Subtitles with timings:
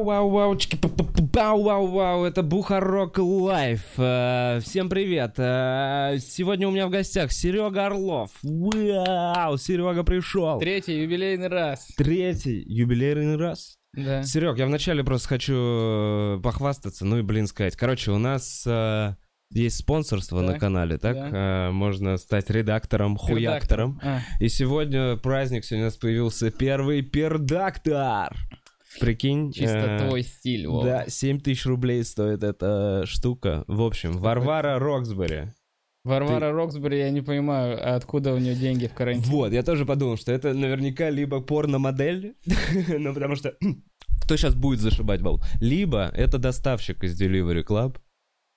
[0.00, 3.82] Вау, вау, чики, пу- пу- пу- вау, вау, вау, это Бухарог Live.
[3.98, 5.34] Э, Всем привет.
[5.38, 8.30] Э, Сегодня у меня в гостях Серега Орлов.
[8.42, 10.60] Вау, Серега пришел.
[10.60, 11.88] Третий юбилейный раз.
[11.96, 13.74] Третий юбилейный раз.
[13.94, 14.22] Да.
[14.22, 17.74] Серег, я вначале просто хочу э, похвастаться, ну и, блин, сказать.
[17.74, 19.14] Короче, у нас э,
[19.50, 21.16] есть спонсорство на Так, канале, так?
[21.16, 23.98] Э, Можно стать редактором, хуяктором.
[24.04, 28.36] А, И сегодня праздник, сегодня у нас появился первый пердактор.
[29.00, 29.52] Прикинь.
[29.52, 30.84] чисто э, твой стиль, Вова.
[30.84, 33.64] Да, 7 тысяч рублей стоит эта штука.
[33.66, 35.52] В общем, Варвара Роксбери.
[36.04, 39.30] Варвара Роксбери, я не понимаю, откуда у нее деньги в карантине.
[39.30, 42.34] Вот, я тоже подумал, что это наверняка либо порно-модель,
[42.88, 43.54] ну потому что
[44.22, 47.98] кто сейчас будет зашибать бал, либо это доставщик из Delivery Club,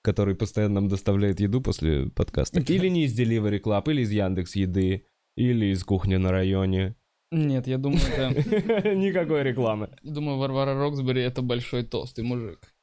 [0.02, 2.60] который постоянно нам доставляет еду после подкаста.
[2.68, 5.06] Или не из Delivery Club, или из Яндекс Еды,
[5.36, 6.96] или из кухни на районе.
[7.32, 8.94] Нет, я думаю, это...
[8.94, 9.88] Никакой рекламы.
[10.02, 12.74] Думаю, Варвара Роксбери это большой толстый мужик.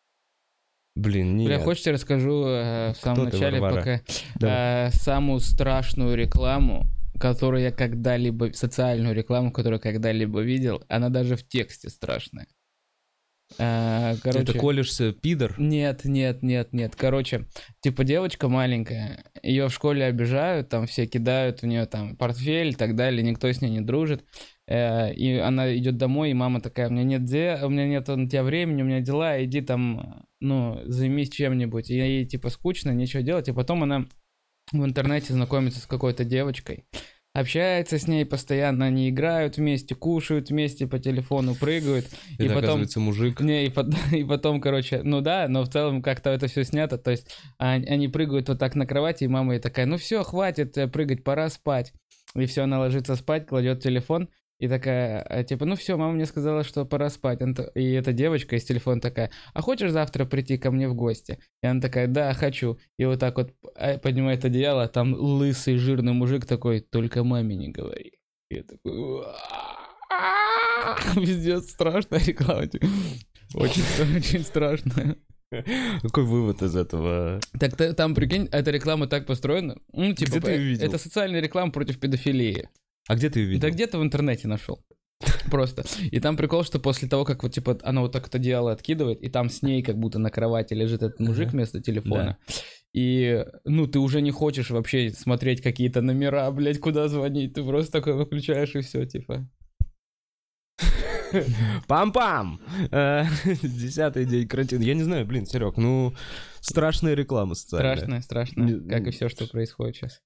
[0.95, 1.47] Блин, нет.
[1.47, 4.01] Бля, хочешь, я расскажу э, в самом Кто ты, начале Варвара?
[4.39, 6.87] пока э, самую страшную рекламу,
[7.19, 8.51] которую я когда-либо...
[8.53, 10.83] Социальную рекламу, которую я когда-либо видел.
[10.89, 12.47] Она даже в тексте страшная.
[13.57, 14.43] Э, короче...
[14.43, 15.55] Это колешься, пидор?
[15.57, 16.95] Нет, нет, нет, нет.
[16.95, 17.45] Короче,
[17.81, 22.75] типа девочка маленькая, ее в школе обижают, там все кидают в нее там портфель и
[22.75, 24.23] так далее, никто с ней не дружит.
[24.67, 28.07] Э, И она идет домой, и мама такая, у меня нет де, у меня нет
[28.07, 31.89] на тебя времени, у меня дела, иди там, ну, займись чем-нибудь.
[31.89, 33.47] И ей типа скучно, нечего делать.
[33.47, 34.05] И потом она
[34.71, 36.85] в интернете знакомится с какой-то девочкой,
[37.33, 42.07] общается с ней постоянно, они играют вместе, кушают вместе по телефону, прыгают.
[42.33, 42.63] Это, и потом...
[42.63, 43.39] оказывается, мужик.
[43.41, 46.97] Не, и, пот- и потом, короче, ну да, но в целом как-то это все снято,
[46.97, 50.23] то есть а- они прыгают вот так на кровати, и мама ей такая, ну все,
[50.23, 51.93] хватит э, прыгать, пора спать.
[52.35, 56.25] И все, она ложится спать, кладет телефон, и такая, а, типа, ну все, мама мне
[56.25, 57.39] сказала, что пора спать.
[57.75, 61.39] И эта девочка из телефона такая, а хочешь завтра прийти ко мне в гости?
[61.63, 62.77] И она такая, да, хочу.
[62.97, 67.55] И вот так вот э, поднимает одеяло, а там лысый жирный мужик такой, только маме
[67.55, 68.13] не говори.
[68.51, 69.23] И я такой.
[71.15, 72.67] Пиздец, страшная реклама.
[72.67, 72.85] типа.
[73.55, 73.83] Очень,
[74.17, 75.15] очень страшная.
[76.03, 77.39] Какой вывод из этого?
[77.59, 79.77] Так та- там, прикинь, эта реклама так построена.
[79.93, 80.87] Ну, типа, Где ты её видел?
[80.87, 82.69] это социальная реклама против педофилии.
[83.09, 83.61] А где ты видел?
[83.61, 84.85] Да где-то в интернете нашел.
[85.51, 85.83] Просто.
[86.11, 89.19] И там прикол, что после того, как вот, типа, она вот так это одеяло откидывает,
[89.21, 92.37] и там с ней как будто на кровати лежит этот мужик вместо телефона.
[92.93, 97.53] И, ну, ты уже не хочешь вообще смотреть какие-то номера, блядь, куда звонить.
[97.55, 99.49] Ты просто такой выключаешь и все, типа.
[101.87, 102.59] Пам-пам!
[102.91, 103.25] Э,
[103.63, 104.81] Десятый день карантина.
[104.83, 106.13] Я не знаю, блин, Серег, ну,
[106.61, 108.21] страшная реклама социальная.
[108.21, 108.61] Страшно.
[108.63, 110.21] Не- Как и все, что происходит сейчас.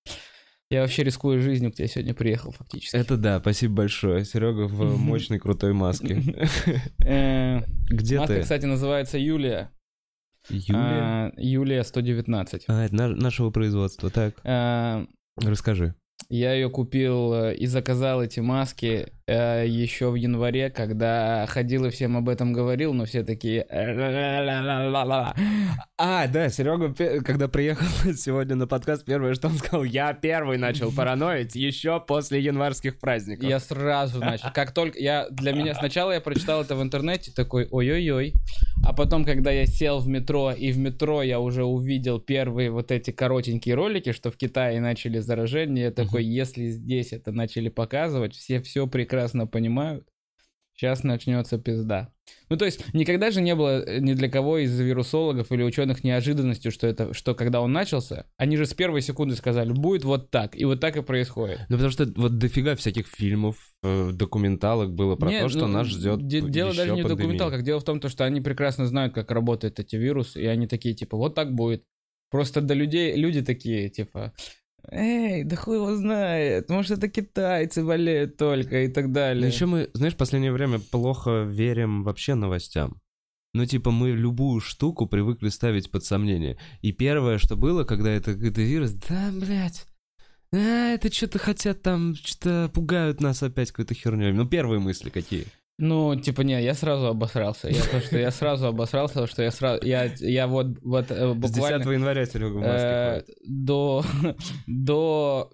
[0.73, 2.95] Я вообще рискую жизнью, к тебе сегодня приехал фактически.
[2.95, 4.25] Это да, спасибо большое.
[4.25, 6.19] Серега в мощной крутой маске.
[7.06, 8.41] Э, Где Маска, ты?
[8.41, 9.69] кстати, называется Юлия.
[10.50, 10.73] Юлия?
[10.75, 12.63] А, Юлия 119.
[12.67, 14.09] А, это на- нашего производства.
[14.09, 15.06] Так, А,
[15.38, 15.94] расскажи.
[16.29, 21.89] Я ее купил э, и заказал эти маски э, еще в январе, когда ходил и
[21.89, 23.66] всем об этом говорил, но все такие...
[25.97, 27.85] А, да, Серега, когда приехал
[28.16, 33.50] сегодня на подкаст, первое, что он сказал, я первый начал параноить еще после январских праздников.
[33.50, 34.50] Я сразу начал.
[34.53, 38.33] Как только я для меня сначала я прочитал это в интернете, такой ой-ой-ой.
[38.85, 42.91] А потом, когда я сел в метро, и в метро я уже увидел первые вот
[42.91, 48.35] эти коротенькие ролики, что в Китае начали заражение, я такой, если здесь это начали показывать,
[48.35, 50.07] все все прекрасно понимают.
[50.75, 52.12] Сейчас начнется пизда.
[52.50, 56.03] Ну, то есть, никогда же не было э, ни для кого из вирусологов или ученых
[56.03, 60.31] неожиданностью, что это, что когда он начался, они же с первой секунды сказали, будет вот
[60.31, 61.59] так, и вот так и происходит.
[61.69, 65.74] Ну, потому что вот дофига всяких фильмов, э, документалок было про Не, то, что ну,
[65.74, 67.62] нас ждет де- Дело еще даже не в документалках.
[67.62, 70.95] Дело в том, то, что они прекрасно знают, как работают эти вирусы, и они такие,
[70.95, 71.83] типа, вот так будет.
[72.31, 74.33] Просто до людей, люди такие, типа,
[74.91, 79.47] эй, да хуй его знает, может, это китайцы болеют только и так далее.
[79.47, 83.00] еще мы, знаешь, в последнее время плохо верим вообще новостям.
[83.53, 86.57] Ну, типа, мы любую штуку привыкли ставить под сомнение.
[86.81, 89.85] И первое, что было, когда это какой-то вирус, да, блядь,
[90.51, 94.31] а, это что-то хотят там, что-то пугают нас опять какой-то херней.
[94.31, 95.45] Ну, первые мысли какие?
[95.80, 97.68] Ну, типа, не, я сразу обосрался.
[97.70, 101.36] Я то, что я сразу обосрался, что я сразу, я, я вот, вот э, С
[101.36, 101.80] буквально...
[101.80, 104.04] 10 января Серега в маске Э, до,
[104.68, 105.50] до,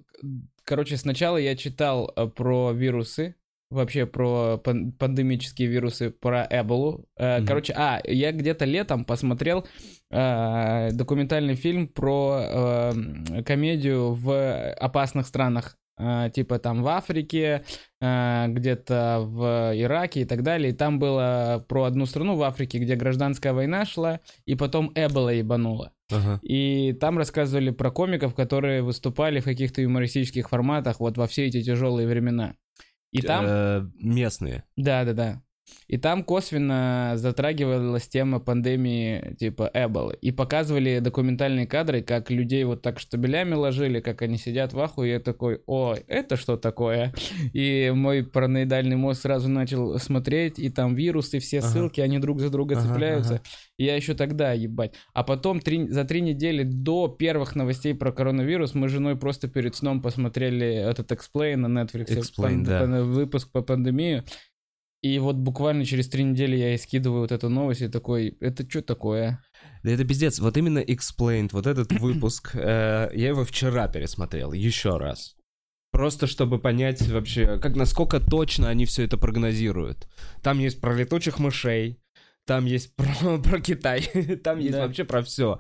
[0.66, 3.36] короче, сначала я читал э, про вирусы,
[3.72, 7.06] вообще про пан- пандемические вирусы, про Эболу.
[7.16, 7.48] Э, Мгм.
[7.48, 9.66] Короче, а, я где-то летом посмотрел
[10.12, 15.78] э, документальный фильм про э, комедию в опасных странах
[16.34, 17.64] типа там в Африке,
[18.02, 20.72] э, где-то в Ираке и так далее.
[20.72, 25.30] И там было про одну страну в Африке, где гражданская война шла, и потом Эбола
[25.30, 25.92] ебанула.
[26.12, 26.40] Ага.
[26.42, 31.62] И там рассказывали про комиков, которые выступали в каких-то юмористических форматах вот во все эти
[31.62, 32.56] тяжелые времена.
[33.12, 33.46] И там...
[33.48, 34.64] Э, местные.
[34.76, 35.42] Да, да, да.
[35.90, 40.18] И там косвенно затрагивалась тема пандемии типа Эболы.
[40.22, 45.04] И показывали документальные кадры, как людей вот так штабелями ложили, как они сидят в аху,
[45.04, 47.12] и я такой, о, это что такое?
[47.54, 51.68] И мой параноидальный мозг сразу начал смотреть, и там вирусы, все Ага.
[51.70, 53.34] ссылки, они друг за друга Ага, цепляются.
[53.36, 53.44] ага.
[53.80, 54.94] И я еще тогда, ебать.
[55.14, 59.48] А потом три- за три недели до первых новостей про коронавирус мы с женой просто
[59.48, 62.08] перед сном посмотрели этот Explain на Netflix.
[62.10, 62.80] Explain, пан- да.
[62.82, 64.24] пан- Выпуск по пандемии.
[65.02, 68.70] И вот буквально через три недели я ей скидываю вот эту новость и такой, это
[68.70, 69.42] что такое?
[69.82, 70.40] Да это пиздец.
[70.40, 75.36] Вот именно Explained, вот этот выпуск, э, я его вчера пересмотрел, еще раз.
[75.92, 80.08] Просто чтобы понять вообще, как насколько точно они все это прогнозируют.
[80.44, 82.00] Там есть про летучих мышей,
[82.46, 84.02] там есть про, про Китай,
[84.44, 84.82] там есть Да.
[84.86, 85.60] вообще про все.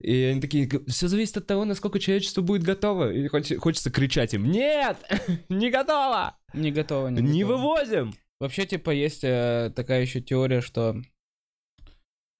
[0.00, 3.12] И они такие, все зависит от того, насколько человечество будет готово.
[3.12, 4.96] И хоч- хочется кричать им, нет,
[5.48, 7.56] не готово, Не готово, не, не готово.
[7.58, 8.14] вывозим.
[8.42, 10.96] Вообще, типа, есть э, такая еще теория, что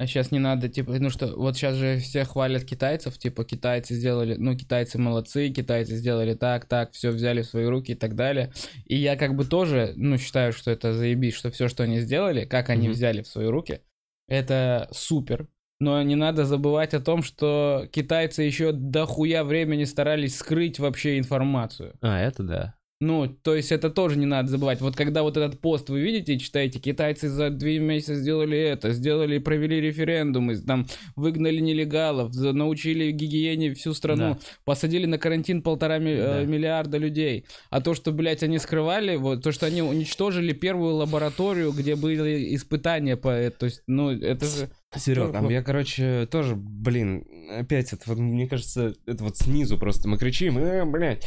[0.01, 3.95] а сейчас не надо, типа, ну что, вот сейчас же все хвалят китайцев, типа, китайцы
[3.95, 8.17] сделали, ну, китайцы молодцы, китайцы сделали так, так, все взяли в свои руки и так
[8.17, 8.53] далее.
[8.85, 12.47] И я как бы тоже, ну, считаю, что это заебись, что все, что они сделали,
[12.47, 12.95] как они Мгм.
[12.95, 13.83] взяли в свои руки,
[14.27, 15.47] это супер.
[15.79, 21.95] Но не надо забывать о том, что китайцы еще дохуя времени старались скрыть вообще информацию.
[22.01, 22.75] А, это да.
[23.05, 24.81] Ну, то есть это тоже не надо забывать.
[24.81, 29.39] Вот когда вот этот пост вы видите читаете, китайцы за две месяца сделали это, сделали,
[29.39, 34.39] провели референдумы, там выгнали нелегалов, научили гигиене всю страну, Да.
[34.65, 36.43] посадили на карантин полтора ми- Да.
[36.43, 37.45] э, миллиарда людей.
[37.71, 42.55] А то, что, блядь, они скрывали, вот то, что они уничтожили первую лабораторию, где были
[42.55, 44.71] испытания по это, то есть, ну, это же...
[44.97, 50.09] Серег, а я, короче, тоже, блин, опять это вот, мне кажется, это вот снизу просто
[50.09, 51.27] мы кричим, э, блядь.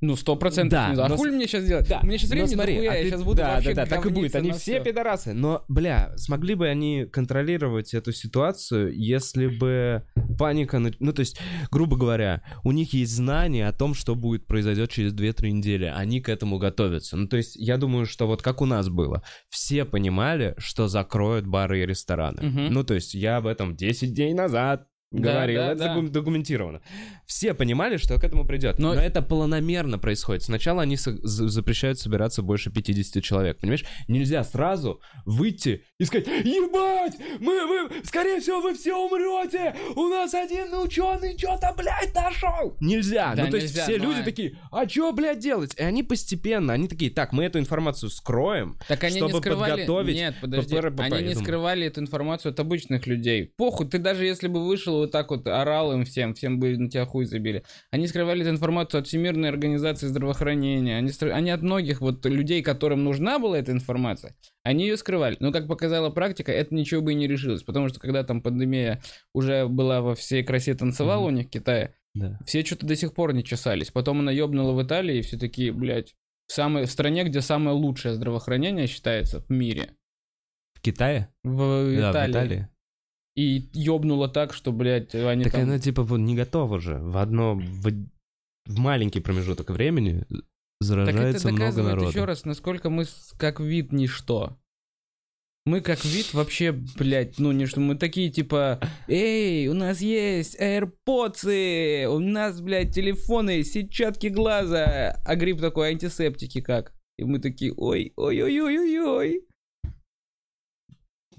[0.00, 0.78] Ну, сто процентов.
[0.78, 1.06] Да, знаю.
[1.06, 1.88] А но хули мне сейчас делать?
[1.88, 3.96] Да, меня сейчас времени смотри, дохуя, а я ты- сейчас буду да, вообще да, да,
[3.96, 4.34] так и будет.
[4.34, 4.84] Они все всё.
[4.84, 5.32] пидорасы.
[5.32, 10.04] Но, бля, смогли бы они контролировать эту ситуацию, если бы
[10.38, 10.78] паника...
[10.78, 11.40] Ну, то есть,
[11.70, 15.84] грубо говоря, у них есть знание о том, что будет произойдет через 2-3 недели.
[15.84, 17.16] Они к этому готовятся.
[17.16, 19.22] Ну, то есть, я думаю, что вот как у нас было.
[19.48, 22.42] Все понимали, что закроют бары и рестораны.
[22.42, 22.72] Мгм.
[22.72, 25.94] Ну, то есть, я об этом 10 дней назад Да, говорил, да, это да.
[25.94, 26.80] докум- документировано.
[27.30, 28.80] Все понимали, что к этому придет.
[28.80, 30.42] Но- Но, это планомерно происходит.
[30.42, 33.58] Сначала они со- за- запрещают собираться больше 50 человек.
[33.60, 33.84] Понимаешь?
[34.08, 40.34] Нельзя сразу выйти и сказать, ебать, мы, мы, скорее всего, вы все умрете, у нас
[40.34, 42.76] один ученый что-то, блядь, нашел.
[42.80, 43.32] Нельзя.
[43.36, 45.74] Да, ну, то есть нельзя, все но- люди такие, а что, блядь, делать?
[45.78, 49.70] И они постепенно, они такие, так, мы эту информацию скроем, Так они чтобы не скрывали...
[49.70, 50.74] подготовить Нет, подожди.
[50.76, 53.52] ППРПП, Они не скрывали эту информацию от обычных людей.
[53.56, 56.90] Похуй, ты даже если бы вышел вот так вот орал им всем, всем бы на
[56.90, 57.64] тебя хуй забили.
[57.90, 60.96] Они скрывали эту информацию от Всемирной организации здравоохранения.
[60.96, 65.36] Они, стр- они от многих вот людей, которым нужна была эта информация, они ее скрывали.
[65.40, 67.62] Но, как показала практика, это ничего бы и не решилось.
[67.62, 69.02] Потому что когда там пандемия
[69.34, 71.34] уже была во всей красе танцевала Мгм.
[71.34, 72.38] у них в Китае, Да.
[72.44, 73.90] все что-то до сих пор не чесались.
[73.90, 76.14] Потом она ёбнула в Италии, и все такие, блядь,
[76.46, 79.90] в, самой, в стране, где самое лучшее здравоохранение считается в мире.
[80.74, 81.28] В Китае?
[81.44, 82.26] В Да, Италии.
[82.26, 82.68] в Италии.
[83.36, 85.62] И ёбнуло так, что, блядь, они Так там...
[85.62, 86.98] она типа вот не готова же.
[86.98, 87.90] В одно, в,
[88.66, 90.44] в маленький промежуток времени Так это
[90.80, 92.08] заражается много народу.
[92.08, 93.06] еще раз, насколько мы
[93.38, 94.56] как вид ничто.
[95.66, 100.58] Мы как вид вообще, блядь, ну не что, мы такие типа, эй, у нас есть
[100.58, 106.94] AirPods, у нас, блядь, телефоны, сетчатки глаза, а грипп такой, антисептики как?
[107.18, 109.46] И мы такие, ой, ой, ой, ой, ой, ой.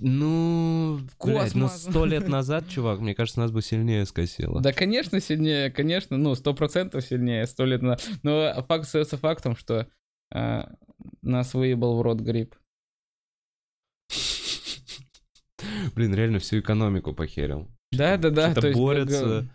[0.03, 4.59] Ну, блядь, ну сто лет назад, чувак, мне кажется, нас бы сильнее скосило.
[4.59, 8.03] Да, конечно, сильнее, конечно, ну, сто процентов сильнее, сто лет назад.
[8.23, 9.87] Но факт остается фактом, что
[10.33, 10.71] а,
[11.21, 12.55] нас выебал в рот грипп.
[15.93, 17.69] Блин, реально всю экономику похерил.
[17.91, 18.55] Да, да, да.
[18.55, 19.47] То есть, борется.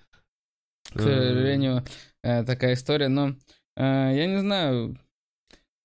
[0.92, 1.84] К сожалению,
[2.22, 3.30] э, такая история, но
[3.76, 4.96] э, я не знаю.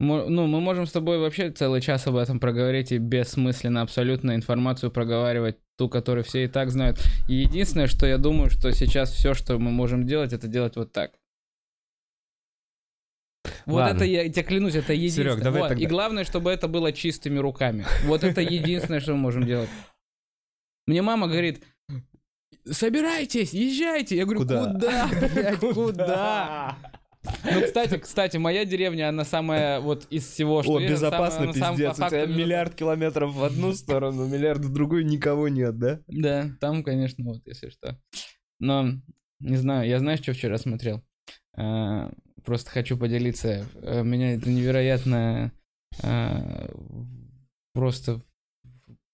[0.04, 4.90] Ну, мы можем с тобой вообще целый час об этом проговорить и бессмысленно абсолютно информацию
[4.90, 7.00] проговаривать, ту, которую все и так знают.
[7.30, 10.92] И единственное, что я думаю, что сейчас все, что мы можем делать, это делать вот
[10.92, 11.12] так.
[13.68, 13.98] Вот Ладно.
[13.98, 15.34] это я тебе клянусь, это единственное.
[15.34, 15.68] Серёг, давай Вот.
[15.70, 15.84] тогда.
[15.84, 17.86] И главное, чтобы это было чистыми руками.
[18.06, 19.70] Вот это единственное, что мы можем делать.
[20.88, 21.64] Мне мама говорит,
[22.66, 24.18] собирайтесь, езжайте.
[24.18, 24.74] Я говорю, Куда?
[24.74, 26.78] куда, блядь, куда?
[27.24, 31.72] Ну, кстати, кстати, моя деревня, она самая вот из всего, что О, есть, безопасно, самая-
[31.72, 31.94] пиздец.
[31.94, 36.00] У тебя факту миллиард километров в одну сторону, миллиард в другую, никого нет, да?
[36.08, 38.00] Да, там, конечно, вот, если что.
[38.60, 38.94] Но,
[39.40, 41.04] не знаю, я знаю, что вчера смотрел.
[41.56, 42.12] А,
[42.44, 43.66] Просто хочу поделиться.
[43.82, 45.52] Э, Меня это невероятно
[46.02, 46.70] а,
[47.74, 48.22] просто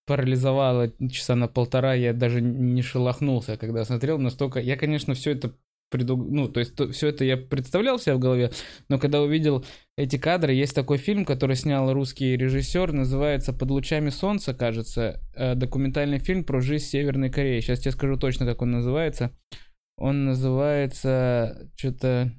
[0.05, 1.93] парализовало часа на полтора.
[1.93, 4.17] Я даже не шелохнулся, когда смотрел.
[4.17, 4.59] Настолько...
[4.59, 5.53] Я, конечно, все это
[5.89, 8.51] преду- ну, то есть все это я представлял себе в голове,
[8.89, 9.65] но когда увидел
[9.97, 15.55] эти кадры, есть такой фильм, который снял русский режиссер, называется «Под лучами солнца», кажется, э,
[15.55, 17.61] документальный фильм про жизнь Северной Кореи.
[17.61, 19.31] Сейчас тебе скажу точно, как он называется.
[19.97, 22.31] Он называется что-то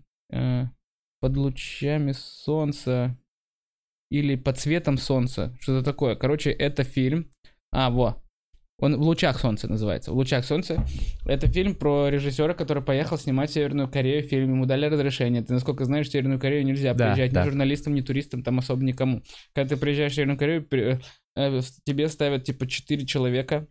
[1.21, 3.19] «Под лучами солнца»
[4.11, 6.15] или «Под светом солнца», что-то такое.
[6.15, 7.33] Короче, это фильм.
[7.73, 8.23] А, во.
[8.81, 10.13] Он в лучах солнца называется.
[10.13, 10.85] В лучах солнца.
[11.27, 14.23] Это фильм про режиссера, который поехал снимать Северную Корею.
[14.23, 15.43] Фильм ему дали разрешение.
[15.43, 17.43] Ты, насколько знаешь, в Северную Корею нельзя Да, приезжать да.
[17.43, 19.23] ни журналистам, ни туристам, там особо никому.
[19.53, 21.01] Когда ты приезжаешь в Северную Корею, при-
[21.37, 23.67] э, тебе ставят типа 4 человека.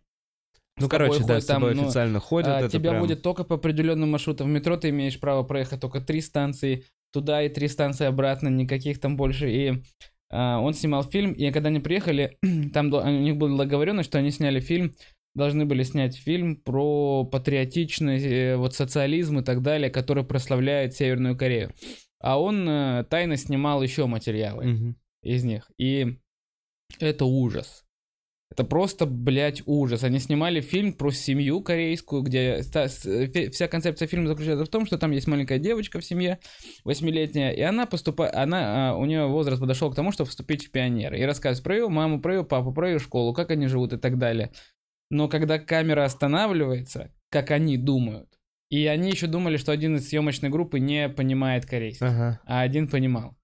[0.78, 2.48] Ну, с короче, да, ходят с тобой ну, официально ходят.
[2.64, 4.46] а, тебя прям- будет только по определенным маршрутам.
[4.46, 6.84] В метро ты имеешь право проехать только три станции
[7.14, 9.50] туда и три станции обратно, никаких там больше.
[9.50, 9.82] И
[10.30, 12.38] он снимал фильм, и когда они приехали,
[12.72, 14.94] там у них была договоренность, что они сняли фильм,
[15.34, 21.36] должны были снять фильм про патриотичность, э, вот социализм и так далее, который прославляет Северную
[21.36, 21.72] Корею.
[22.20, 24.96] А он э, тайно снимал еще материалы Мгм.
[25.22, 25.70] из них.
[25.78, 26.18] И
[26.98, 27.84] это ужас.
[28.58, 30.02] Это просто, блядь, ужас.
[30.02, 34.98] Они снимали фильм про семью корейскую, где фе- вся концепция фильма заключается в том, что
[34.98, 36.40] там есть маленькая девочка в семье,
[36.82, 40.72] восьмилетняя, и она поступает, она, а, у нее возраст подошел к тому, чтобы вступить в
[40.72, 41.20] пионеры.
[41.20, 43.96] И рассказывает про ее маму, про ее папу, про ее школу, как они живут и
[43.96, 44.50] так далее.
[45.08, 48.28] Но когда камера останавливается, как они думают,
[48.70, 52.40] и они еще думали, что один из съемочной группы не понимает корейский Ага.
[52.44, 53.37] а один понимал.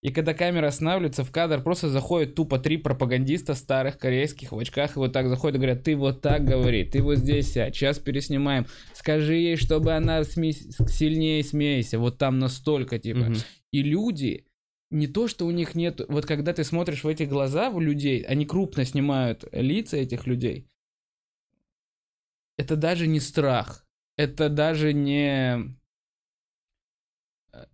[0.00, 4.94] И когда камера останавливается, в кадр просто заходят тупо три пропагандиста старых корейских в очках,
[4.94, 7.98] и вот так заходят и говорят, ты вот так говори, ты вот здесь сядь, сейчас
[7.98, 10.52] переснимаем, скажи ей, чтобы она сме-
[10.88, 13.18] сильнее смейся, вот там настолько, типа.
[13.18, 13.36] Мгм.
[13.72, 14.46] И люди,
[14.90, 16.00] не то, что у них нет...
[16.08, 20.68] Вот когда ты смотришь в эти глаза у людей, они крупно снимают лица этих людей,
[22.56, 23.84] это даже не страх.
[24.16, 25.76] Это даже не...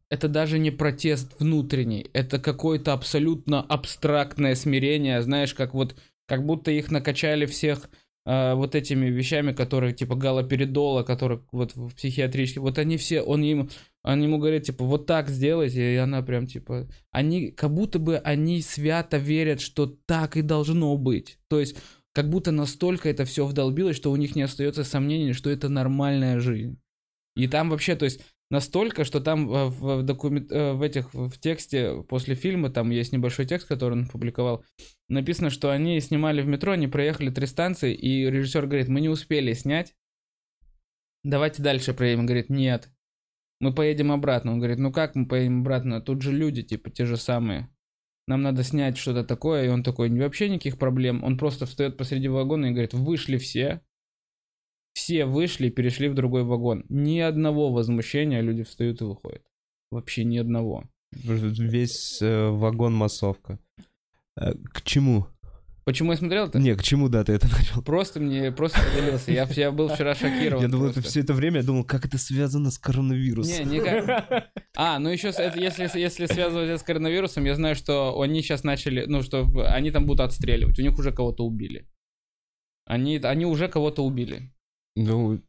[0.08, 2.08] Это даже не протест внутренний.
[2.12, 5.22] Это какое-то абсолютно абстрактное смирение.
[5.22, 5.96] Знаешь, как вот...
[6.26, 7.90] Как будто их накачали всех
[8.26, 13.42] а, вот этими вещами, которые типа галоперидола, которые вот в психиатрических, вот они все, он
[13.42, 13.68] им,
[14.02, 18.16] он ему говорит, типа, вот так сделайте, и она прям, типа, они, как будто бы
[18.16, 21.38] они свято верят, что так и должно быть.
[21.48, 21.76] То есть,
[22.12, 26.40] как будто настолько это все вдолбилось, что у них не остается сомнений, что это нормальная
[26.40, 26.78] жизнь.
[27.36, 28.20] И там вообще, то есть,
[28.54, 33.12] настолько, что там в, в, документ, э, в этих, в тексте после фильма, там есть
[33.12, 34.64] небольшой текст, который он опубликовал,
[35.08, 39.08] написано, что они снимали в метро, они проехали три станции, и режиссер говорит, мы не
[39.08, 39.94] успели снять,
[41.24, 42.26] давайте дальше проедем.
[42.26, 42.90] Говорит, нет,
[43.60, 44.52] мы поедем обратно.
[44.52, 46.00] Он говорит, ну как мы поедем обратно?
[46.00, 47.68] Тут же люди, типа, те же самые.
[48.26, 49.64] Нам надо снять что-то такое.
[49.64, 51.24] И он такой, вообще никаких проблем.
[51.24, 53.80] Он просто встает посреди вагона и говорит, вышли все.
[54.94, 56.84] Все вышли и перешли в другой вагон.
[56.88, 59.42] Ни одного возмущения, люди встают и выходят.
[59.90, 60.84] Вообще ни одного.
[61.12, 63.58] Весь э, вагон массовка.
[64.36, 65.26] Э, К чему?
[65.84, 66.58] Почему я смотрел это?
[66.58, 67.82] Не, к чему, да, ты это начал?
[67.82, 69.32] Просто мне, просто поделился.
[69.32, 70.62] Я, я был вчера шокирован.
[70.62, 73.68] Я думал, это все это время, я думал, как это связано с коронавирусом.
[73.68, 74.50] Не, никак.
[74.76, 78.64] А, ну еще, это, если, если связывать это с коронавирусом, я знаю, что они сейчас
[78.64, 80.78] начали, ну, что они там будут отстреливать.
[80.80, 81.86] У них уже кого-то убили.
[82.86, 84.50] Они, они уже кого-то убили.
[84.96, 85.40] Ну,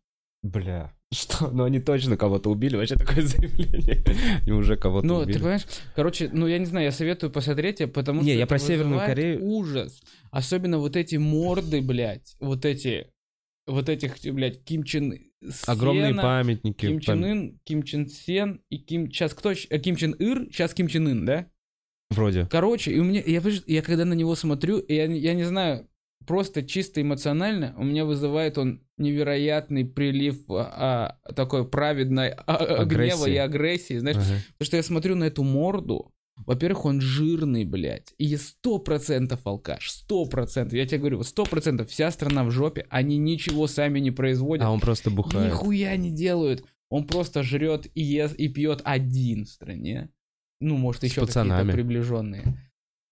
[0.43, 0.93] бля.
[1.13, 1.49] Что?
[1.51, 2.75] Ну, они точно кого-то убили.
[2.75, 4.03] Вообще такое заявление.
[4.41, 5.33] Они уже кого-то Ну, убили.
[5.33, 5.65] ты понимаешь?
[5.95, 9.43] Короче, ну, я не знаю, я советую посмотреть, потому Не, что я про Северную Корею.
[9.43, 10.01] ужас.
[10.31, 13.07] Особенно вот эти морды, блядь, вот эти,
[13.67, 15.19] вот этих, блядь, Ким Чен
[15.67, 16.87] Огромные Сена, памятники.
[16.87, 19.11] Ким Чен Ын, Ким Чен Сен и Ким...
[19.11, 19.51] Сейчас кто?
[19.51, 21.47] э, Ким Чен Ир, сейчас Ким Чен Ын, да?
[22.09, 22.47] Вроде.
[22.49, 25.87] Короче, и у меня, я, я когда на него смотрю, я, я не знаю,
[26.25, 32.85] просто чисто эмоционально у меня вызывает он невероятный прилив а, а, такой праведной а- а-
[32.85, 33.33] гнева Агрессии.
[33.33, 34.41] и агрессии, знаешь, Ага.
[34.57, 39.89] потому что я смотрю на эту морду, во-первых, он жирный, блядь, и сто процентов алкаш,
[39.89, 44.11] сто процентов, я тебе говорю, сто процентов, вся страна в жопе, они ничего сами не
[44.11, 45.47] производят, А он просто бухает.
[45.53, 46.65] Нихуя не делают.
[46.89, 50.09] Он просто жрет и ест и пьет один в стране.
[50.59, 52.43] Ну, может, еще какие-то приближенные.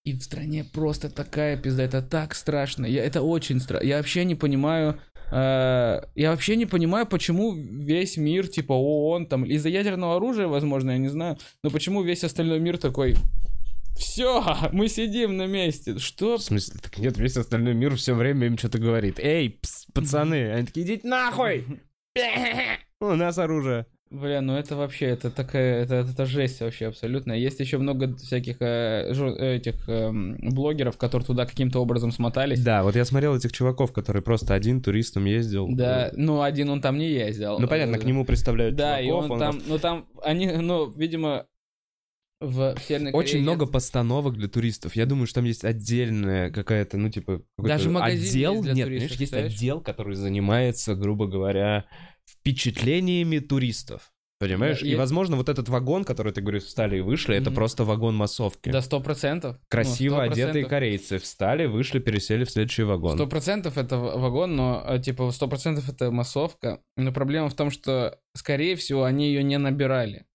[0.04, 1.84] И в стране просто такая пизда.
[1.84, 2.84] Это так страшно.
[2.86, 3.86] Я, это очень страшно.
[3.86, 9.44] Я вообще не понимаю, Э, Я вообще не понимаю, почему весь мир, типа ООН, там,
[9.44, 13.16] из-за ядерного оружия, возможно, я не знаю, но почему весь остальной мир такой...
[13.96, 15.98] Все, мы сидим на месте.
[15.98, 16.36] Что?
[16.36, 19.18] В смысле, так нет, весь остальной мир все время им что-то говорит.
[19.18, 21.64] Эй, пс, пацаны, они такие, идите нахуй!
[23.00, 23.86] У нас оружие.
[24.14, 27.32] Бля, ну это вообще, это такая, это, это жесть вообще абсолютно.
[27.32, 32.62] Есть еще много всяких э, жур- этих эм, блогеров, которые туда каким-то образом смотались.
[32.62, 35.68] Да, вот я смотрел этих чуваков, который просто один туристом ездил.
[35.68, 37.58] Да, ну один он там не ездил.
[37.58, 41.46] Ну понятно, к нему представляют Да, и чуваков, он там, ну там, они, ну, видимо,
[42.40, 44.94] в Северной Корее Очень много постановок для туристов.
[44.94, 48.52] Я думаю, что там есть отдельная какая-то, ну, типа, Даже отдел.
[48.52, 51.86] есть для Нет, туристов, понимаешь, есть отдел, который занимается, грубо говоря,
[52.28, 54.10] впечатлениями туристов.
[54.40, 54.80] Понимаешь?
[54.80, 57.54] Да, и, я- возможно, вот этот вагон, который ты говоришь, встали и вышли, это Мгм.
[57.54, 58.68] просто вагон массовки.
[58.70, 59.56] Да, сто процентов.
[59.68, 63.16] Красиво Ну, одетые корейцы встали, вышли, пересели в следующий вагон.
[63.16, 66.82] Сто процентов это вагон, но э, типа сто процентов это массовка.
[66.96, 70.26] Но проблема в том, что, скорее всего, они ее не набирали.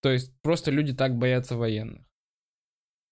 [0.00, 2.04] То есть просто люди так боятся военных.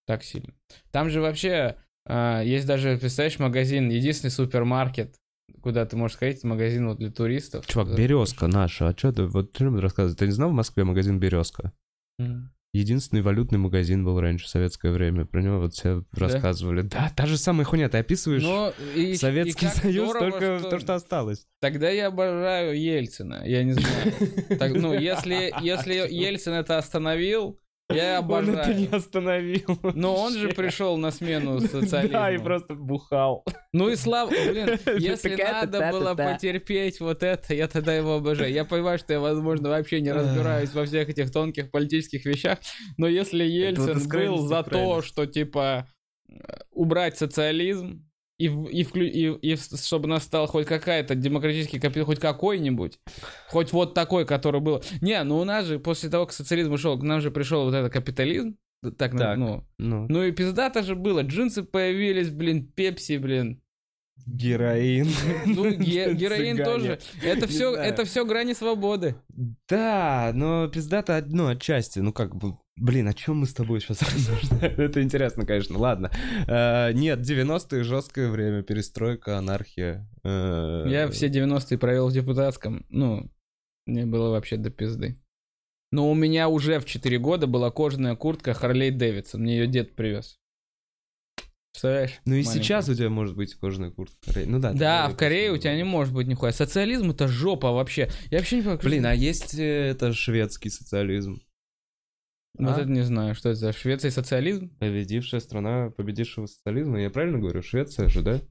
[0.07, 0.53] Так сильно.
[0.91, 5.15] Там же вообще а, есть даже, представляешь, магазин, единственный супермаркет,
[5.61, 7.65] куда ты можешь сходить, магазин вот для туристов.
[7.67, 8.87] Чувак, Березка наша.
[8.89, 10.17] А что ты, вот что ты рассказываешь?
[10.17, 11.71] Ты не знал в Москве магазин Березка?
[12.19, 12.51] М.
[12.73, 15.25] Единственный валютный магазин был раньше в советское время.
[15.25, 16.83] Про него вот все рассказывали.
[16.83, 17.89] Да, та же самая хуйня.
[17.89, 21.45] Ты описываешь Но и, и Советский как Союз, здорово, только что- то, что осталось.
[21.59, 24.73] Тогда я обожаю Ельцина, я не знаю.
[24.75, 25.33] Ну, если
[26.13, 27.59] Ельцин это остановил,
[27.95, 28.95] я Он это не обожаю.
[28.95, 29.79] остановил.
[29.95, 32.11] Но он же пришел на смену социализму.
[32.21, 33.43] Да, и просто бухал.
[33.73, 38.51] Ну и слава, блин, если надо было потерпеть вот это, я тогда его обожаю.
[38.51, 42.59] Я понимаю, что я, возможно, вообще не разбираюсь во всех этих тонких политических вещах,
[42.97, 45.87] но если Ельцин был за то, что, типа,
[46.29, 46.33] э,
[46.71, 48.05] убрать социализм,
[48.41, 52.99] и, и, вклю- и, и чтобы настал хоть какая-то демократический капитал, хоть какой-нибудь,
[53.49, 54.83] хоть вот такой, который был.
[55.01, 57.73] Не, ну у нас же после того, как социализм ушел, к нам же пришел вот
[57.73, 58.55] этот капитализм,
[58.97, 59.37] так, Так.
[59.37, 61.21] ну, Ну, ну и пиздато же было.
[61.21, 63.61] Джинсы появились, блин, пепси, блин.
[64.25, 65.07] Героин.
[65.45, 66.63] Ну, ге- героин Цыгане.
[66.63, 66.99] тоже.
[67.23, 69.15] Это все, это все грани свободы.
[69.69, 71.99] Да, но пиздато одно отчасти.
[71.99, 74.79] Ну как бы, блин, о чем мы с тобой сейчас рассуждаем?
[74.79, 75.77] Это интересно, конечно.
[75.77, 76.11] Ладно.
[76.47, 80.07] Э, Нет, 90-е жесткое время, перестройка, анархия.
[80.23, 82.85] Э, Я все 90-е провел в депутатском.
[82.89, 83.29] Ну,
[83.85, 85.17] мне было вообще до пизды.
[85.93, 89.41] Но у меня уже в 4 года была кожаная куртка Харлей Дэвидсон.
[89.41, 90.39] Мне ее дед привез.
[91.71, 92.19] Представляешь?
[92.25, 92.63] Ну и Маленькая.
[92.63, 94.17] сейчас у тебя может быть кожаная куртка.
[94.45, 94.73] Ну да.
[94.73, 96.51] Да, в Корее у тебя не может быть нихуя.
[96.51, 98.09] Социализм это жопа вообще.
[98.29, 98.79] Я вообще не понимаю.
[98.83, 101.41] Блин, а есть э, это шведский социализм?
[102.57, 102.81] Вот а?
[102.81, 104.75] это не знаю, что это за Швеция социализм?
[104.79, 107.01] Победившая страна победившего социализма.
[107.01, 107.61] Я правильно говорю?
[107.61, 108.41] Швеция же, да?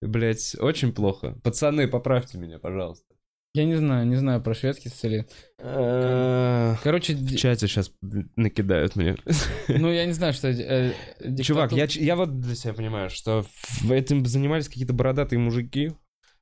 [0.00, 1.38] Блять, очень плохо.
[1.42, 3.14] Пацаны, поправьте меня, пожалуйста.
[3.56, 5.26] Я не знаю, не знаю про шведский социализм.
[5.60, 7.92] Э, Короче, В чате сейчас
[8.34, 9.16] накидают мне.
[9.68, 10.48] ну я не знаю, что...
[10.48, 10.92] э,
[11.40, 13.46] Чувак, я, я вот для себя понимаю, что
[13.88, 15.92] этим занимались какие-то бородатые мужики,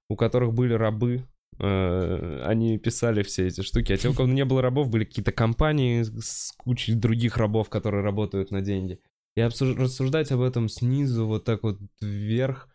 [0.09, 1.27] у которых были рабы.
[1.59, 3.93] Э, Они писали все эти штуки.
[3.93, 8.03] А те, у кого не было рабов, были какие-то компании с кучей других рабов, которые
[8.03, 9.01] работают на деньги.
[9.37, 12.71] И обсуж- рассуждать об этом снизу, вот так вот вверх,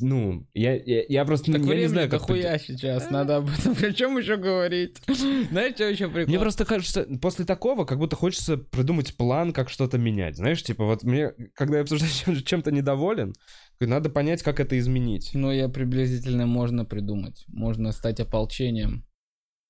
[0.00, 2.20] ну, я, я, я просто Так я не знаю, как...
[2.20, 3.72] дохуя сейчас, надо об этом.
[3.82, 4.96] О чем еще говорить?
[5.50, 6.28] Знаешь, что еще прикол?
[6.28, 10.36] Мне просто кажется, после такого, как будто хочется придумать план, как что-то менять.
[10.36, 13.34] Знаешь, типа вот мне, когда я обсуждаю чем- чем-то недоволен,
[13.80, 15.30] надо понять, как это изменить.
[15.34, 17.44] Ну, я приблизительно можно придумать.
[17.48, 19.04] Можно стать ополчением.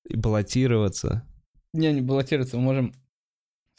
[0.07, 1.23] И баллотироваться.
[1.73, 2.93] Не, не баллотироваться, мы можем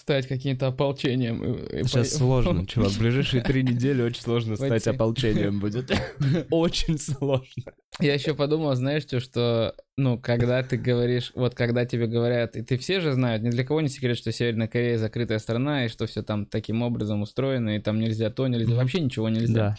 [0.00, 1.58] стать каким-то ополчением.
[1.86, 2.90] Сейчас сложно, чувак.
[2.90, 5.92] В ближайшие три недели очень сложно стать ополчением будет.
[6.50, 7.72] Очень сложно.
[8.00, 12.62] Я еще подумал, знаешь, что, что, ну, когда ты говоришь, вот когда тебе говорят, и
[12.62, 15.88] ты все же знают, ни для кого не секрет, что Северная Корея закрытая страна, и
[15.88, 19.76] что все там таким образом устроено, и там нельзя то, нельзя, вообще ничего нельзя.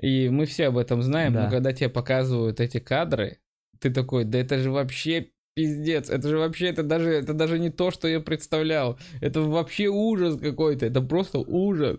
[0.00, 1.44] И мы все об этом знаем, Да.
[1.44, 3.38] но когда тебе показывают эти кадры,
[3.80, 7.70] ты такой, да это же вообще пиздец, это же вообще, это даже, это даже не
[7.70, 8.98] то, что я представлял.
[9.20, 11.98] Это вообще ужас какой-то, это просто ужас.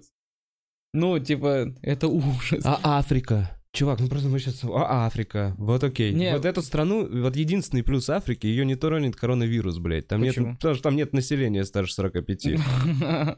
[0.93, 2.63] Ну, типа, это ужас.
[2.63, 3.51] А Африка?
[3.73, 4.63] Чувак, ну просто мы сейчас...
[4.63, 5.53] А Африка?
[5.57, 6.13] Вот окей.
[6.13, 6.33] Не.
[6.33, 10.07] Вот эту страну, вот единственный плюс Африки, ее не тронет коронавирус, блядь.
[10.07, 10.47] Там Почему?
[10.47, 12.47] нет, потому что там нет населения старше 45.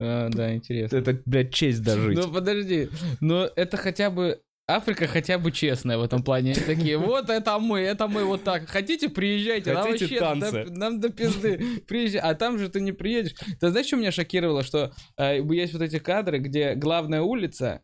[0.00, 0.96] А, Да, интересно.
[0.96, 2.16] Это, блядь, честь дожить.
[2.16, 2.88] Ну подожди,
[3.20, 6.52] но это хотя бы Африка хотя бы честная в этом плане.
[6.52, 8.68] Они такие, вот это мы, это мы вот так.
[8.68, 9.72] Хотите, приезжайте.
[9.72, 10.64] нам Хотите вообще танцы?
[10.66, 11.80] до- нам до пизды.
[11.88, 12.20] Приезжай.
[12.20, 13.34] А там же ты не приедешь.
[13.60, 14.62] Ты знаешь, что меня шокировало?
[14.62, 17.82] Что э, есть вот эти кадры, где главная улица,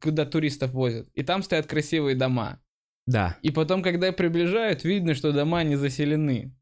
[0.00, 2.62] куда туристов возят, и там стоят красивые дома.
[3.06, 3.36] Да.
[3.42, 6.56] И потом, когда приближают, видно, что дома не заселены.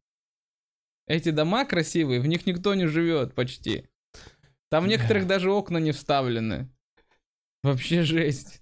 [1.07, 3.87] Эти дома красивые, в них никто не живет почти.
[4.69, 6.69] Там в некоторых даже окна не вставлены.
[7.63, 8.61] Вообще жесть.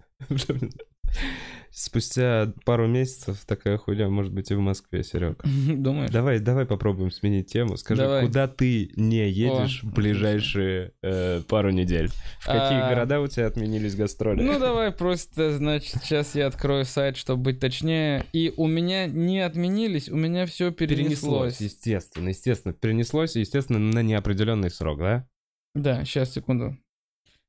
[1.70, 5.40] Спустя пару месяцев такая хуйня может быть и в Москве, Серег.
[5.44, 6.10] Думаешь?
[6.10, 7.76] Давай, давай попробуем сменить тему.
[7.76, 8.26] Скажи, Давай.
[8.26, 12.08] куда ты не едешь О, в ближайшие э, пару недель?
[12.40, 14.42] В какие А, города у тебя отменились гастроли?
[14.42, 18.24] Ну давай просто, значит, сейчас я открою сайт, чтобы быть точнее.
[18.32, 21.60] И у меня не отменились, у меня все перенеслось.
[21.60, 22.74] естественно, естественно.
[22.74, 25.28] Перенеслось, естественно, на неопределенный срок, да?
[25.76, 26.76] Да, сейчас, секунду.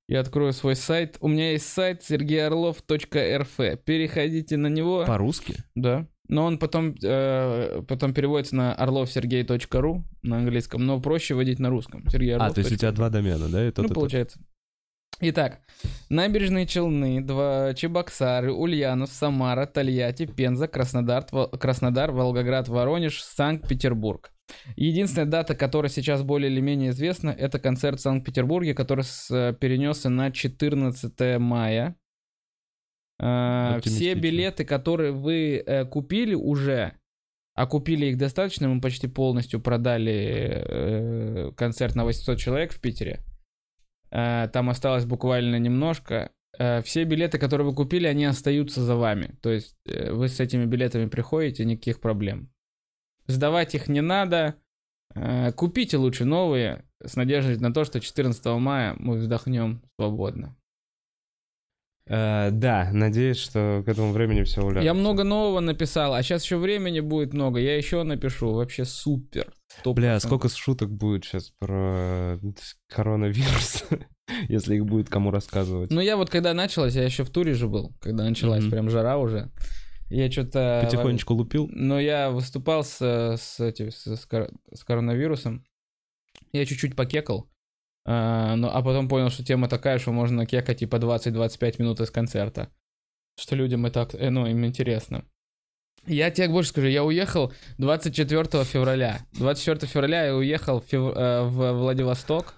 [0.09, 1.17] Я открою свой сайт.
[1.21, 3.77] У меня есть сайт sergeyorlov.rf.
[3.85, 5.05] Переходите на него.
[5.05, 5.57] По-русски?
[5.75, 6.07] Да.
[6.27, 12.03] Но он потом, э, потом переводится на orlovsergey.ru на английском, но проще вводить на русском.
[12.09, 12.55] Сергей А, Орлов.
[12.55, 13.67] то есть у тебя два домена, да?
[13.67, 14.39] И тот, Ну, и получается.
[15.21, 15.59] Итак,
[16.09, 21.25] набережные Челны, два Чебоксары, Ульянов, Самара, Тольятти, Пенза, Краснодар,
[21.59, 24.31] Краснодар, Волгоград, Воронеж, Санкт-Петербург.
[24.75, 29.53] Единственная дата, которая сейчас более или менее известна, это концерт в Санкт-Петербурге, который с- э,
[29.53, 31.95] перенесся на 14 мая.
[33.19, 36.93] Э, Все билеты, которые вы э, купили уже,
[37.55, 43.19] а купили их достаточно, мы почти полностью продали э, концерт на 800 человек в Питере.
[44.11, 46.31] Э, Там осталось буквально немножко.
[46.57, 49.35] Э, Все билеты, которые вы купили, они остаются за вами.
[49.41, 52.49] То есть э, вы с этими билетами приходите, никаких проблем.
[53.29, 54.55] Сдавать их не надо.
[55.15, 60.55] Э, Купите лучше новые с надеждой на то, что 14 мая мы вздохнем свободно.
[62.07, 64.83] Э, да, надеюсь, что к этому времени все уляжется.
[64.85, 67.59] Я много нового написал, а сейчас еще времени будет много.
[67.59, 68.51] Я еще напишу.
[68.53, 69.53] Вообще супер.
[69.67, 70.27] Сто Бля, процентов.
[70.41, 72.39] сколько шуток будет сейчас про
[72.87, 73.83] коронавирус,
[74.47, 75.91] если их будет кому рассказывать.
[75.91, 78.71] Ну, я вот когда началось, я еще в туре же был, когда началась Мгм.
[78.71, 79.51] прям жара уже.
[80.09, 80.81] Я что-то...
[80.83, 81.69] Потихонечку лупил.
[81.71, 85.63] Но я выступал с, с, этим, с, с кор- с коронавирусом.
[86.51, 87.49] Я чуть-чуть покекал.
[88.05, 92.09] А, но, а потом понял, что тема такая, что можно кекать типа 20-25 минут из
[92.09, 92.69] концерта.
[93.39, 95.25] Что людям и так, э, ну, им интересно.
[96.07, 99.19] Я тебе больше скажу, я уехал 24 февраля.
[99.33, 102.55] 24 февраля я уехал в, фев- э, в Владивосток.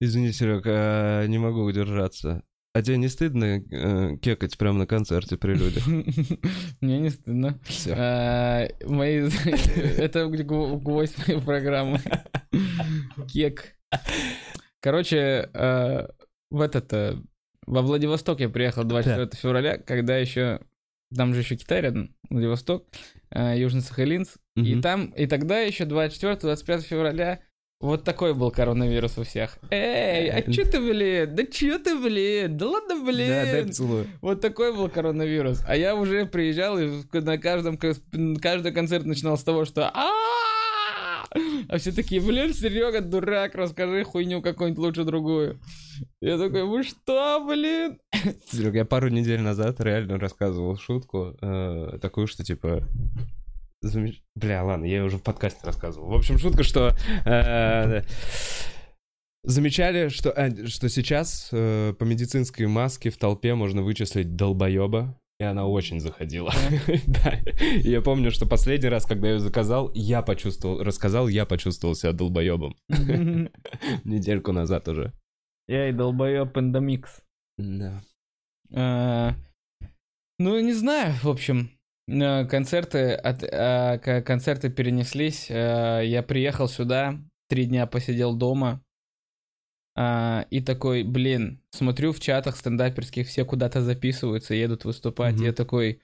[0.00, 2.44] Извини, Серег, а, не могу удержаться.
[2.74, 5.86] А тебе не стыдно э, кекать прямо на концерте при людях?
[6.80, 7.60] Мне не стыдно.
[7.64, 7.94] Все.
[7.96, 9.28] А, мои...
[9.98, 12.00] Это гв- гвоздь моей программы.
[13.28, 13.76] Кек.
[14.80, 16.06] Короче, э,
[16.50, 16.92] в этот...
[16.94, 17.16] э,
[17.66, 20.60] Во Владивосток я приехал 24 февраля, когда еще...
[21.14, 22.86] Там же еще Китай рядом, Владивосток,
[23.30, 24.38] э, Южный Сахалинск.
[24.56, 27.40] И там, и тогда еще 24-25 февраля
[27.82, 29.58] вот такой был коронавирус у всех.
[29.70, 31.34] Эй, а чё ты, блин?
[31.34, 32.56] Да чё ты, блин?
[32.56, 33.28] Да ладно, блин.
[33.28, 34.06] Да, дай поцелую.
[34.20, 35.62] Вот такой был коронавирус.
[35.66, 40.08] А я уже приезжал и на каждом каждый концерт начинал с того, что а
[41.68, 45.58] а все такие, блин, Серега, дурак, расскажи хуйню какую-нибудь лучше другую.
[46.20, 47.98] Я такой, вы что, блин?
[48.50, 52.82] Серег, я пару недель назад реально рассказывал шутку, э, такую, что типа...
[53.84, 56.08] замеч- Бля, ладно, я уже в подкасте рассказывал.
[56.10, 56.94] В общем, шутка, что...
[57.26, 58.02] э,
[59.44, 65.44] замечали, что, э, что сейчас э, по медицинской маске в толпе можно вычислить долбоеба, и
[65.44, 66.52] она очень заходила.
[67.06, 67.38] Да.
[67.82, 72.12] Я помню, что последний раз, когда я ее заказал, я почувствовал, рассказал, я почувствовал себя
[72.12, 72.76] долбоебом.
[74.04, 75.12] Недельку назад уже.
[75.68, 77.20] Я и долбоёб Пандемикс.
[77.58, 78.02] Да.
[78.74, 79.34] А,
[80.38, 81.70] Ну, не знаю, в общем.
[82.20, 85.46] Э, Концерты, от, а, концерты перенеслись.
[85.50, 88.82] э, Я приехал сюда, три дня посидел дома.
[89.96, 95.34] а, И такой, блин, смотрю в чатах стендаперских, все куда-то записываются, едут выступать.
[95.36, 95.44] Мгм.
[95.44, 96.00] Я такой,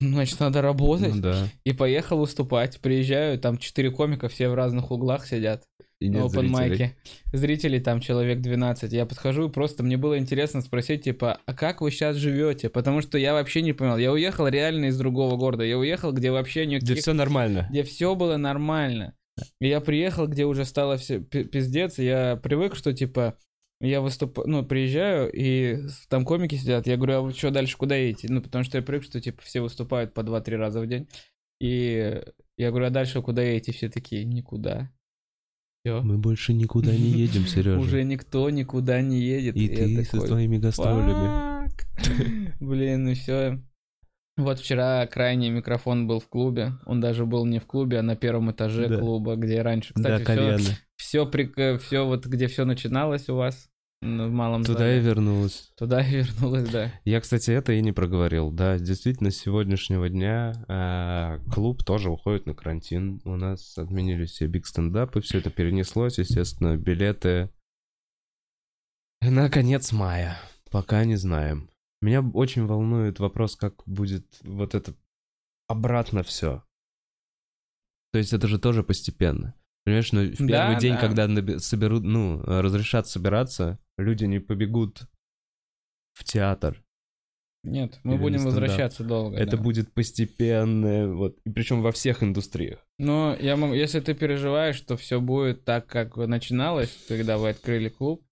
[0.00, 1.14] «Ну, значит, надо работать.
[1.14, 1.48] Ну да.
[1.64, 2.80] И поехал выступать.
[2.80, 5.62] Приезжаю, там четыре комика, все в разных углах сидят
[6.04, 6.50] И нет open зрителей.
[6.50, 6.96] майке.
[7.32, 8.92] Зрителей там человек 12.
[8.92, 12.68] Я подхожу, просто мне было интересно спросить, типа, а как вы сейчас живете?
[12.68, 13.96] Потому что я вообще не понял.
[13.96, 15.64] Я уехал реально из другого города.
[15.64, 16.90] Я уехал, где вообще никаких...
[16.90, 17.66] Где все нормально.
[17.70, 19.14] где все было нормально.
[19.60, 21.98] И я приехал, где уже стало все пи- пиздец.
[21.98, 23.36] Я привык, что, типа,
[23.80, 26.86] я выступаю, ну, приезжаю, и там комики сидят.
[26.86, 28.28] Я говорю, а вы что дальше, куда едете?
[28.30, 31.08] Ну, потому что я привык, что, типа, все выступают по 2-3 раза в день.
[31.60, 32.22] И
[32.56, 33.72] я говорю, а дальше куда едете?
[33.72, 34.90] Все такие, никуда.
[35.84, 36.00] Все.
[36.00, 37.78] Мы больше никуда не едем, Сережа.
[37.78, 39.54] Уже никто никуда не едет.
[39.54, 41.70] И я ты со такой, своими гастролями.
[42.60, 43.60] Блин, ну все.
[44.38, 46.72] Вот вчера крайний микрофон был в клубе.
[46.86, 48.98] Он даже был не в клубе, а на первом этаже Да.
[48.98, 49.92] клуба, где раньше.
[49.94, 50.58] Да, Кстати, все, кальянно.
[50.96, 53.68] все, все вот где все начиналось у вас.
[54.04, 54.98] В малом Туда зале.
[54.98, 55.72] и вернулась.
[55.76, 56.92] Туда и вернулась, да.
[57.04, 58.50] Я, кстати, это и не проговорил.
[58.50, 63.20] Да, действительно, с сегодняшнего дня а, клуб тоже уходит на карантин.
[63.24, 67.50] У нас отменились все биг стендапы, все это перенеслось, естественно, билеты
[69.20, 70.38] на конец мая.
[70.70, 71.70] Пока не знаем.
[72.02, 74.94] Меня очень волнует вопрос, как будет вот это
[75.66, 76.62] обратно все.
[78.12, 79.54] То есть это же тоже постепенно.
[79.84, 81.00] Понимаешь, ну в первый Да, день, да.
[81.00, 85.02] когда соберут, ну, разрешат собираться, люди не побегут
[86.14, 86.82] в театр.
[87.64, 89.36] Нет, мы Или будем возвращаться долго.
[89.36, 89.62] Это да.
[89.62, 92.86] будет постепенно, вот, и причем во всех индустриях.
[92.98, 97.88] Но я могу, если ты переживаешь, что все будет так, как начиналось, когда вы открыли
[97.88, 98.22] клуб,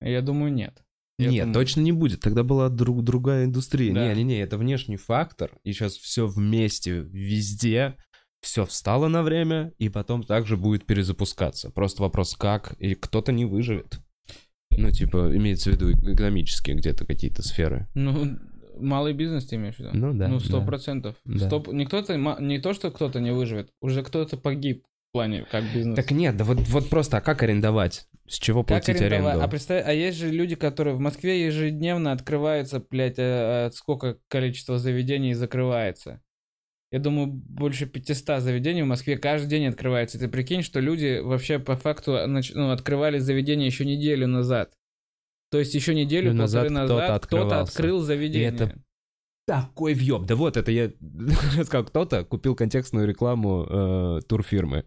[0.00, 0.84] я думаю, нет.
[1.18, 2.20] Я Нет, думаю- точно не будет.
[2.20, 3.92] Тогда была друг, другая индустрия.
[3.94, 4.08] Да.
[4.12, 7.96] Не-не-не, это внешний фактор, и сейчас все вместе, везде,
[8.44, 11.70] все встало на время, и потом также будет перезапускаться.
[11.70, 13.98] Просто вопрос, как, и кто-то не выживет.
[14.70, 17.88] Ну, типа, имеется в виду экономически где-то какие-то сферы.
[17.94, 18.38] Ну,
[18.76, 19.90] малый бизнес ты имеешь в виду?
[19.94, 21.16] Ну да, Ну, сто процентов.
[21.24, 21.46] Да.
[21.48, 25.64] Стоп- Не, кто-то, не то, что кто-то не выживет, уже кто-то погиб в плане как
[25.72, 25.96] бизнес.
[25.96, 28.08] Так нет, да вот, вот просто, а как арендовать?
[28.26, 29.34] С чего Как платить арендовать?
[29.34, 29.44] аренду?
[29.44, 34.18] А представь, а есть же люди, которые в Москве ежедневно открывается, блядь, э, э, сколько
[34.28, 36.20] количество заведений закрывается.
[36.94, 40.16] Я думаю, больше 500 заведений в Москве каждый день открывается.
[40.16, 44.72] Ты прикинь, что люди вообще по факту ну, открывали заведение еще неделю назад.
[45.50, 47.62] То есть еще неделю, Ну, назад назад кто-то открывался.
[47.72, 48.48] открыл заведение.
[48.48, 48.78] это
[49.44, 50.22] Такой въеб.
[50.26, 50.92] Да вот, это я
[51.64, 54.84] сказал, кто-то купил контекстную рекламу э, турфирмы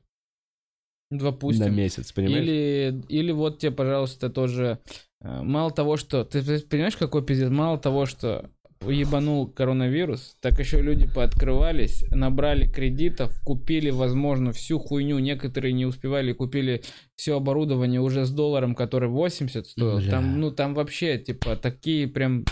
[1.12, 1.65] Допустим.
[1.65, 2.41] на месяц, понимаешь?
[2.43, 4.80] Или, или вот тебе, пожалуйста, тоже...
[5.20, 6.24] э, Мало того, что...
[6.24, 7.50] Ты понимаешь, какой пиздец?
[7.50, 8.50] Мало того, что
[8.82, 15.20] ебанул коронавирус, так еще люди пооткрывались, набрали кредитов, купили, возможно, всю хуйню.
[15.20, 16.84] Некоторые не успевали, купили
[17.16, 19.98] все оборудование уже с долларом, который 80 стоил.
[19.98, 20.12] Бля.
[20.12, 22.46] Там, ну, там вообще, типа, такие прям...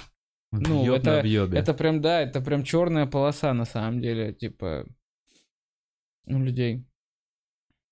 [0.51, 1.57] ну, Въеб это-.
[1.57, 4.85] Это прям, да, это прям черная полоса, на самом деле, типа...
[6.27, 6.85] У людей.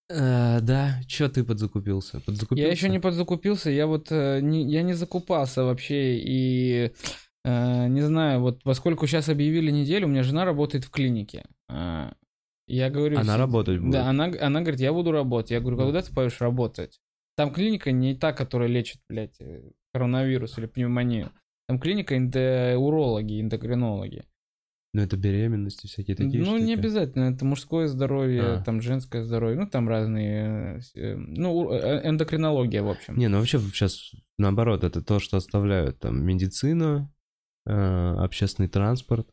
[0.10, 2.20] Э, да, чё ты подзакупился?
[2.20, 2.66] Подзакупился?
[2.68, 6.94] Я еще не подзакупился, я вот э, не, я не закупался вообще и
[7.46, 11.44] не знаю, вот поскольку сейчас объявили неделю, у меня жена работает в клинике.
[11.70, 12.14] А,
[12.68, 13.92] я говорю, Она работать будет.
[13.92, 15.52] Да, она, она говорит, я буду работать.
[15.52, 15.84] Я говорю, Да.
[15.84, 17.00] когда ты пойдешь работать?
[17.36, 21.32] Там клиника не та, которая лечит, блядь, э, коронавирус или пневмонию.
[21.68, 24.24] Там клиника эндо- урологи, эндокринологи.
[24.96, 26.80] Ну, это беременности всякие такие ну, не штуки.
[26.80, 27.24] обязательно.
[27.34, 28.64] Это мужское здоровье, А.
[28.64, 29.60] там женское здоровье.
[29.60, 30.82] Ну, там разные...
[30.96, 33.18] э, э, Ну, э, эндокринология, в общем.
[33.18, 37.13] Не, ну вообще сейчас наоборот, это то, что оставляют там медицину, э,
[37.66, 39.28] общественный транспорт,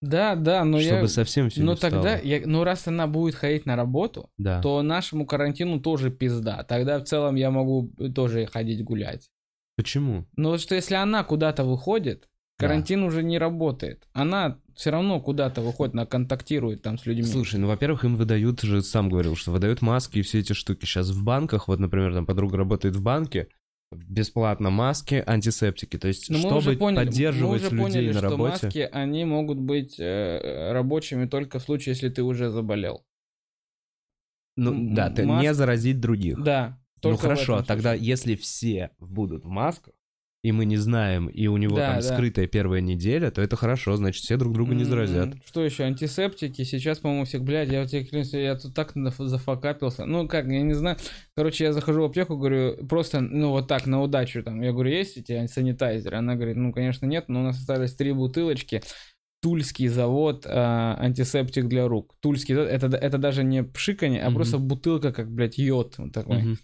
[0.00, 1.08] Да, да, но чтобы я...
[1.08, 2.42] совсем все Ну тогда, я...
[2.44, 4.60] ну раз она будет ходить на работу, Да.
[4.60, 6.62] то нашему карантину тоже пизда.
[6.64, 9.30] Тогда в целом я могу тоже ходить гулять.
[9.76, 10.26] Почему?
[10.36, 12.66] Но вот что если она куда-то выходит, Да.
[12.66, 14.06] карантин уже не работает.
[14.12, 17.24] Она все равно куда-то выходит, она контактирует там с людьми.
[17.24, 20.84] Слушай, ну, во-первых, им выдают же, сам говорил, что выдают маски и все эти штуки.
[20.84, 23.48] Сейчас в банках, вот, например, там подруга работает в банке,
[23.92, 25.98] бесплатно маски, антисептики.
[25.98, 28.50] То есть, Но мы чтобы уже поняли, поддерживать мы уже людей поняли, на что работе.
[28.66, 33.04] маски, они могут быть э, рабочими только в случае, если ты уже заболел.
[34.56, 36.42] Ну, м- да, ты маск- не заразить других.
[36.42, 36.78] Да.
[37.02, 39.94] ну хорошо, этом тогда если все будут в масках,
[40.44, 42.02] и мы не знаем, и у него Да, там да.
[42.02, 45.34] скрытая первая неделя, то это хорошо, значит, все друг друга не заразят.
[45.46, 45.84] Что еще?
[45.84, 46.64] Антисептики.
[46.64, 50.04] Сейчас, по-моему, всех, блядь, я тебе клянусь, я тут так зафакапился.
[50.04, 50.98] Ну, как, я не знаю.
[51.34, 54.60] Короче, я захожу в аптеку, говорю, просто, ну, вот так, на удачу там.
[54.60, 56.18] Я говорю, есть эти санитайзеры?
[56.18, 58.82] Она говорит, ну, конечно, нет, но у нас остались три бутылочки.
[59.40, 62.14] Тульский завод а, антисептик для рук.
[62.20, 64.34] Тульский завод, это, это даже не пшиканье, а Мгм.
[64.34, 66.38] просто бутылка, как, блядь, йод вот такой.
[66.42, 66.58] Мгм.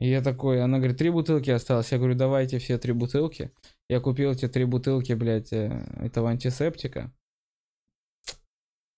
[0.00, 1.92] И я такой, она говорит, три бутылки осталось.
[1.92, 3.52] Я говорю, давайте все три бутылки.
[3.88, 7.12] Я купил эти три бутылки, блядь, э, этого антисептика.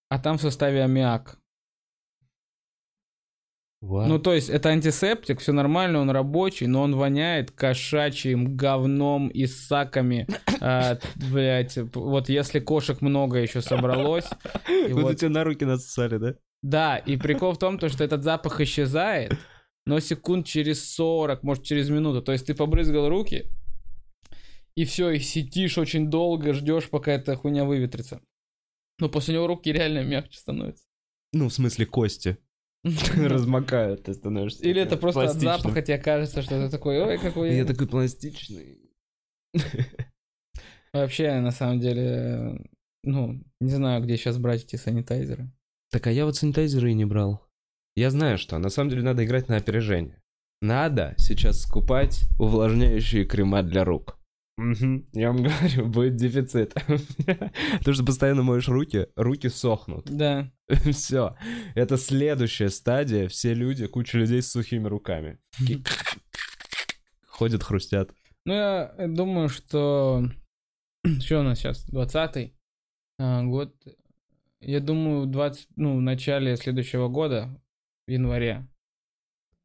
[0.08, 1.38] А там в составе аммиак.
[3.82, 4.06] What?
[4.06, 9.46] Ну, то есть, это антисептик, все нормально, он рабочий, но он воняет кошачьим говном и
[9.46, 10.28] саками.
[10.60, 14.30] А, блядь, вот если кошек много еще собралось.
[14.68, 16.34] вот, вот- у тебя на руки насосали, да?
[16.62, 19.36] Да, и прикол в том, то, что этот запах исчезает,
[19.86, 22.22] но секунд через 40, может через минуту.
[22.22, 23.50] То есть ты побрызгал руки,
[24.76, 28.20] и все, и сидишь очень долго, ждешь, пока эта хуйня выветрится.
[28.98, 30.84] Но после него руки реально мягче становятся.
[31.32, 32.38] Ну, в смысле, кости
[33.16, 34.64] размокают, ты становишься.
[34.64, 37.54] Или это просто от запаха тебе кажется, что ты такой, ой, какой...
[37.54, 38.78] Я такой пластичный.
[40.92, 42.60] Вообще, на самом деле,
[43.02, 45.50] ну, не знаю, где сейчас брать эти санитайзеры.
[45.90, 47.46] Так, а я вот санитайзеры и не брал.
[47.94, 50.18] Я знаю, что на самом деле надо играть на опережение.
[50.62, 54.18] Надо сейчас скупать увлажняющие крема для рук.
[54.56, 56.74] Мгм, Я вам говорю, будет дефицит.
[56.74, 60.06] Потому что постоянно моешь руки, руки сохнут.
[60.06, 60.50] Да.
[60.92, 61.36] Все.
[61.74, 63.28] Это следующая стадия.
[63.28, 65.38] Все люди, куча людей с сухими руками.
[67.26, 68.14] Ходят, хрустят.
[68.44, 70.28] Ну, я думаю, что...
[71.20, 71.88] Что у нас сейчас?
[71.90, 72.54] 20-й
[73.18, 73.74] а, год.
[74.60, 75.68] Я думаю, в 20...
[75.76, 77.60] ну, в начале следующего года,
[78.06, 78.68] в январе,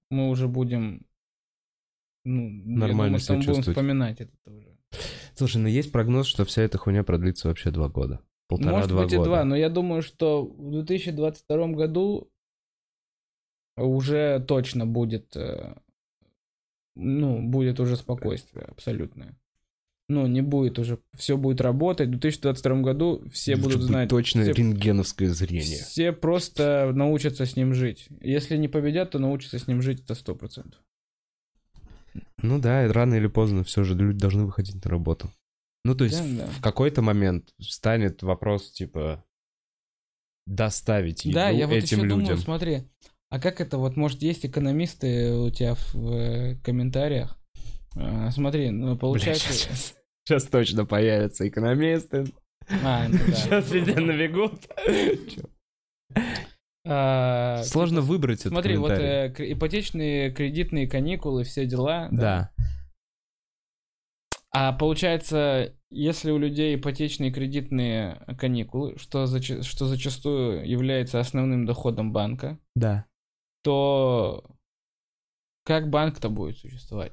[0.10, 1.06] мы уже будем...
[2.24, 4.78] Ну, Нормально думаю, себя будем вспоминать это уже.
[5.34, 8.22] Слушай, ну есть прогноз, что вся эта хуйня продлится вообще два года.
[8.50, 9.30] Может Полтора-два быть и года.
[9.30, 12.32] два, но я думаю, что в 2022 году
[13.78, 15.76] уже точно будет, э,
[16.96, 19.38] ну, будет уже спокойствие абсолютное.
[20.10, 22.08] Ну, не будет уже, все будет работать.
[22.08, 24.10] В 2022 году все Будет будут знать.
[24.10, 25.84] Точно все- рентгеновское зрение.
[25.84, 28.08] Все просто научатся с ним жить.
[28.22, 30.80] Если не победят, то научатся с ним жить, это сто процентов.
[32.42, 35.30] Ну да, рано или поздно все же люди должны выходить на работу.
[35.84, 36.52] Ну, то есть Да, да.
[36.52, 39.24] в какой-то момент встанет вопрос, типа,
[40.46, 42.20] доставить еду Да, я вот этим еще людям.
[42.22, 42.84] думаю, смотри,
[43.30, 47.38] а как это вот, может, есть экономисты у тебя в, э, комментариях?
[48.00, 49.52] А, смотри, ну, Бля, получается...
[49.54, 52.26] сейчас, сейчас точно появятся экономисты.
[52.84, 53.34] А, ну да.
[53.34, 54.54] Сейчас все набегут.
[56.86, 62.08] А, Сложно выбрать этот Смотри, вот э, ипотечные кредитные каникулы, все дела.
[62.12, 62.52] Да.
[64.52, 72.14] А получается, если у людей ипотечные кредитные каникулы, что, зача- что зачастую является основным доходом
[72.14, 73.06] банка, Да.
[73.64, 74.46] то
[75.64, 77.12] как банк-то будет существовать?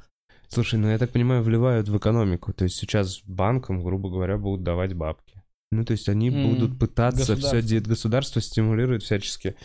[0.55, 2.53] Слушай, ну я так понимаю, вливают в экономику.
[2.53, 5.43] То есть сейчас банкам, грубо говоря, будут давать бабки.
[5.71, 7.63] Ну, то есть они М, будут пытаться все государство.
[7.63, 9.57] делать, государство стимулирует всячески.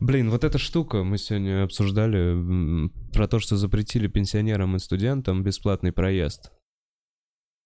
[0.00, 5.92] Блин, вот эта штука, мы сегодня обсуждали про то, что запретили пенсионерам и студентам бесплатный
[5.92, 6.50] проезд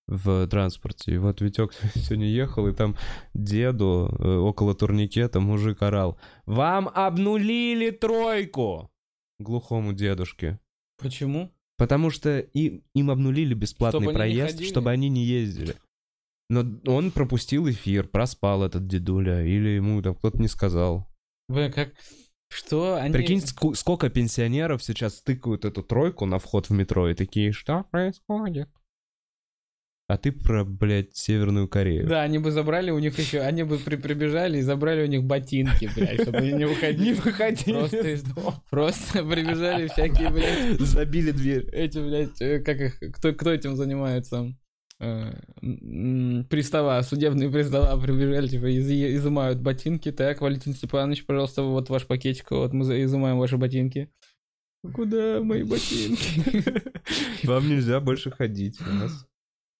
[0.06, 1.14] в транспорте.
[1.14, 2.96] И вот Витек сегодня ехал, и там
[3.34, 6.18] деду э, около турникета мужик орал.
[6.44, 8.90] «Вам обнулили тройку!»
[9.38, 10.58] Глухому дедушке.
[10.98, 11.50] Почему?
[11.78, 15.76] Потому что им, им обнулили бесплатный Чтобы проезд, чтобы они не ездили.
[16.50, 21.06] Но он пропустил эфир, проспал этот дедуля, или ему там кто-то не сказал.
[21.48, 21.94] Вы как...
[22.50, 22.96] Что?
[22.96, 23.12] Они...
[23.12, 27.84] Прикинь, ску- сколько пенсионеров сейчас тыкают эту тройку на вход в метро и такие, что
[27.90, 28.68] происходит?
[30.08, 32.06] А ты про, блядь, Северную Корею.
[32.08, 35.22] Да, они бы забрали у них еще, они бы при- прибежали и забрали у них
[35.24, 37.08] ботинки, блядь, чтобы они не уходили.
[37.08, 37.72] Не выходи.
[37.74, 38.62] Просто, из дома.
[38.70, 41.68] просто прибежали всякие, блядь, Забили дверь.
[41.72, 44.54] эти, блядь, э, как их, кто, кто этим занимается?
[44.98, 45.30] Э,
[46.48, 50.10] Пристава, судебные пристава прибежали, типа, из- изымают ботинки.
[50.10, 54.08] Так, Валентин Степанович, пожалуйста, вот ваш пакетик, вот мы изымаем ваши ботинки.
[54.94, 56.42] Куда мои ботинки?
[57.46, 59.26] Вам нельзя больше ходить, у нас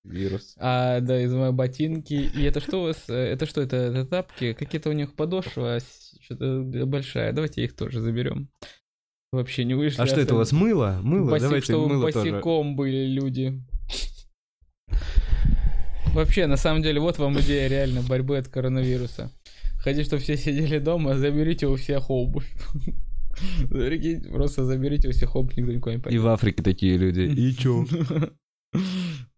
[0.08, 0.54] вирус.
[0.58, 2.14] А, да, изымаю ботинки.
[2.14, 3.04] И это что у вас?
[3.08, 4.52] э, Это что, это, это тапки?
[4.52, 5.78] Какие-то у них подошва
[6.20, 7.32] что-то большая.
[7.32, 8.48] Давайте их тоже заберем.
[9.32, 10.00] Вообще не вышли.
[10.00, 11.00] А что это у вас, мыло?
[11.02, 11.30] Мыло?
[11.30, 12.30] Боси- Давайте чтобы мыло тоже.
[12.32, 13.62] босиком были люди.
[16.14, 19.30] Вообще, на самом деле, вот вам идея реально борьбы от коронавируса.
[19.80, 22.50] Хотите, чтобы все сидели дома, заберите у всех обувь.
[24.32, 26.22] Просто заберите у всех обувь, никто никуда не И пойдет.
[26.22, 27.20] в Африке такие люди.
[27.20, 27.84] И чё?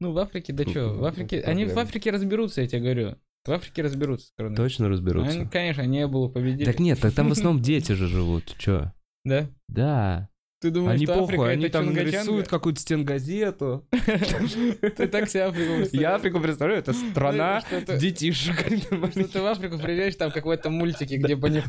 [0.01, 0.95] Ну, в Африке, да что?
[0.95, 1.79] В Африке, они в.
[1.79, 3.17] Африке разберутся, я тебе говорю.
[3.47, 4.65] В Африке разберутся с коронавирусом.
[4.67, 5.49] Точно Они, разберутся.
[5.51, 6.65] конечно, не было победили.
[6.65, 8.55] Так нет, так там в основном дети же живут.
[8.59, 8.93] Чё?
[9.25, 9.49] Да?
[9.69, 10.29] Да.
[10.61, 13.89] Ты думаешь, Они что Африка похуй, они это там нарисуют какую-то стенгазету.
[13.91, 16.17] Ты так себе Африку Я представляешь?
[16.17, 17.63] Африку представляю, это страна
[17.99, 18.61] детишек.
[18.61, 21.63] что ты в Африку приезжаешь, там как в этом мультике, где они-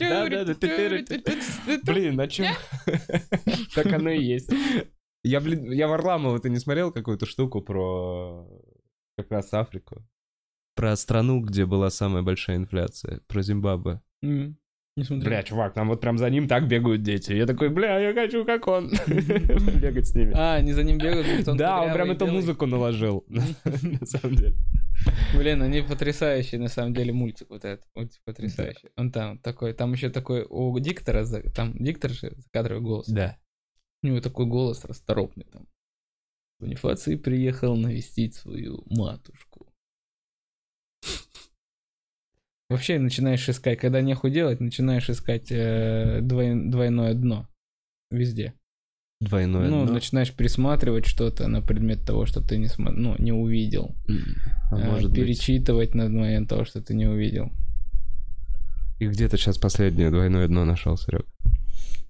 [0.00, 0.54] Да-да-да.
[1.84, 2.46] Блин, а чё?
[3.76, 4.50] Так оно и есть.
[5.24, 8.46] Я, блин, я Варламова, ты не смотрел какую-то штуку про
[9.16, 10.06] как раз Африку?
[10.76, 14.02] Про страну, где была самая большая инфляция, про Зимбабве.
[14.96, 15.28] Не смотрел.
[15.28, 17.32] Бля, чувак, там вот прям за ним так бегают дети.
[17.32, 18.90] Я такой, бля, я хочу как он.
[19.08, 20.32] Бегать с ними.
[20.36, 23.24] А, не за ним бегают, потому что он Да, он прям эту музыку наложил.
[23.28, 24.54] На самом деле.
[25.36, 27.84] Блин, они потрясающие, на самом деле, мультик вот этот.
[27.96, 28.90] Мультик потрясающий.
[28.96, 33.08] Он там такой, там еще такой у диктора, там диктор же закадровый голос.
[33.08, 33.36] Да.
[34.04, 35.66] У него такой голос расторопный там.
[36.60, 39.66] Бонифаций приехал навестить свою матушку.
[42.68, 47.48] Вообще начинаешь искать, когда нехуй делать, начинаешь искать э, двой- двойное дно.
[48.10, 48.52] Везде.
[49.20, 49.94] Двойное ну, дно.
[49.94, 53.94] начинаешь пересматривать что-то на предмет того, что ты не, смо- ну, не увидел.
[54.70, 55.20] А Э, может быть.
[55.20, 57.50] перечитывать на момент того, что ты не увидел.
[59.00, 61.26] И где ты сейчас последнее двойное дно нашел, Серег?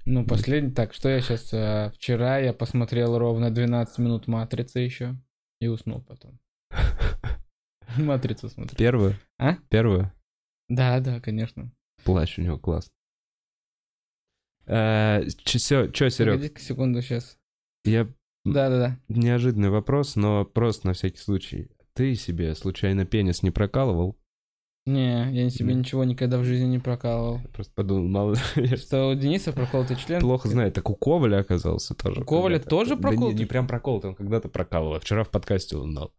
[0.06, 0.72] Ну, последний...
[0.72, 1.94] Так, что я сейчас...
[1.94, 5.16] Вчера я посмотрел ровно 12 минут «Матрицы» еще.
[5.60, 6.38] И уснул потом.
[7.96, 8.76] Матрицу смотрю.
[8.76, 9.14] Первую?
[9.38, 9.56] А?
[9.70, 10.12] Первую?
[10.68, 11.72] Да, да, конечно.
[12.04, 12.90] Плащ у него класс.
[14.66, 16.34] Че, Серег?
[16.34, 17.38] Погоди-ка секунду сейчас.
[17.84, 18.04] Я
[18.44, 18.98] Да-да-да.
[19.08, 21.70] неожиданный вопрос, но просто на всякий случай.
[21.94, 24.18] Ты себе случайно пенис не прокалывал?
[24.86, 25.78] Не, я себе М.
[25.78, 27.40] ничего никогда в жизни не прокалывал.
[27.54, 30.20] Просто подумал, мало ли, Что у Дениса проколотый член?
[30.20, 30.74] плохо знает.
[30.74, 32.20] Так у Коваля оказался тоже.
[32.20, 33.38] У Коваля тоже Да не, проколотый?
[33.38, 35.00] не прям проколотый, он когда-то прокалывал.
[35.00, 36.12] Вчера в подкасте узнал.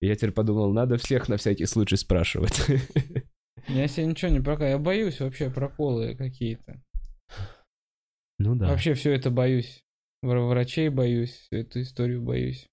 [0.00, 2.60] И я теперь подумал, надо всех на всякий случай спрашивать.
[3.68, 4.70] Я себе ничего не прокалывал.
[4.72, 6.80] Я боюсь вообще проколы какие-то.
[8.38, 8.68] Ну да.
[8.68, 9.82] Вообще все это боюсь.
[10.24, 12.68] Вр- Врачей боюсь, всю эту историю боюсь.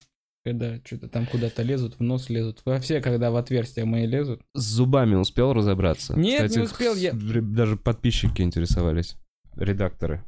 [0.49, 2.61] Когда что-то там куда-то лезут, в нос лезут.
[2.65, 4.41] Во все, когда в отверстия мои лезут.
[4.55, 6.17] С зубами успел разобраться?
[6.17, 9.15] Нет, Кстати, не успел, я- Даже подписчики интересовались.
[9.55, 10.23] Редакторы.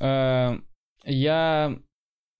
[0.00, 0.58] Э,
[1.04, 1.78] Я...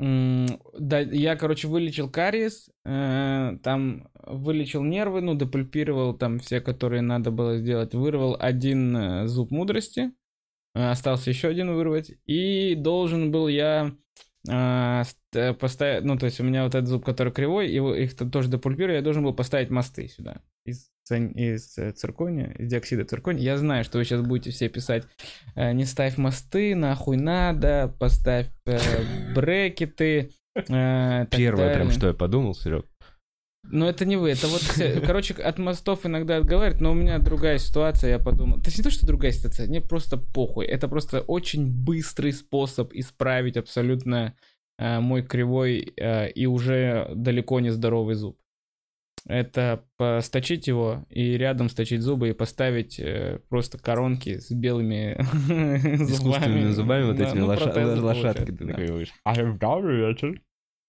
[0.00, 7.32] Да, я, короче, вылечил кариес, э, там вылечил нервы, ну, депульпировал там все, которые надо
[7.32, 10.12] было сделать, вырвал один э, зуб мудрости,
[10.76, 13.92] э, остался еще один вырвать, и должен был я
[14.44, 18.48] поставить, ну, то есть у меня вот этот зуб, который кривой, его, их то- тоже
[18.48, 23.42] депульпирую, я должен был поставить мосты сюда из, из э, циркония, из диоксида циркония.
[23.42, 25.04] Я знаю, что вы сейчас будете все писать,
[25.54, 28.78] э, не ставь мосты, нахуй надо, поставь э,
[29.34, 30.30] брекеты.
[30.54, 31.90] э, Первое, прям далее.
[31.92, 32.86] что я подумал, Серег.
[33.70, 37.18] Но это не вы, это вот, все- короче, от мостов иногда отговаривают, но у меня
[37.18, 38.56] другая ситуация, я подумал.
[38.60, 40.64] То есть не то, что другая ситуация, мне просто похуй.
[40.66, 44.34] Это просто очень быстрый способ исправить абсолютно
[44.78, 48.38] э, мой кривой э, и уже далеко не здоровый зуб.
[49.26, 49.84] Это
[50.22, 55.16] сточить его и рядом сточить зубы и поставить э, просто коронки с белыми
[56.10, 58.22] Искусственными зубами, вот этими лоша- протезы лошадки.
[58.40, 60.40] получается, Ты такой говоришь, «I am добрый вечер».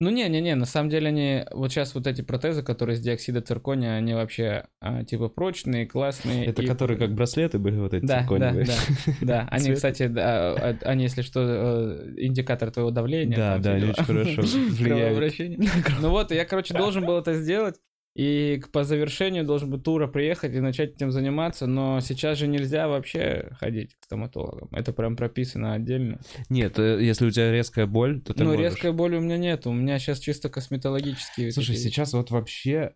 [0.02, 3.96] Ну не-не-не, на самом деле они, вот сейчас вот эти протезы, которые из диоксида циркония,
[3.96, 6.46] они вообще а, типа прочные, классные.
[6.46, 8.66] Это и- которые как браслеты были вот эти Да, да, циркониевые.
[8.66, 8.74] да,
[9.22, 9.48] да.
[9.52, 9.76] Они, Цвет.
[9.76, 13.36] кстати, да, а- они, если что, э, индикатор твоего давления.
[13.36, 14.42] Да, да, они очень хорошо
[14.72, 15.34] влияют.
[16.02, 17.76] Ну вот, я, короче, должен был это сделать.
[18.20, 22.48] И к- по завершению должен был тура приехать и начать этим заниматься, но сейчас же
[22.48, 24.68] нельзя вообще ходить к стоматологам.
[24.74, 26.20] Это прям прописано отдельно.
[26.50, 28.62] Нет, э, если у тебя резкая боль, то ты ну, можешь.
[28.74, 31.50] резкой боли у меня нет, у меня сейчас чисто косметологические.
[31.54, 32.94] Слушай, такие- сейчас вот вообще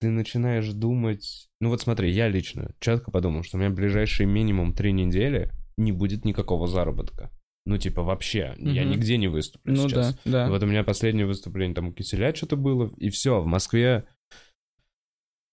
[0.00, 1.48] ты начинаешь думать...
[1.60, 5.92] Ну вот смотри, я лично четко подумал, что у меня ближайшие минимум три недели не
[5.92, 7.30] будет никакого заработка.
[7.66, 8.92] Ну типа вообще, я Мгм.
[8.92, 10.14] нигде не выступлю Ну сейчас.
[10.24, 10.48] да, да.
[10.48, 14.06] Вот у меня последнее выступление там у Киселя что-то было, и все, в Москве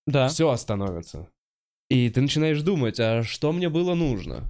[0.05, 0.27] Да.
[0.27, 1.29] все остановится.
[1.89, 4.49] И ты начинаешь думать, а что мне было нужно?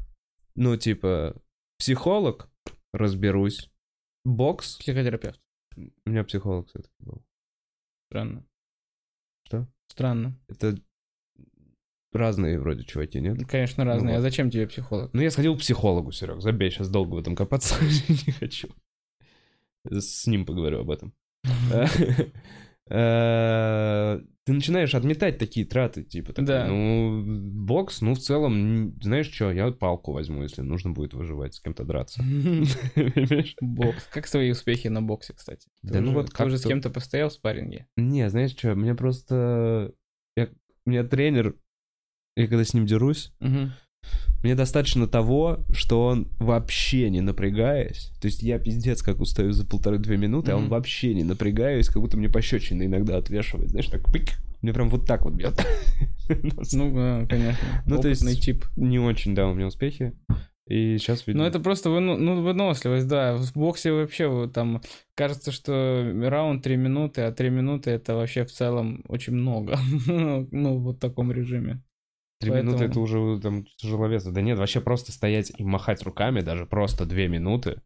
[0.55, 1.35] Ну, типа,
[1.77, 2.49] психолог,
[2.93, 3.69] разберусь.
[4.23, 4.77] Бокс.
[4.77, 5.39] Психотерапевт.
[5.75, 7.23] У меня психолог все-таки был.
[8.09, 8.45] Странно.
[9.45, 9.67] Что?
[9.87, 10.39] Странно.
[10.47, 10.77] Это
[12.13, 13.45] разные вроде чуваки, нет?
[13.47, 14.13] Конечно, разные.
[14.15, 14.19] вот.
[14.19, 15.11] А зачем тебе психолог?
[15.13, 17.75] Ну, я сходил к психологу, Серег, забей, сейчас долго в этом копаться
[18.27, 18.69] не хочу.
[19.89, 21.13] С ним поговорю об этом.
[22.93, 26.67] Э, Ты начинаешь отметать такие траты, типа, такой, Да.
[26.67, 31.55] ну, бокс, ну, в целом, знаешь что, я вот палку возьму, если нужно будет выживать,
[31.55, 32.21] с кем-то драться.
[33.61, 34.03] Бокс.
[34.11, 35.69] Как свои успехи на боксе, кстати?
[35.81, 37.87] Да ну вот Ты уже с кем-то постоял в спарринге?
[37.97, 39.93] Не, знаешь что, мне просто...
[40.85, 41.55] У меня тренер,
[42.35, 43.31] я когда с ним дерусь.
[44.43, 49.65] Мне достаточно того, что он вообще не напрягаясь, то есть я пиздец как устаю за
[49.65, 54.11] полторы-две минуты, а он вообще не напрягаясь, как будто мне пощечины иногда отвешивает, знаешь, так
[54.11, 54.31] пик,
[54.61, 55.53] мне прям вот так вот бьет.
[56.71, 57.83] Ну, э, конечно.
[57.85, 58.65] Ну, то есть- тип.
[58.77, 60.13] Не очень, да, у меня успехи,
[60.67, 61.43] и сейчас, видимо...
[61.43, 63.35] Ну, это просто выно- ну, выносливость, да.
[63.35, 64.81] В боксе вообще там
[65.15, 69.77] кажется, что раунд 3 минуты, а 3 минуты это вообще в целом очень много.
[70.07, 71.81] Ну, вот в таком режиме.
[72.43, 74.33] Три минуты поэтому- это уже там тяжеловесно.
[74.33, 77.81] Да нет, вообще просто стоять и махать руками, даже просто две минуты.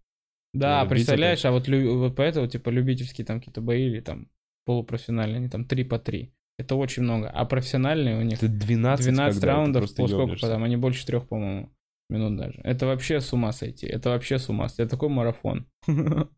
[0.54, 4.28] Да, представляешь, а вот, лю- вот поэтому, типа, любительские там какие-то бои или там
[4.66, 6.34] полупрофессиональные, они там 3 по 3.
[6.58, 7.30] Это очень много.
[7.30, 10.64] А профессиональные у них Это 12, 12 когда ты раундов, по сколько там?
[10.64, 11.72] Они больше трех, по-моему,
[12.10, 12.60] минут даже.
[12.64, 13.86] Это вообще с ума сойти.
[13.86, 14.82] Это вообще с ума сойти.
[14.84, 15.68] Это такой марафон.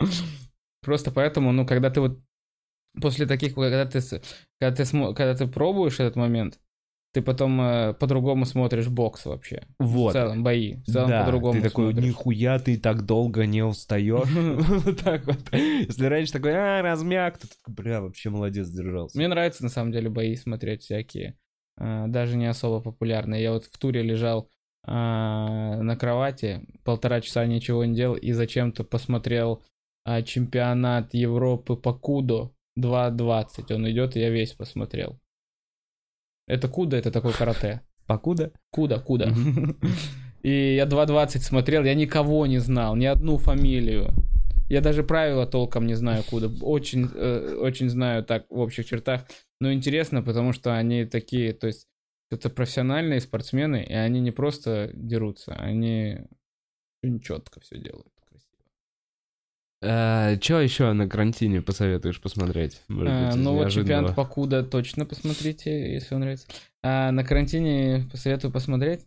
[0.82, 2.20] Просто поэтому, ну, когда ты вот
[3.01, 3.99] после таких, когда ты,
[4.59, 6.59] когда ты, когда ты пробуешь этот момент,
[7.12, 9.64] ты потом э, по-другому смотришь бокс вообще.
[9.80, 10.12] Вот.
[10.12, 10.76] В целом, бои.
[10.76, 12.05] В целом да, по-другому ты такой, смотришь.
[12.07, 14.28] нихуя ты так долго не устаешь.
[14.86, 15.39] Вот так вот.
[15.53, 19.18] Если раньше такой, а, размяк, то бля, вообще молодец, держался.
[19.18, 21.36] Мне нравится, на самом деле, бои смотреть всякие.
[21.78, 23.41] а, Даже не особо популярные.
[23.41, 24.49] Я вот в туре лежал
[24.86, 29.64] а, на кровати, полтора часа ничего не делал и зачем-то посмотрел
[30.05, 33.74] а, чемпионат Европы по кудо 2.20.
[33.74, 35.20] Он идет, и я весь посмотрел.
[36.49, 36.97] Это куда?
[36.97, 37.81] Это такой карате.
[38.07, 38.51] Покуда?
[38.71, 39.31] Куда, куда.
[40.41, 44.13] И я 2.20 смотрел, я никого не знал, ни одну фамилию.
[44.69, 46.47] Я даже правила толком не знаю куда.
[46.61, 49.25] Очень, э, очень знаю так в общих чертах.
[49.59, 51.87] Но интересно, потому что они такие, то есть
[52.31, 56.19] это профессиональные спортсмены, и они не просто дерутся, они
[57.03, 58.13] очень четко все делают.
[59.82, 62.82] А, что еще на карантине посоветуешь посмотреть?
[62.88, 66.47] Может А, быть, ну вот чемпионат Покуда точно посмотрите, если вам нравится.
[66.84, 69.05] А на карантине посоветую посмотреть.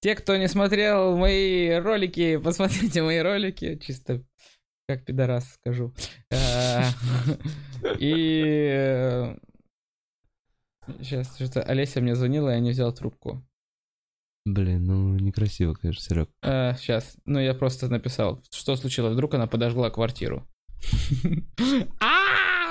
[0.00, 3.78] Те, кто не смотрел мои ролики, посмотрите мои ролики.
[3.78, 4.22] Чисто
[4.88, 5.92] как пидорас скажу.
[6.32, 6.84] А,
[7.98, 9.34] И...
[11.00, 13.42] Сейчас, что-то Олеся мне звонила, я не взял трубку.
[14.46, 16.30] Блин, ну некрасиво, конечно, Серег.
[16.78, 20.46] сейчас, ну я просто написал, что случилось, вдруг она подожгла квартиру.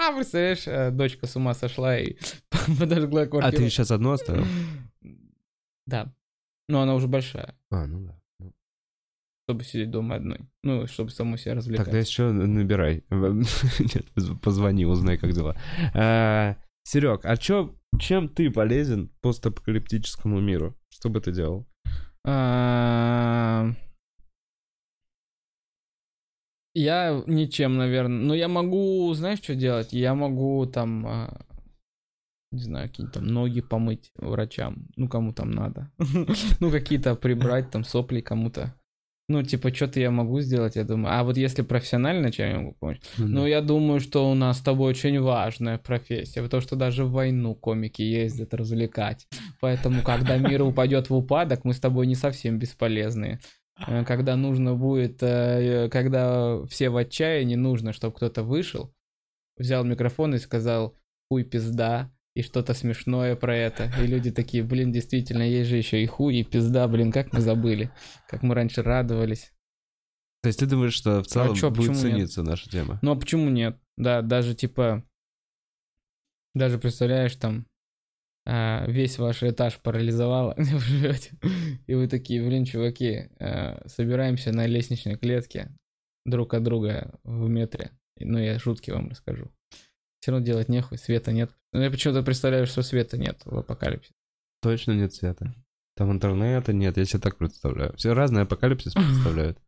[0.07, 2.15] А, представляешь, э, дочка с ума сошла и
[2.79, 3.63] подожгла А квартиру.
[3.63, 4.45] ты сейчас одну оставил?
[5.87, 6.13] Да.
[6.69, 8.19] Но она уже большая, А, ну да.
[8.39, 8.53] Ну,
[9.47, 10.39] чтобы сидеть дома одной.
[10.63, 11.85] Ну, чтобы саму себя развлекать.
[11.85, 13.03] Тогда еще набирай.
[13.09, 14.05] Нет,
[14.41, 15.55] позвони, узнай, как дела.
[16.83, 20.77] Серег, а чё, чем ты полезен постапокалиптическому миру?
[20.95, 21.67] Что бы ты делал?
[22.23, 23.69] А,
[26.73, 28.21] Я ничем, наверное.
[28.21, 29.91] Но я могу, знаешь, что делать?
[29.91, 31.45] Я могу там, а,
[32.51, 34.87] не знаю, какие-то там ноги помыть врачам.
[34.95, 35.91] Ну, кому там надо.
[36.61, 38.73] Ну, какие-то прибрать там сопли кому-то.
[39.27, 41.15] Ну, типа, что-то я могу сделать, я думаю.
[41.17, 43.01] А вот если профессионально, чем я могу помочь?
[43.17, 47.11] Ну, я думаю, что у нас с тобой очень важная профессия, потому что даже в
[47.11, 49.27] войну комики ездят развлекать.
[49.61, 53.39] Поэтому, когда мир упадет в упадок, мы с тобой не совсем бесполезные.
[53.87, 58.93] Э, Когда нужно будет, э, когда все в отчаянии, нужно, чтобы кто-то вышел,
[59.57, 60.95] взял микрофон и сказал
[61.29, 63.91] «хуй пизда», и что-то смешное про это.
[63.99, 67.39] И люди такие, блин, действительно, есть же еще и хуй, и пизда, блин, как мы
[67.39, 67.91] забыли,
[68.27, 69.53] как мы раньше радовались.
[70.43, 72.01] То есть ты думаешь, что в целом чё, будет почему нет?
[72.01, 72.99] цениться наша тема?
[73.01, 73.79] Ну а почему нет?
[73.97, 75.03] Да, даже типа,
[76.53, 77.65] даже представляешь, там
[78.45, 81.31] а, весь ваш этаж парализовало, где вы живете,
[81.87, 85.75] и вы такие, блин, чуваки, а, собираемся на лестничной клетке
[86.25, 87.91] друг от друга в метре.
[88.19, 89.51] Ну, я шутки вам расскажу.
[90.25, 91.51] Все равно делать нехуй, света нет.
[91.71, 94.15] Ну, я почему-то представляю, что света нет в апокалипсисе.
[94.59, 95.53] Точно нет света.
[95.95, 97.95] Там интернета нет, я себе так представляю.
[97.95, 99.59] Все разные апокалипсис представляют.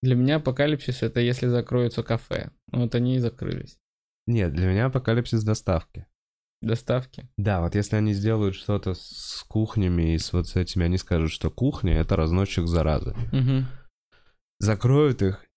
[0.00, 2.52] Для меня апокалипсис это если закроются кафе.
[2.70, 3.80] Ну, вот они и закрылись.
[4.28, 6.06] Нет, для меня апокалипсис доставки.
[6.62, 7.28] Доставки.
[7.36, 11.32] Да, вот если они сделают что-то с кухнями и с вот с этими, они скажут,
[11.32, 13.16] что кухня— это разносчик заразы.
[13.32, 13.66] Мгм.
[14.60, 15.47] Закроют их,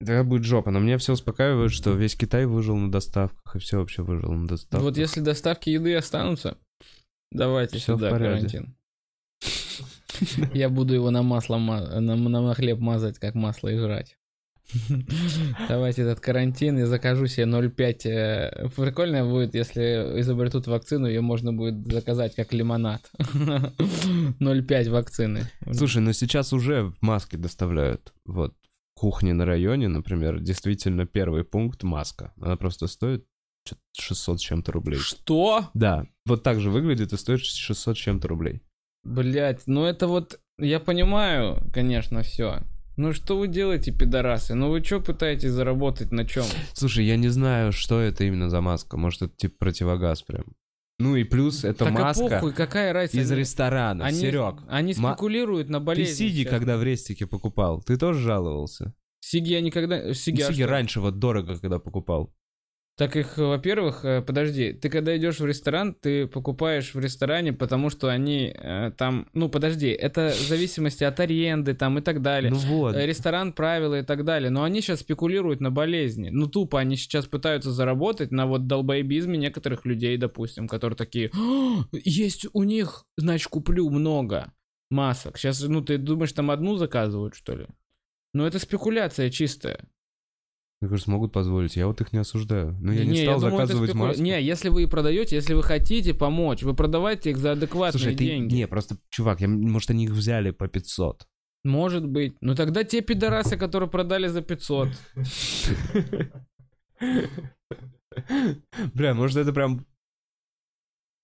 [0.00, 0.70] тогда будет жопа.
[0.70, 4.46] Но меня все успокаивает, что весь Китай выжил на доставках, и все вообще выжил на
[4.46, 4.82] доставках.
[4.82, 6.56] Вот если доставки еды останутся,
[7.30, 8.76] давайте Всё в сюда карантин.
[10.52, 14.16] Я буду его на масло, ма- на, хлеб мазать, как масло и жрать.
[15.68, 18.06] Давайте этот карантин, я закажу себе 0,5.
[18.06, 23.02] э, Прикольно будет, если изобретут вакцину, ее можно будет заказать как лимонад.
[23.18, 25.50] 0,5 вакцины.
[25.72, 28.14] Слушай, но сейчас уже в маске доставляют.
[28.24, 28.54] Вот
[29.04, 32.32] в кухне на районе, например, действительно первый пункт— маска.
[32.40, 33.26] Она просто стоит
[33.66, 34.98] чё-то 600 с чем-то рублей.
[34.98, 35.68] Что?
[35.74, 38.62] Да, вот так же выглядит и стоит 600 с чем-то рублей.
[39.02, 42.62] Блять, ну это вот, я понимаю, конечно, все.
[42.96, 44.54] Ну что вы делаете, пидорасы?
[44.54, 46.44] Ну вы что пытаетесь заработать на чем?
[46.72, 48.96] Слушай, я не знаю, что это именно за маска.
[48.96, 50.44] Может, это типа противогаз прям.
[50.98, 53.20] Ну и плюс это так маска а похуй, какая разница?
[53.20, 54.04] из ресторана.
[54.04, 56.12] Они, Серег, они спекулируют на ты болезни.
[56.12, 56.52] сиги, сейчас.
[56.52, 58.94] когда в рестике покупал, ты тоже жаловался?
[59.20, 60.14] Сиги я никогда...
[60.14, 60.70] Сиги, Ну, а сиги что?
[60.70, 62.32] раньше вот дорого, когда покупал.
[62.96, 67.90] Так их, во-первых, э, подожди, ты когда идешь в ресторан, ты покупаешь в ресторане, потому
[67.90, 69.28] что они э, там...
[69.32, 72.52] Ну, подожди, это в зависимости от аренды там и так далее.
[72.52, 72.94] Ну вот.
[72.94, 74.50] Э, Ресторан, правила и так далее.
[74.50, 76.28] Но они сейчас спекулируют на болезни.
[76.28, 81.84] Ну, тупо они сейчас пытаются заработать на вот долбоебизме некоторых людей, допустим, которые такие, «А,
[81.92, 84.52] есть у них, значит, куплю много
[84.90, 85.36] масок.
[85.36, 87.66] Сейчас, ну, ты думаешь, там одну заказывают, что ли?
[88.34, 89.80] Ну, это спекуляция чистая.
[90.80, 91.76] Мне кажется, могут позволить.
[91.76, 92.76] Я вот их не осуждаю.
[92.80, 94.22] Но я не, Не, стал думаю, это заказывать спекуля- маску.
[94.22, 98.24] Не, если вы продаете, если вы хотите помочь, вы продавайте их за адекватные Слушай, ты...
[98.24, 98.54] деньги.
[98.54, 99.48] Не, просто, чувак, я...
[99.48, 101.26] может, они их взяли по 500.
[101.64, 102.36] Может быть.
[102.40, 104.88] Ну тогда те пидорасы, которые продали за 500.
[107.00, 107.24] Э,
[108.94, 109.86] Бля, может, это прям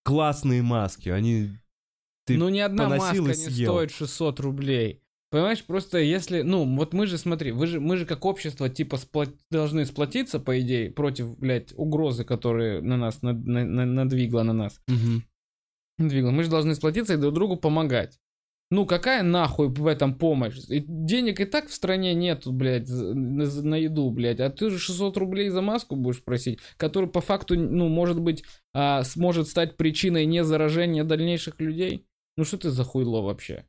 [0.03, 1.09] классные маски.
[1.09, 1.51] Они
[2.25, 5.03] ты ну, ни одна маска не стоит 600 рублей.
[5.31, 8.97] Понимаешь, просто если, ну, вот мы же, смотри, вы же, мы же как общество, типа,
[8.97, 14.43] сплот- должны сплотиться, по идее, против, блядь, угрозы, которые на нас, над- на- на- надвигла
[14.43, 14.81] на нас.
[14.89, 15.23] Мгм.
[15.99, 16.31] Надвигла.
[16.31, 18.19] Мы же должны сплотиться и друг другу помогать.
[18.73, 20.57] Ну, какая нахуй в этом помощь?
[20.69, 24.41] И денег и так в стране нету, блядь, на, на еду, блядь.
[24.41, 28.45] А ты же 600 рублей за маску будешь просить, который по факту, ну, может быть,
[28.73, 32.07] а, сможет стать причиной не заражения дальнейших людей.
[32.37, 33.65] Ну, что ты за хуйло вообще?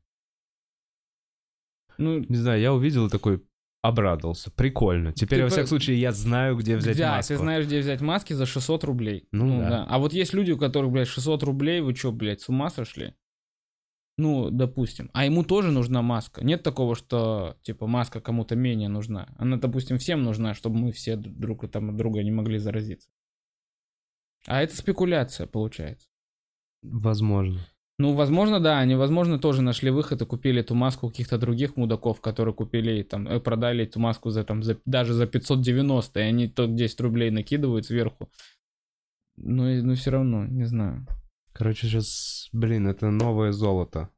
[1.97, 3.43] Ну, Не знаю, я увидел такой
[3.83, 4.51] обрадовался.
[4.51, 5.11] Прикольно.
[5.11, 7.33] Теперь, Ты во по- всяком случае, я знаю, где взять да, маску.
[7.33, 9.27] ты знаешь, где взять маски за 600 рублей.
[9.31, 9.85] Ну да.
[9.89, 13.15] А вот есть люди, у которых, блядь, 600 рублей, вы чё, блядь, с ума сошли?
[14.17, 15.09] Ну, допустим.
[15.13, 16.43] А ему тоже нужна маска.
[16.43, 19.33] Нет такого, что, типа, маска кому-то менее нужна.
[19.37, 23.09] Она, допустим, всем нужна, чтобы мы все друг там от друга не могли заразиться.
[24.45, 26.07] А это спекуляция, получается.
[26.83, 27.65] Возможно.
[28.01, 31.75] Ну, возможно, да, они, возможно, тоже нашли выход и купили эту маску у каких-то других
[31.77, 36.23] мудаков, которые купили там, э, продали эту маску за там, за, даже за 590, и
[36.23, 38.31] они то 10 рублей накидывают сверху.
[39.37, 41.05] Ну, и, ну, все равно, не знаю.
[41.53, 44.09] Короче, сейчас, блин, это новое золото.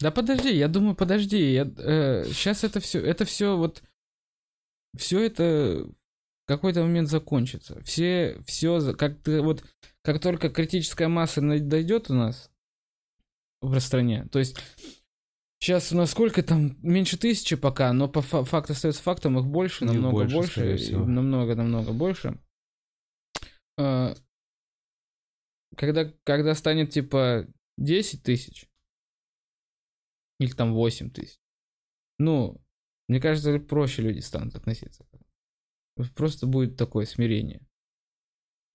[0.00, 3.84] Да подожди, я думаю, подожди, я, сейчас это все, это все вот,
[4.96, 5.86] все это
[6.42, 7.80] в какой-то момент закончится.
[7.84, 9.62] Все, все, как ты вот,
[10.02, 12.50] как только критическая масса дойдет у нас
[13.60, 14.56] в стране, то есть
[15.58, 19.46] сейчас у нас сколько там, меньше тысячи пока, но по фа- факт остается фактом, их
[19.46, 22.38] больше, Их намного больше, больше, намного-намного больше.
[23.78, 24.14] Э,
[25.76, 27.46] Когда, когда станет типа
[27.76, 28.68] 10 тысяч,
[30.38, 31.38] или там 8 тысяч.
[32.18, 32.60] Ну,
[33.08, 35.06] мне кажется, проще люди станут относиться.
[36.14, 37.60] Просто будет такое смирение.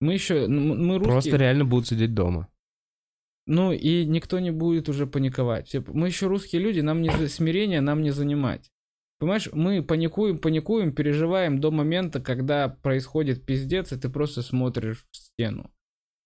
[0.00, 2.51] Мы еще, ну, мы русские, Просто реально будут сидеть дома.
[3.46, 5.68] Ну и никто не будет уже паниковать.
[5.68, 8.70] Все- Мы еще русские люди, нам не за- смирение нам не занимать.
[9.18, 15.16] Понимаешь, мы паникуем, паникуем, переживаем до момента, когда происходит пиздец, и ты просто смотришь в
[15.16, 15.70] стену.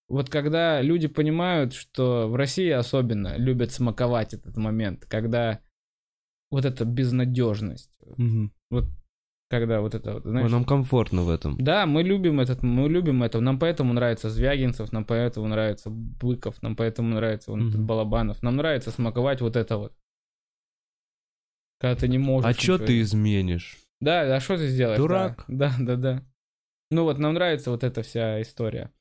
[0.08, 5.60] Вот когда люди понимают, что в России особенно любят смаковать этот момент, когда
[6.50, 7.90] вот эта безнадежность,
[9.48, 11.56] когда вот это вот, знаешь, нам комфортно в этом.
[11.58, 13.40] да, мы любим этот, мы любим это.
[13.40, 17.86] Нам поэтому нравится Звягинцев, нам поэтому нравится Быков, нам поэтому нравится этот Мгм.
[17.86, 18.42] Балабанов.
[18.42, 19.92] Нам нравится смаковать вот это вот.
[21.78, 22.48] Когда ты не можешь.
[22.48, 23.78] А ничего- ты изменишь?
[24.00, 24.98] Да, а что ты сделаешь?
[24.98, 25.44] Дурак.
[25.48, 25.96] Да, да, да.
[25.96, 26.22] да.
[26.90, 28.92] Ну вот, нам нравится вот эта вся история.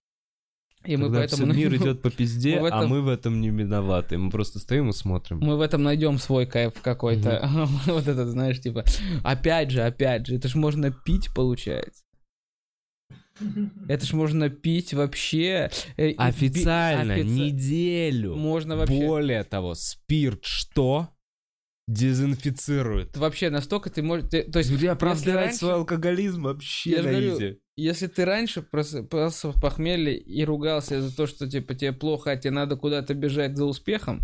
[0.88, 1.54] И мы Когда поэтому...
[1.54, 4.18] мир идет по пизде, мы а этом- мы в этом не виноваты.
[4.18, 5.40] Мы просто стоим и смотрим.
[5.40, 7.50] Мы в этом найдем свой кайф какой-то.
[7.88, 8.84] вот этот, знаешь, типа,
[9.24, 12.04] опять же, опять же, это ж можно пить, получается.
[13.90, 15.70] Это ж можно пить вообще.
[15.98, 18.36] э, Официально, офици- неделю.
[18.36, 19.06] Можно вообще...
[19.06, 21.10] Более того, спирт что?
[21.88, 23.16] Дезинфицирует.
[23.18, 24.30] Вообще настолько ты можешь...
[24.30, 27.60] ты- то есть, Люди если оправдывать раньше- свой алкоголизм вообще Я на говорю, изи.
[27.78, 32.38] Если ты раньше просыпался в похмелье и ругался за то, что типа тебе плохо, а
[32.38, 34.22] тебе надо куда-то бежать за успехом,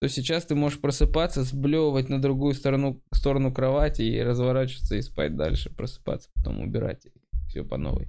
[0.00, 5.36] то сейчас ты можешь просыпаться, сблевывать на другую сторону, сторону кровати и разворачиваться и спать
[5.36, 7.12] дальше, просыпаться, потом убирать и
[7.48, 8.08] все по новой.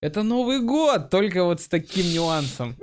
[0.00, 2.76] Это Новый год, только вот с таким нюансом.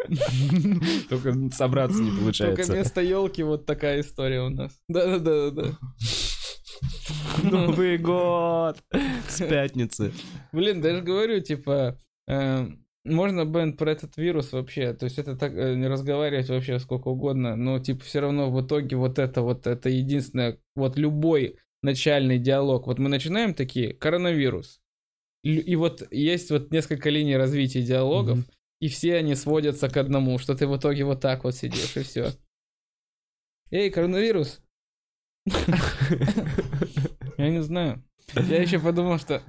[1.10, 2.74] Только собраться не Только получается.
[2.74, 4.72] вместо елки вот такая история у нас.
[4.88, 5.78] Да-да-да-да.
[7.44, 8.84] Новый год!
[9.28, 10.14] С пятницы.
[10.52, 12.68] Блин, даже говорю, типа, э,
[13.04, 17.08] можно бенд про этот вирус вообще, то есть это так э, не разговаривать вообще сколько
[17.08, 22.38] угодно, но типа все равно в итоге вот это вот это единственное, вот любой начальный
[22.38, 24.82] диалог, вот мы начинаем такие, коронавирус,
[25.44, 28.40] и вот есть вот несколько линий развития диалогов,
[28.80, 32.04] и все они сводятся к одному, что ты в итоге вот так вот сидишь, и
[32.04, 32.32] все.
[33.72, 34.62] Эй, коронавирус!
[37.38, 38.04] Я не знаю.
[38.36, 39.42] Я еще подумал, что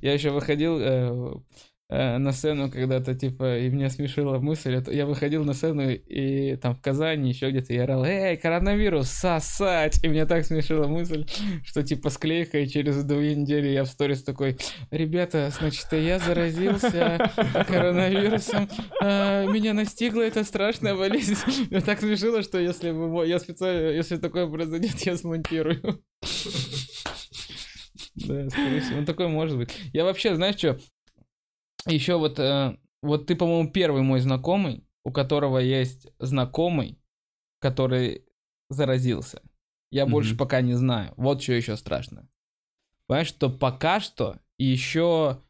[0.00, 1.34] я еще выходил э,
[1.92, 4.74] э, на сцену когда-то, типа, и меня смешила мысль.
[4.74, 9.08] это Я выходил на сцену и там в Казани, еще где-то я орал, эй, коронавирус,
[9.08, 10.02] сосать!
[10.02, 11.26] И меня так смешила мысль,
[11.64, 14.56] что типа склейка, и через две недели я в сторис такой,
[14.90, 17.30] ребята, значит, я заразился
[17.68, 18.68] коронавирусом,
[19.02, 21.36] а, меня настигла эта страшная болезнь.
[21.70, 26.02] Меня так смешило, что если бы я специально, если такое произойдет, я смонтирую.
[28.14, 29.00] Да, скорее всего.
[29.00, 29.70] Ну, такое может быть.
[29.92, 30.78] Я вообще, знаешь что,
[31.86, 36.98] еще вот, э, вот ты, по-моему, первый мой знакомый, у которого есть знакомый,
[37.60, 38.24] который
[38.70, 39.42] заразился.
[39.90, 40.12] Я Мгм.
[40.12, 41.12] больше пока не знаю.
[41.16, 42.28] Вот что еще страшно.
[43.06, 45.42] Понимаешь, что пока что еще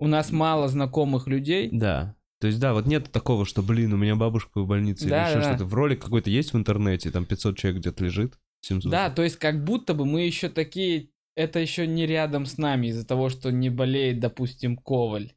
[0.00, 2.14] у нас мало знакомых людей, Да.
[2.40, 5.30] То есть, да, вот нет такого, что, блин, у меня бабушка в больнице Да, или
[5.30, 5.48] еще да.
[5.56, 5.64] что-то.
[5.64, 8.38] В ролик какой-то есть в интернете, там 500 человек где-то лежит.
[8.60, 8.92] 700.
[8.92, 11.10] Да, то есть как будто бы мы еще такие...
[11.38, 15.34] Это еще не рядом с нами из-за того, что не болеет, допустим, Коваль.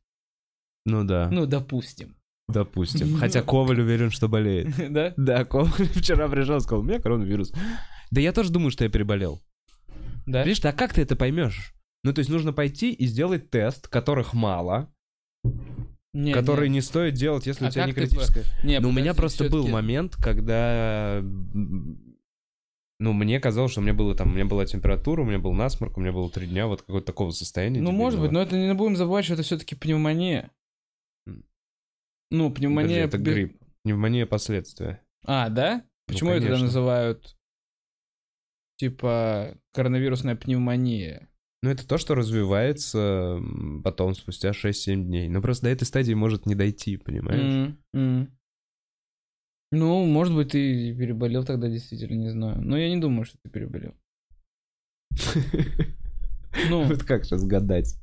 [0.84, 2.16] Ну да, Ну, допустим.
[2.48, 3.18] допустим.
[3.20, 4.68] Хотя Коваль уверен, что болеет.
[4.90, 5.14] Да?
[5.16, 7.54] Да, Коваль вчера пришел и сказал, у меня коронавирус.
[8.10, 9.44] Да я тоже думаю, что я переболел.
[10.26, 10.44] Да?
[10.44, 11.76] Видишь, а как ты это поймешь?
[12.04, 14.92] Ну, то есть нужно пойти и сделать тест, которых мало,
[16.14, 16.76] Не, который не.
[16.78, 18.44] не стоит делать, если А у тебя не как ты критическое.
[18.64, 21.24] Не, Ну, у меня просто был момент, когда...
[23.02, 25.54] Ну, мне казалось, что у меня было там, у меня была температура, у меня был
[25.54, 27.82] насморк, у меня было три дня вот какого-то такого состояния.
[27.82, 30.52] Ну, может быть, но это не будем забывать, что это все-таки пневмония.
[31.26, 33.04] Ну, Подожди, пневмония...
[33.06, 33.58] это без- грипп.
[33.84, 35.02] Пневмония последствия.
[35.26, 35.78] А, да?
[35.78, 36.66] Ну, Почему это тогда конечно.
[36.68, 37.36] называют
[38.78, 41.28] типа коронавирусная пневмония?
[41.64, 43.42] Ну, это то, что развивается
[43.84, 45.28] потом, спустя 6-7 дней.
[45.28, 47.76] Но просто до этой стадии может не дойти, понимаешь?
[47.96, 48.38] М.
[49.72, 52.62] Ну, может быть, ты переболел тогда, действительно, не знаю.
[52.62, 53.94] Но я не думаю, что ты переболел.
[56.70, 57.96] Ну, Вот как сейчас гадать?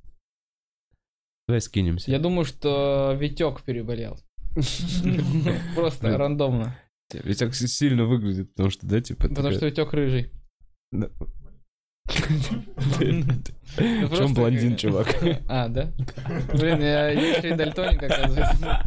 [1.47, 2.11] Давай скинемся.
[2.11, 4.19] я думаю, что Витек переболел.
[5.75, 6.75] Просто рандомно.
[7.11, 9.29] Так сильно выглядит, потому что, да, типа...
[9.29, 10.33] Потому что Витек рыжий.
[13.01, 13.23] Ну,
[13.77, 15.15] Причем просто- блондин, чувак.
[15.47, 15.93] А, да?
[16.55, 18.83] Блин, я еще и дальтоник, оказывается.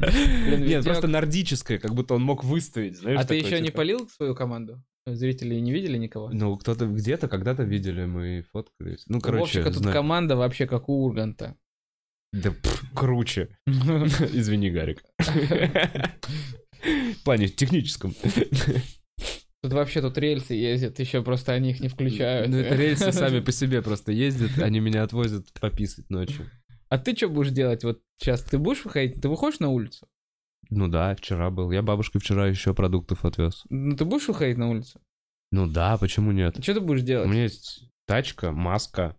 [0.00, 3.78] Нет, просто нордическое, как будто он мог выставить, А ты еще не типа.
[3.78, 4.82] полил свою команду?
[5.06, 6.30] Зрители не видели никого?
[6.30, 9.04] Ну, кто-то где-то когда-то видели, мы фоткались.
[9.06, 11.56] Ну, короче, Вовчика тут команда вообще как у Урганта.
[12.32, 13.56] Да пф, круче.
[13.66, 15.04] Извини, Гарик.
[15.18, 18.14] В плане техническом.
[19.62, 22.50] Тут вообще тут рельсы ездят, еще просто они их не включают.
[22.50, 26.50] Ну, это рельсы сами по себе просто ездят, они меня отвозят пописать ночью.
[26.94, 28.44] А ты что будешь делать вот сейчас?
[28.44, 29.20] Ты будешь выходить?
[29.20, 30.06] Ты выходишь на улицу?
[30.70, 31.72] Ну да, вчера был.
[31.72, 33.64] Я бабушке вчера еще продуктов отвез.
[33.68, 35.00] Ну ты будешь выходить на улицу?
[35.50, 36.62] Ну да, почему нет?
[36.62, 37.28] Что ты будешь У делать?
[37.28, 39.16] меня есть тачка, маска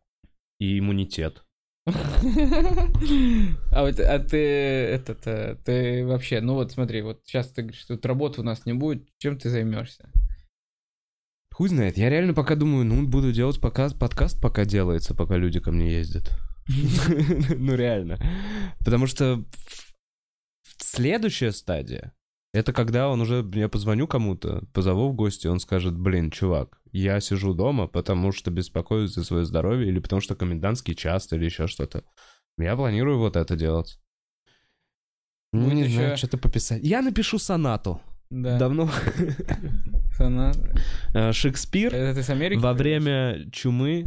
[0.57, 1.43] и иммунитет.
[1.85, 7.81] А вот, а ты, этот, э, ты вообще, ну вот смотри, вот сейчас ты говоришь,
[7.81, 10.09] что тут работы у нас не будет, чем ты займешься?
[11.53, 15.59] Хуй знает, я реально пока думаю, ну, буду делать пока подкаст, пока делается, пока люди
[15.59, 16.31] ко мне ездят.
[17.57, 18.17] Ну, реально.
[18.79, 19.43] Потому что
[20.77, 22.13] следующая стадия,
[22.53, 27.19] это когда он уже, я позвоню кому-то, позову в гости, он скажет, блин, чувак, я
[27.19, 31.67] сижу дома, потому что беспокоюсь за свое здоровье, или потому что комендантский час, или еще
[31.67, 32.03] что-то.
[32.57, 33.99] Я планирую вот это делать.
[35.51, 36.81] Ну, не еще- знаю, что-то пописать.
[36.83, 38.01] Я напишу сонату.
[38.29, 38.57] Да.
[38.57, 38.89] Давно.
[40.19, 40.53] Она-
[41.13, 42.59] Э, Шекспир Это ты с Америки?
[42.59, 44.05] во время чумы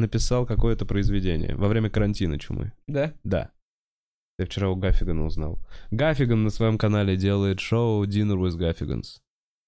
[0.00, 1.54] написал какое-то произведение.
[1.56, 2.72] Во время карантина чумы.
[2.86, 3.12] Да?
[3.24, 3.50] Да.
[4.38, 5.58] Я вчера у Гаффигана узнал.
[5.90, 9.18] Гаффиган на своем канале делает шоу Dinner with Gaffigans.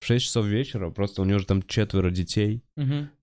[0.01, 2.63] В 6 часов вечера, просто у него же там четверо детей.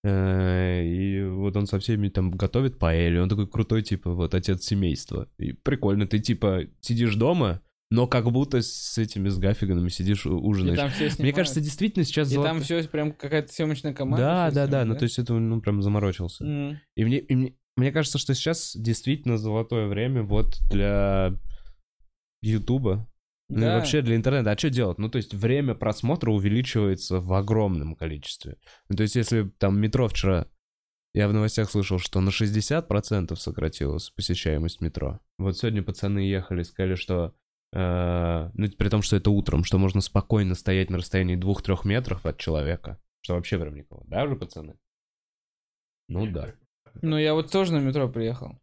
[0.04, 3.24] Э, И вот он со всеми там готовит паэлью.
[3.24, 5.28] Он такой крутой, типа, вот отец семейства.
[5.40, 11.18] И прикольно, ты типа сидишь дома, но как будто с этими, с Гаффиганами сидишь, ужинаешь.
[11.20, 12.30] Мне кажется, действительно сейчас...
[12.32, 14.26] И золото- там все прям какая-то съемочная команда.
[14.26, 16.44] Да, да, да, снимает, ну то есть это, ну, прям заморочился.
[16.44, 16.80] Мгм.
[16.96, 21.34] И мне, и мне, мне кажется, что сейчас действительно золотое время вот для
[22.42, 23.08] Ютуба.
[23.50, 23.76] Ну и Да.
[23.78, 24.52] вообще для интернета.
[24.52, 24.98] А что делать?
[24.98, 28.58] Ну, то есть время просмотра увеличивается в огромном количестве.
[28.90, 30.48] Ну, то есть если там метро вчера...
[31.14, 35.20] Я в новостях слышал, что на 60% сократилась посещаемость метро.
[35.40, 37.34] Вот сегодня пацаны ехали, сказали, что...
[37.74, 42.26] э, ну, при том, что это утром, что можно спокойно стоять на расстоянии 2-3 метров
[42.26, 43.00] от человека.
[43.22, 44.04] Что вообще прям никого.
[44.08, 44.78] Да же, пацаны?
[46.08, 46.54] Ну да.
[47.02, 48.60] Ну, я вот тоже на метро приехал.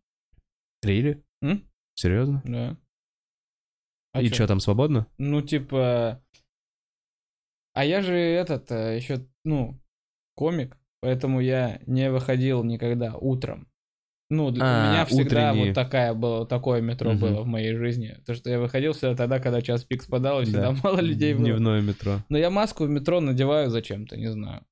[0.82, 1.22] Рили?
[1.42, 1.68] М?
[1.94, 2.42] Серьезно?
[2.44, 2.76] Да.
[4.12, 4.34] А И чё?
[4.34, 5.07] что, там свободно?
[5.18, 6.22] Ну, типа...
[7.74, 9.80] А я же этот, еще, ну,
[10.36, 13.68] комик, поэтому я не выходил никогда утром.
[14.37, 15.66] Ну, для- А, меня всегда утренние.
[15.68, 17.20] вот такая было, такое метро Мгм.
[17.20, 18.16] было в моей жизни.
[18.26, 20.78] То, что я выходил всегда тогда, когда час пик спадал, и всегда Да.
[20.82, 21.45] мало людей было.
[21.45, 22.18] Дневное метро.
[22.28, 24.64] Но я маску в метро надеваю зачем-то, не знаю.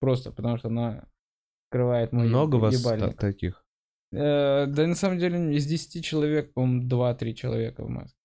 [0.00, 1.04] Просто потому что она
[1.70, 3.14] скрывает мой Много вас ебальник.
[3.16, 3.64] та- таких?
[4.12, 8.16] Э, да на самом деле из 10 человек, по-моему, 2-3 человека в маске.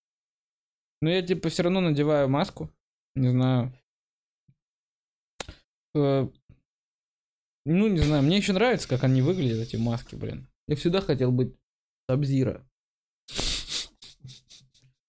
[1.01, 2.69] Но я типа все равно надеваю маску.
[3.15, 3.73] Не знаю.
[5.95, 6.27] Э,
[7.65, 10.47] ну, не знаю, мне еще нравится, как они выглядят, эти маски, блин.
[10.73, 11.53] Я всегда хотел быть
[12.09, 12.67] Сабзира.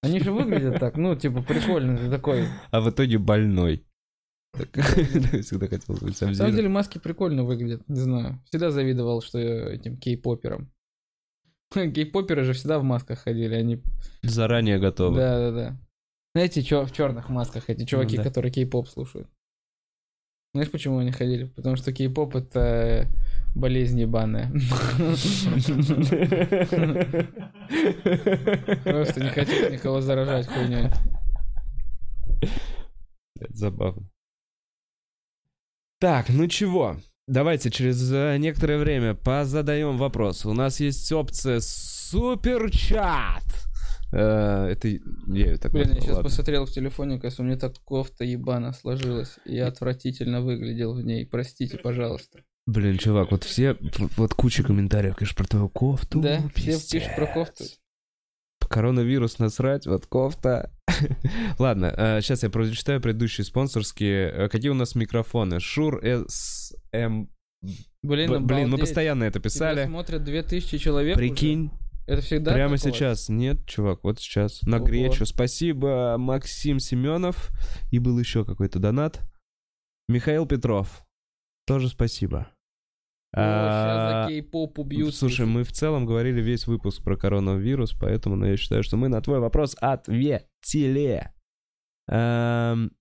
[0.02, 2.48] Они же выглядят так, ну, типа, прикольно, ты такой.
[2.70, 3.86] А в итоге больной.
[4.52, 8.42] Всегда хотел быть На самом деле маски прикольно выглядят, не знаю.
[8.44, 10.70] Всегда завидовал, что я этим кей-поперам.
[11.72, 13.82] Кей-поперы же всегда в масках ходили, они...
[14.22, 15.16] Заранее готовы.
[15.16, 15.80] Да, да, да.
[16.34, 18.28] Знаете, чё, в черных масках эти чуваки, Ну да.
[18.28, 19.28] которые кей-поп слушают.
[20.52, 21.46] Знаешь, почему они ходили?
[21.46, 23.08] Потому что кей-поп это
[23.54, 24.50] болезнь ебаная.
[28.84, 30.88] Просто не хотят никого заражать хуйней.
[33.40, 34.08] Это забавно.
[36.00, 36.96] Так, ну чего?
[37.26, 40.44] Давайте через э, некоторое время позадаем вопрос.
[40.44, 43.42] У нас есть опция суперчат.
[44.12, 44.98] Э, Это я
[45.28, 46.24] ее так Блин, я сейчас ладно.
[46.24, 49.38] посмотрел в телефоне, кажется, у меня так кофта ебана сложилась.
[49.46, 51.24] И я отвратительно выглядел в ней.
[51.26, 52.40] Простите, пожалуйста.
[52.66, 53.76] Блин, чувак, вот все,
[54.16, 56.20] вот, куча комментариев, конечно, про твою кофту.
[56.20, 56.90] Да, все пиздец.
[56.90, 57.64] пишут про кофту.
[58.68, 60.72] Коронавирус насрать, вот кофта.
[61.58, 61.92] Ладно,
[62.22, 64.30] сейчас я прочитаю предыдущие спонсорские.
[64.30, 65.60] Э, Какие у нас микрофоны?
[65.60, 67.26] Шур СМ...
[68.02, 68.80] Блин, Б- Блин, мы обалдеть.
[68.80, 69.84] постоянно это Тебя писали.
[69.86, 71.28] смотрят 2000 человек уже.
[71.28, 71.70] Прикинь,
[72.06, 72.92] Это всегда прямо такое?
[72.92, 73.28] сейчас.
[73.28, 74.62] Нет, чувак, вот сейчас.
[74.62, 74.86] На Ого.
[74.86, 75.26] гречу.
[75.26, 77.50] Спасибо, Максим Семенов.
[77.90, 79.20] И был еще какой-то донат.
[80.08, 81.04] Михаил Петров.
[81.66, 82.48] Тоже спасибо.
[83.36, 85.14] О, А, за кей-поп убьют.
[85.14, 89.08] Слушай, мы в целом говорили весь выпуск про коронавирус, поэтому ну, я считаю, что мы
[89.08, 91.30] на твой вопрос ответили.
[92.08, 92.92] Эм,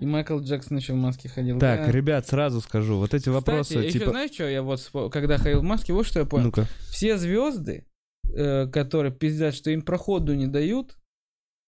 [0.00, 1.60] И Майкл Джексон еще в маске ходил.
[1.60, 1.92] так, Да.
[1.92, 4.10] ребят, сразу скажу, вот эти вопросы, Кстати, еще типа...
[4.10, 6.46] знаешь, что я вот, когда ходил в маске, вот что я понял.
[6.46, 6.66] Ну-ка.
[6.90, 7.86] Все звезды,
[8.34, 10.96] э, которые пиздят, что им проходу не дают,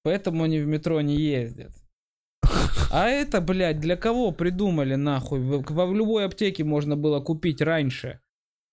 [0.03, 1.73] поэтому они в метро не ездят.
[2.91, 5.41] А это, блядь, для кого придумали нахуй?
[5.41, 8.21] В, во- в любой аптеке можно было купить раньше,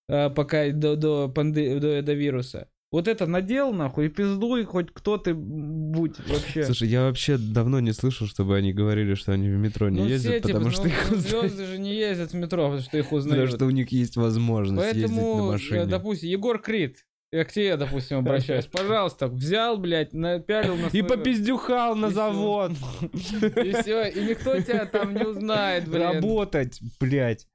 [0.09, 2.67] э, пока до, до, панде- до, до вируса.
[2.91, 6.63] Вот это надел нахуй и пиздуй, хоть кто ты будь вообще.
[6.63, 10.05] Слушай, я вообще давно не слышал, чтобы они говорили, что они в метро не Ну,
[10.07, 11.51] ездят, все, типа, потому ну, что их ну, узнают.
[11.51, 13.49] звезды же не ездят в метро, потому что их Потому узнают.
[13.51, 15.85] что у них есть возможность ездить на Поэтому, э, машине.
[15.87, 16.97] допустим, Егор Крид,
[17.33, 18.67] я к тебе, допустим, обращаюсь.
[18.67, 22.73] Пожалуйста, взял, блядь, напялил на И попиздюхал на И завод.
[23.01, 26.03] И все, и никто тебя там не узнает, блин.
[26.03, 27.47] Работать, блядь.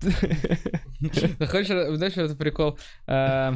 [0.00, 2.78] Хочешь, знаешь, что это прикол?
[3.08, 3.54] А,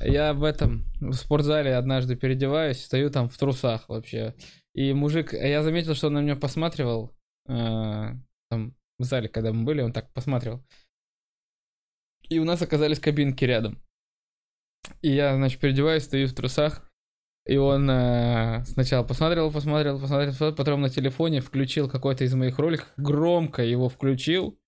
[0.00, 4.34] Я в этом, в спортзале однажды переодеваюсь, стою там в трусах вообще.
[4.74, 7.16] И мужик, я заметил, что он на меня посматривал,
[7.46, 8.16] а,
[8.50, 10.66] там, в зале, когда мы были, он так посматривал.
[12.28, 13.80] И у нас оказались кабинки рядом.
[15.02, 16.90] И я, значит, переодеваюсь, стою в трусах.
[17.46, 22.58] И он э, сначала посмотрел, посмотрел, посмотрел, посмотрел, потом на телефоне включил какой-то из моих
[22.58, 24.58] роликов, громко его включил.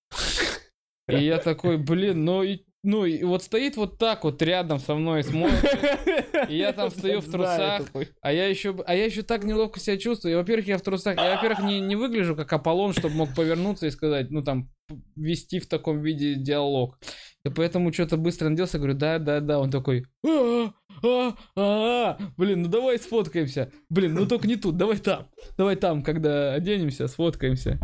[1.08, 4.94] И я такой, блин, ну и, ну и вот стоит вот так вот рядом со
[4.94, 6.48] мной и смотрит.
[6.48, 7.82] И я там стою в трусах,
[8.20, 10.32] а я еще, а я еще так неловко себя чувствую.
[10.32, 13.86] И, во-первых, я в трусах, я, во-первых, не, не выгляжу как Аполлон, чтобы мог повернуться
[13.86, 14.70] и сказать, ну там,
[15.14, 16.98] вести в таком виде диалог.
[17.44, 19.58] И поэтому что-то быстро наделся, говорю, да, да, да.
[19.58, 20.72] Он такой, а,
[21.02, 23.72] а, а, блин, ну давай сфоткаемся.
[23.90, 25.28] Блин, ну только не тут, давай там.
[25.56, 27.80] Давай там, когда оденемся, сфоткаемся.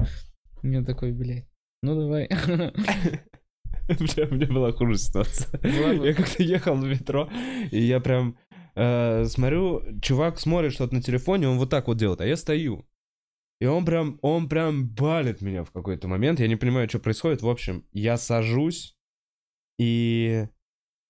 [0.63, 1.49] Я такой, блядь,
[1.83, 2.29] ну давай.
[3.89, 5.59] Бля, у меня была хуже ситуация.
[5.63, 7.29] Я как-то ехал в метро,
[7.71, 8.37] и я прям
[8.77, 12.87] э, смотрю, чувак смотрит что-то на телефоне, он вот так вот делает, а я стою.
[13.61, 17.43] И он прям, он прям балит меня в какой-то момент, я не понимаю, что происходит.
[17.43, 18.98] В общем, я сажусь,
[19.79, 20.49] и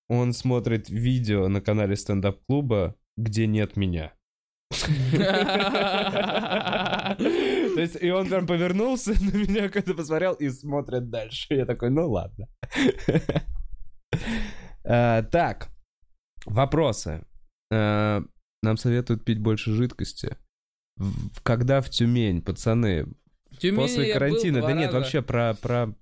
[0.07, 4.13] он смотрит видео на канале стендап-клуба, где нет меня.
[7.19, 11.53] То есть, и он прям повернулся на меня, когда посмотрел, и смотрит дальше.
[11.53, 12.47] Я такой, ну ладно.
[14.83, 15.69] Э, Так,
[16.45, 17.25] вопросы.
[17.71, 18.21] Э,
[18.63, 20.37] Нам советуют пить больше жидкости.
[21.43, 23.07] Когда в Тюмень, пацаны,
[23.75, 25.93] после карантина, да нет, вообще про, про...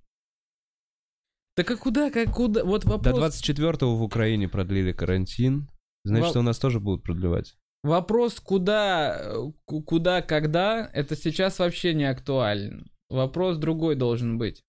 [1.58, 2.64] Так а куда, как куда?
[2.64, 3.42] Вот До вопрос.
[3.42, 5.68] 24-го в Украине продлили карантин.
[6.04, 7.58] Значит, Во- у нас тоже будут продлевать.
[7.84, 12.92] Вопрос, куда, э, ку- куда, когда, это сейчас вообще не актуален.
[13.10, 14.62] Вопрос другой должен быть.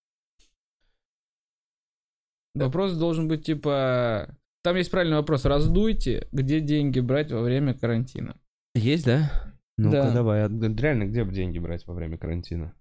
[2.54, 4.34] Вопрос должен быть типа...
[4.64, 5.44] Там есть правильный вопрос.
[5.44, 8.40] Раздуйте, где деньги брать во время карантина.
[8.74, 9.30] Есть, да?
[9.76, 10.14] Ну-ка, Да.
[10.14, 10.44] давай.
[10.44, 12.74] а Реально, где деньги брать во время карантина?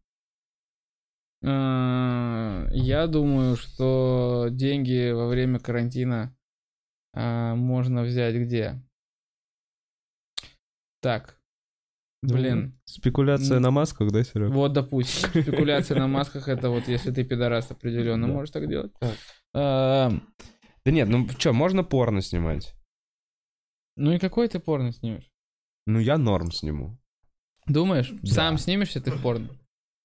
[1.43, 6.35] А, Я думаю, что деньги во время карантина
[7.13, 8.81] а, можно взять где?
[11.01, 11.39] Так.
[12.23, 12.79] Блин.
[12.85, 14.51] Спекуляция на масках, да, Серега?
[14.51, 18.91] Вот, допустим, спекуляция на масках, это вот если ты пидорас определенно можешь так делать.
[19.53, 20.11] А,
[20.83, 22.73] Да нет, ну что, можно порно снимать?
[23.95, 25.29] Ну и какой ты порно снимешь?
[25.85, 26.99] Ну, я норм сниму.
[27.67, 29.49] Думаешь, сам снимешься ты в порно?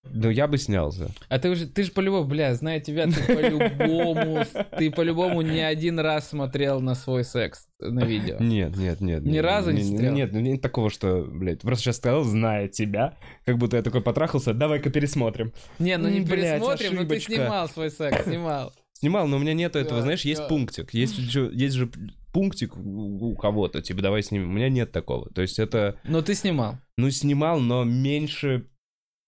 [0.04, 1.10] Ну, я бы снялся.
[1.28, 4.44] А ты уже, ты же по-любому, бля, зная тебя, ты по-любому,
[4.76, 8.36] ты по-любому не один раз смотрел на свой секс на видео.
[8.40, 9.22] Нет, нет, нет.
[9.24, 10.12] Ни нет, разу не смотрел?
[10.12, 14.52] Нет, нет такого, что, блядь, просто сейчас сказал, зная тебя, как будто я такой потрахался,
[14.54, 15.52] давай-ка пересмотрим.
[15.78, 18.72] Не, ну не блядь, пересмотрим, но ты снимал свой секс, снимал.
[18.94, 20.94] Снимал, но у меня нету этого, знаешь, есть пунктик.
[20.94, 21.90] Есть, же- есть же
[22.32, 24.50] пунктик у у кого-то, типа, давай снимем.
[24.50, 25.28] У меня нет такого.
[25.30, 26.76] То есть это, Но ты снимал.
[26.96, 28.66] ну, снимал, но меньше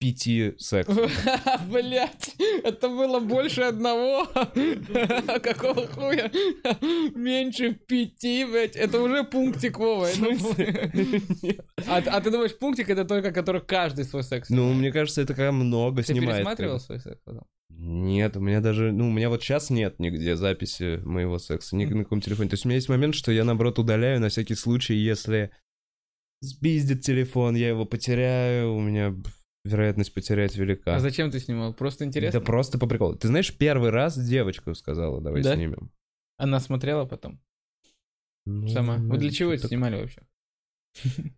[0.04, 1.10] пяти сексов.
[1.70, 4.26] Блять, это было больше одного.
[5.42, 6.30] Какого хуя?
[7.14, 8.76] Меньше пяти, блять.
[8.76, 10.08] Это уже пунктик, Вова.
[11.88, 15.32] А, а ты думаешь, пунктик это только, который каждый свой секс Ну, мне кажется, это
[15.32, 16.38] когда много Ты снимает.
[16.38, 17.44] пересматривал свой секс потом?
[17.70, 21.86] Нет, у меня даже, ну, у меня вот сейчас нет нигде записи моего секса, ни
[21.86, 22.50] на каком телефоне.
[22.50, 25.50] То есть у меня есть момент, что я, наоборот, удаляю на всякий случай, если
[26.40, 29.14] сбиздит телефон, я его потеряю, у меня
[29.64, 30.94] вероятность потерять велика.
[30.96, 31.72] А зачем ты снимал?
[31.74, 32.40] Просто интересно?
[32.40, 33.16] Да просто по приколу.
[33.16, 35.54] Ты знаешь, первый раз девочка сказала, давай Да?
[35.54, 35.90] снимем.
[36.36, 37.40] Она смотрела потом?
[38.46, 38.96] Ну, Сама.
[38.98, 40.20] Вы для чего это так- снимали вообще?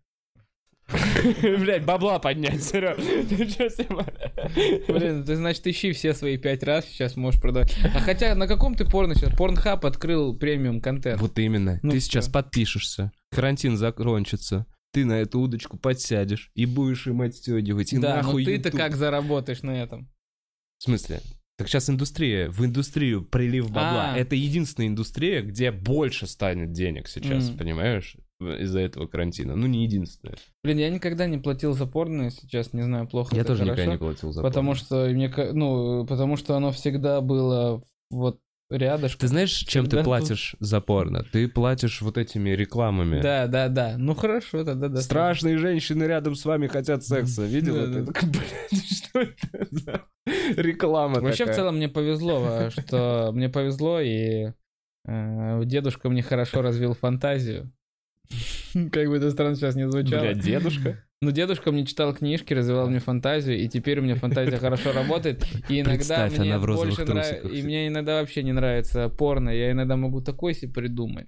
[1.43, 2.97] Блять, бабла поднять, Серег.
[3.29, 4.87] Ты что снимаешь?
[4.87, 7.77] Блин, ты, значит, ищи все свои пять раз, сейчас можешь продавать.
[7.93, 9.37] А хотя, на каком ты порно сейчас?
[9.37, 11.21] Порнхаб открыл премиум контент.
[11.21, 11.81] Вот именно.
[11.83, 17.93] Ну ты сейчас подпишешься, карантин закончится, ты на эту удочку подсядешь и будешь им отстегивать.
[17.93, 18.81] И да, но нахуй ты-то YouTube.
[18.81, 20.09] как заработаешь на этом?
[20.79, 21.21] В смысле?
[21.59, 24.13] Так сейчас индустрия, в индустрию прилив бабла.
[24.13, 24.17] А.
[24.19, 27.59] Это единственная индустрия, где больше станет денег сейчас, Мгм.
[27.59, 28.17] понимаешь?
[28.41, 29.57] Из-за этого карантина.
[29.57, 30.37] Ну, не единственная.
[30.63, 33.73] Блин, я никогда не платил за порно, сейчас не знаю, плохо Я тоже хорошо.
[33.83, 34.81] никогда не платил за Потому порно.
[34.85, 38.39] что мне, ну, потому что оно всегда было вот
[38.71, 39.21] рядышком.
[39.21, 41.25] Ты знаешь, чем ты платишь за порно?
[41.31, 43.21] Ты платишь вот этими рекламами.
[43.21, 43.97] Да, да, да.
[43.99, 45.01] Ну хорошо, тогда да.
[45.01, 47.45] Страшные женщины рядом с вами хотят секса.
[47.45, 48.03] Видел Да, это?
[48.03, 48.13] да.
[48.13, 50.03] Так, блядь, что это за
[50.57, 54.53] реклама Вообще, в целом, мне повезло, а, что мне повезло, и
[55.07, 57.73] э, дедушка мне хорошо развил фантазию.
[58.93, 60.21] Как бы это странно сейчас не звучало.
[60.21, 61.05] Блядь, дедушка?
[61.27, 65.45] Ну, дедушка мне читал книжки, развивал мне фантазию, и теперь у меня фантазия хорошо работает.
[65.69, 67.49] И иногда мне больше нравится...
[67.49, 69.51] И мне иногда вообще не нравится порно.
[69.51, 71.27] Я иногда могу такой себе придумать.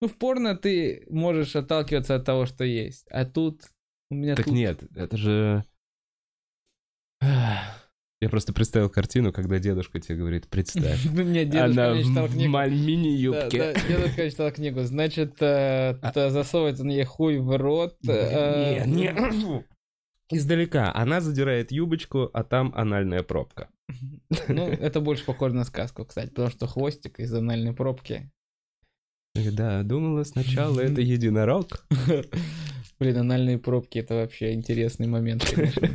[0.00, 3.08] Ну, в порно ты можешь отталкиваться от того, что есть.
[3.10, 3.62] А тут...
[4.12, 4.54] У меня Так тут...
[4.54, 5.64] нет, это же...
[8.22, 11.06] Я просто представил картину, когда дедушка тебе говорит, представь.
[11.10, 12.52] У меня дедушка Она читал в книгу.
[12.52, 13.74] Да, мини-юбке.
[13.88, 14.82] дедушка читал книгу.
[14.82, 17.96] Значит, э, А- засовывает он ей хуй в рот.
[18.06, 19.64] э, Не, не.
[20.32, 20.92] Издалека.
[20.94, 23.68] Она задирает юбочку, а там анальная пробка.
[24.48, 28.30] Ну, это больше похоже на сказку, кстати, потому что хвостик из анальной пробки.
[29.34, 31.86] Да, думала сначала это единорог.
[33.00, 35.88] Блин, анальные пробки это вообще интересный момент, конечно.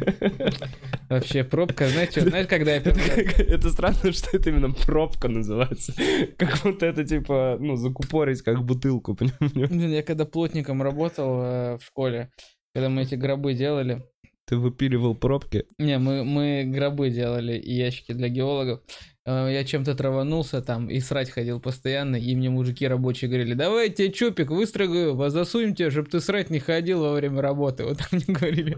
[1.08, 5.94] Вообще, пробка, знаешь, что, знаешь, когда я Это странно, что это именно пробка называется.
[6.36, 9.70] Как будто это типа, ну, закупорить как бутылку, понимаешь?
[9.70, 12.32] Блин, я когда плотником работал э, в школе,
[12.74, 14.04] когда мы эти гробы делали,
[14.46, 15.66] Ты выпиливал пробки.
[15.78, 18.82] Не, мы, мы гробы делали и ящики для геологов.
[19.26, 23.90] Э, Я чем-то траванулся там и срать ходил постоянно, и мне мужики рабочие говорили, давай
[23.90, 27.86] тебе чупик выстрогаю, вас засунем тебе, чтобы ты срать не ходил во время работы.
[27.96, 28.78] Вот так мне говорили.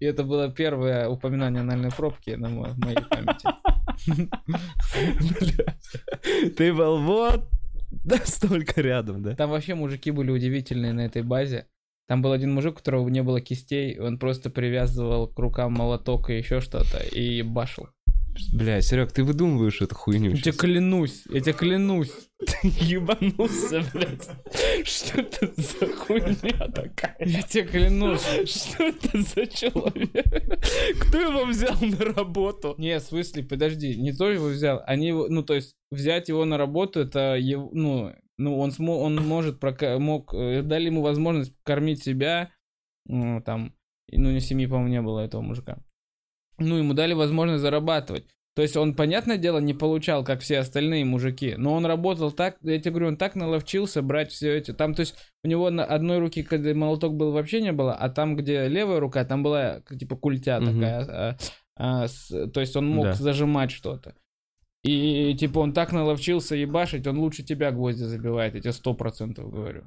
[0.00, 3.48] И это было первое упоминание анальной пробки на моей памяти.
[6.56, 7.48] Ты был вот
[8.04, 9.34] настолько рядом, да?
[9.34, 11.66] Там вообще мужики были удивительные на этой базе.
[12.08, 16.30] Там был один мужик, у которого не было кистей, он просто привязывал к рукам молоток
[16.30, 17.88] и еще что-то, и башил.
[18.52, 20.56] Бля, Серег, ты выдумываешь эту хуйню Я тебе щас.
[20.56, 22.12] клянусь, я тебе клянусь.
[22.40, 24.28] Ты ебанулся, блядь.
[24.86, 27.16] Что это за хуйня такая?
[27.20, 28.22] Я тебе клянусь.
[28.46, 30.26] Что это за человек?
[31.00, 32.74] Кто его взял на работу?
[32.78, 36.44] Не, в смысле, подожди, не то его взял, они его, ну, то есть, взять его
[36.44, 41.02] на работу, это, его, ну, ну, он, смо, он может, прока- мог, э, дали ему
[41.02, 42.50] возможность кормить себя,
[43.06, 43.74] ну, там,
[44.10, 45.78] ну, не семьи, по-моему, не было этого мужика.
[46.60, 48.26] Ну, ему дали возможность зарабатывать.
[48.54, 52.58] То есть он, понятное дело, не получал, как все остальные мужики, но он работал так,
[52.62, 55.84] я тебе говорю, он так наловчился брать все эти, там, то есть у него на
[55.84, 59.80] одной руке, когда молоток был, вообще не было, а там, где левая рука, там была,
[59.98, 60.74] типа, культя Мгм.
[60.80, 61.36] такая, а,
[62.02, 63.12] а, с- то есть он мог Да.
[63.14, 64.14] зажимать что-то.
[64.82, 69.50] И, типа, он так наловчился ебашить, он лучше тебя гвозди забивает, я тебе сто процентов
[69.50, 69.84] говорю.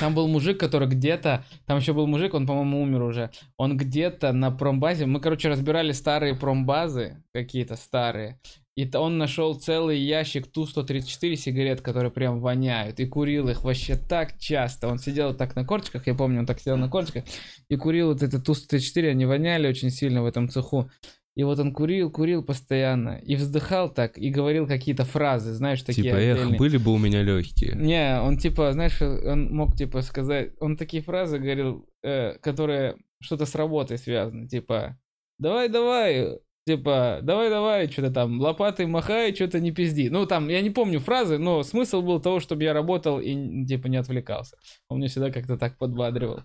[0.00, 3.30] Там был мужик, который где-то, там еще был мужик, он, по-моему, умер уже.
[3.58, 8.38] Он где-то на промбазе, мы, короче, разбирали старые промбазы, какие-то старые.
[8.76, 14.36] И он нашел целый ящик Ту-134 сигарет, которые прям воняют, и курил их вообще так
[14.38, 14.88] часто.
[14.88, 17.24] Он сидел так на корточках, я помню, он так сидел на корточках,
[17.68, 20.90] и курил вот это Ту-134, они воняли очень сильно в этом цеху.
[21.36, 26.04] И вот он курил, курил постоянно, и вздыхал так, и говорил какие-то фразы, знаешь, такие
[26.04, 26.58] Типа, эх, отдельные.
[26.58, 27.74] были бы у меня легкие.
[27.74, 33.46] Не, он типа, знаешь, он мог типа сказать, он такие фразы говорил, э, которые что-то
[33.46, 34.96] с работой связаны, типа,
[35.38, 40.08] давай, давай, типа, давай, давай, что-то там, лопатой махай, что-то не пизди.
[40.10, 43.88] Ну, там, я не помню фразы, но смысл был того, чтобы я работал и, типа,
[43.88, 44.56] не отвлекался.
[44.88, 46.42] Он мне всегда как-то так подбадривал,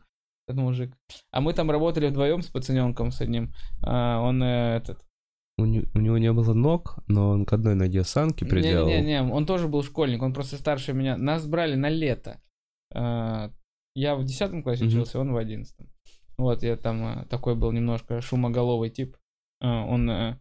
[0.50, 0.94] этот мужик.
[1.32, 3.54] А мы там работали вдвоем с пацаненком с одним.
[3.84, 5.06] А, он э, этот...
[5.58, 8.88] У, не- у него не было ног, но он к одной ноге санки приделал.
[8.88, 11.18] Не-не-не, он тоже был школьник, он просто старше меня.
[11.18, 12.42] Нас брали на лето.
[12.94, 13.52] А,
[13.96, 14.94] Я в 10 классе Мгм.
[14.94, 15.76] учился, он в 11.
[16.38, 19.18] Вот, я там э, такой был немножко шумоголовый тип.
[19.62, 20.38] А, Он э,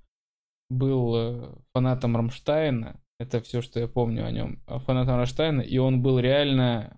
[0.70, 3.00] был фанатом Рамштайна.
[3.20, 4.62] Это все, что я помню о нем.
[4.68, 5.60] Фанатом Рамштайна.
[5.62, 6.94] И он был реально...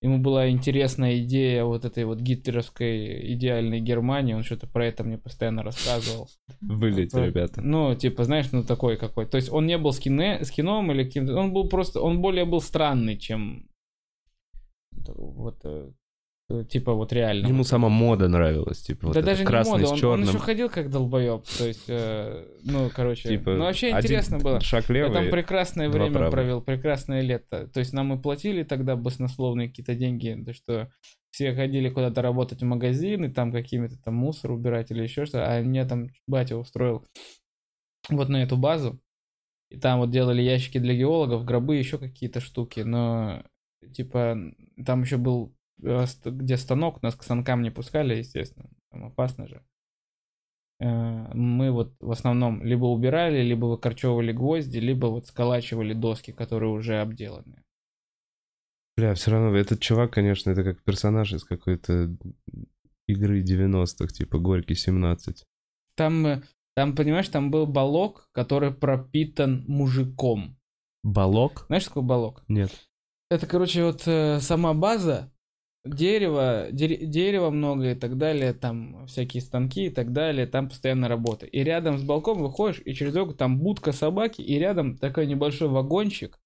[0.00, 4.34] э, Ему была интересная идея вот этой вот гитлеровской идеальной Германии.
[4.34, 6.28] Он что-то про это мне постоянно рассказывал.
[6.60, 7.62] Вылейте, Про- ребята.
[7.62, 9.26] Ну, типа, знаешь, ну такой какой.
[9.26, 11.34] То есть он не был скине, скином или каким-то.
[11.34, 12.00] Он был просто.
[12.00, 13.68] Он более был странный, чем.
[14.92, 15.64] Вот.
[16.50, 17.46] Э, Типа вот реально.
[17.46, 20.00] Ему сама мода нравилась, типа, вот да это даже красный не мода, с он, он
[20.00, 20.28] черным.
[20.28, 21.44] еще ходил как долбоеб.
[21.58, 23.28] То есть, э, ну, короче.
[23.28, 24.60] Типа, ну, вообще интересно было.
[24.60, 25.12] Шаг Я левый.
[25.12, 26.30] там прекрасное время правых.
[26.30, 27.68] провел, прекрасное лето.
[27.68, 30.90] То есть нам и платили тогда баснословные какие-то деньги, то что
[31.30, 35.54] все ходили куда-то работать в магазин, и там какими-то там мусор убирать или еще что-то,
[35.54, 37.04] а мне там батя устроил
[38.08, 39.00] вот на эту базу.
[39.70, 43.42] И там вот делали ящики для геологов, гробы, еще какие-то штуки, но
[43.92, 44.38] типа
[44.84, 49.62] там еще был где станок, нас к станкам не пускали, естественно, там опасно же.
[50.80, 56.70] Э, Мы вот в основном либо убирали, либо выкорчевывали гвозди, либо вот сколачивали доски, которые
[56.72, 57.62] уже обделаны.
[58.96, 62.16] Бля, все равно этот чувак, конечно, это как персонаж из какой-то
[63.06, 65.44] игры 90-х, типа Горький 17.
[65.96, 66.42] Там, э,
[66.74, 70.58] там, понимаешь, там был балок, который пропитан мужиком.
[71.02, 71.66] Балок?
[71.66, 72.44] Знаешь, что такое балок?
[72.48, 72.70] Нет.
[73.30, 75.32] Это, короче, вот э, сама база,
[75.86, 81.08] дерево, дере- дерева много и так далее, там всякие станки и так далее, там постоянно
[81.08, 81.46] работа.
[81.46, 85.68] И рядом с балком выходишь, и через дорогу там будка собаки, и рядом такой небольшой
[85.68, 86.38] вагончик.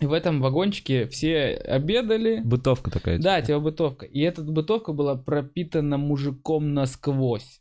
[0.00, 2.40] И в этом вагончике все обедали.
[2.42, 3.18] Бытовка такая.
[3.18, 3.60] Да, типа.
[3.60, 4.06] бытовка.
[4.06, 7.60] И эта бытовка была пропитана мужиком насквозь.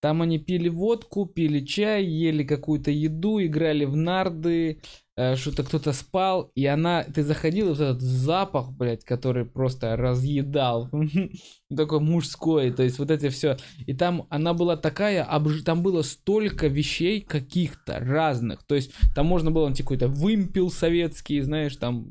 [0.00, 4.80] Там они пили водку, пили чай, ели какую-то еду, играли в нарды,
[5.16, 10.90] что-то кто-то спал, и она, ты заходил, и вот этот запах, блядь, который просто разъедал,
[11.76, 13.56] такой мужской, то есть вот это все.
[13.86, 19.26] И там она была такая, обж- там было столько вещей каких-то разных, то есть там
[19.26, 22.08] можно было найти какой-то вымпел советский, знаешь, там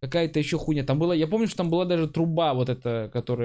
[0.00, 0.82] какая-то еще хуйня.
[0.82, 3.44] Там была, я помню, что там была даже труба вот эта, которая...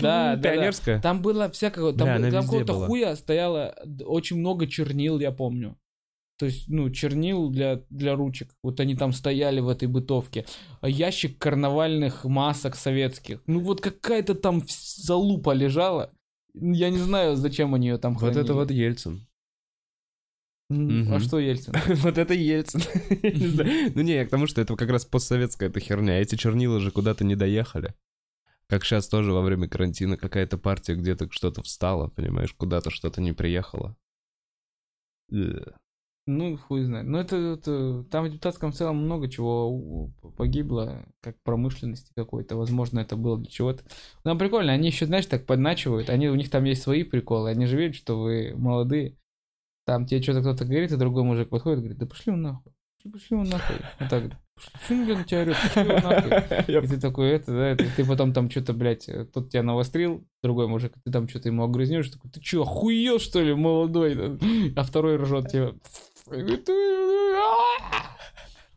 [0.00, 0.50] Да, да, да.
[0.50, 1.00] Пионерская?
[1.00, 3.74] Там было всякого, там, там какого-то хуя стояло
[4.04, 5.76] очень много чернил, я помню.
[6.38, 8.54] То есть, ну, чернил для, для ручек.
[8.62, 10.46] Вот они там стояли в этой бытовке.
[10.80, 13.42] А Ящик карнавальных масок советских.
[13.46, 16.10] Ну, вот какая-то там залупа лежала.
[16.54, 18.42] Я не знаю, зачем они ее там Вот хранили.
[18.44, 19.26] это вот Ельцин.
[20.70, 21.20] М, А Мгм.
[21.20, 21.72] что Ельцин?
[22.04, 22.80] Вот это Ельцин.
[23.94, 26.20] Ну не, я к тому, что это как раз постсоветская эта херня.
[26.20, 27.94] Эти чернила же куда-то не доехали.
[28.68, 33.32] Как сейчас тоже во время карантина какая-то партия где-то что-то встала, понимаешь, куда-то что-то не
[33.32, 33.96] приехало.
[36.30, 37.06] Ну, хуй знает.
[37.06, 42.54] Но это, это- там в депутатском целом много чего погибло, как промышленности какой-то.
[42.56, 43.82] Возможно, это было для чего-то.
[44.24, 46.10] Нам прикольно, они еще, знаешь, так подначивают.
[46.10, 47.48] Они, у них там есть свои приколы.
[47.48, 49.16] Они же видят, что вы молодые.
[49.86, 52.72] Там тебе что-то кто-то говорит, и другой мужик подходит и говорит, да пошли он нахуй.
[53.10, 53.76] Пошли, он нахуй.
[53.98, 54.24] Вот так.
[54.72, 55.56] Почему, на тебя орёт?
[55.56, 56.74] Пошли он нахуй.
[56.84, 60.26] И ты такой, это, да, это, ты потом там что-то, блядь, э, тот тебя навострил,
[60.42, 64.38] другой мужик, ты там что-то ему огрызнешь, такой, ты что, охуел, что ли, молодой?
[64.76, 65.74] А второй ржет тебе.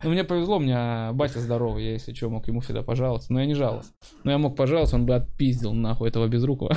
[0.03, 3.31] Ну, мне повезло, у меня батя здоровый, я, если что, мог ему всегда пожаловаться.
[3.31, 3.91] Но я не жаловался.
[4.23, 6.75] Но я мог пожаловаться, он бы отпиздил нахуй этого безрукого.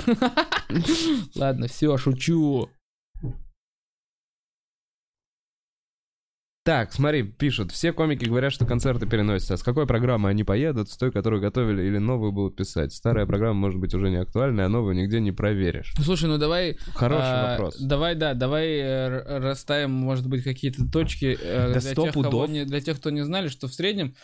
[1.34, 2.68] Ладно, все, шучу.
[6.64, 7.72] Так, смотри, пишут.
[7.72, 9.54] Все комики говорят, что концерты переносятся.
[9.54, 10.88] А с какой программы они поедут?
[10.88, 12.94] С той, которую готовили, или новую будут писать?
[12.94, 15.92] Старая программа может быть уже не актуальна, а новую нигде не проверишь.
[16.02, 16.78] Слушай, ну давай...
[16.94, 17.78] Хороший а, вопрос.
[17.78, 22.64] Давай, да, давай э, расставим, может быть, какие-то точки э, Да для, тех, кого не-
[22.64, 24.14] для тех, кто не знали, что в среднем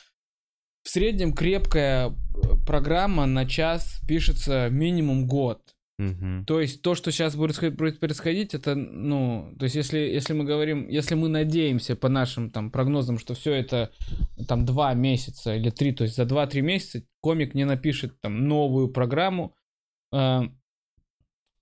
[0.83, 2.12] в среднем крепкая э,
[2.67, 5.61] программа на час пишется минимум год.
[6.01, 6.47] Мгм.
[6.47, 10.32] То есть то, что сейчас будет сход- будет происходить, это, ну, то есть если, если
[10.32, 13.90] мы говорим, если мы надеемся по нашим там прогнозам, что все это
[14.48, 18.89] там два месяца или три, то есть за два-три месяца комик не напишет там новую
[18.89, 19.55] программу,
[20.10, 20.40] э,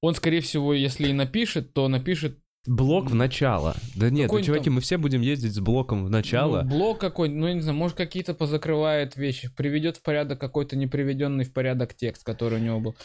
[0.01, 3.74] он, скорее всего, если и напишет, то напишет Блок в начало.
[3.97, 6.62] Да нет, ну, чуваки, там- мы все будем ездить с блоком в начало.
[6.62, 10.77] ну, блок какой-нибудь, ну, я не знаю, может, какие-то позакрывает вещи, приведет в порядок какой-то
[10.77, 12.97] неприведенный в порядок текст, который у него был.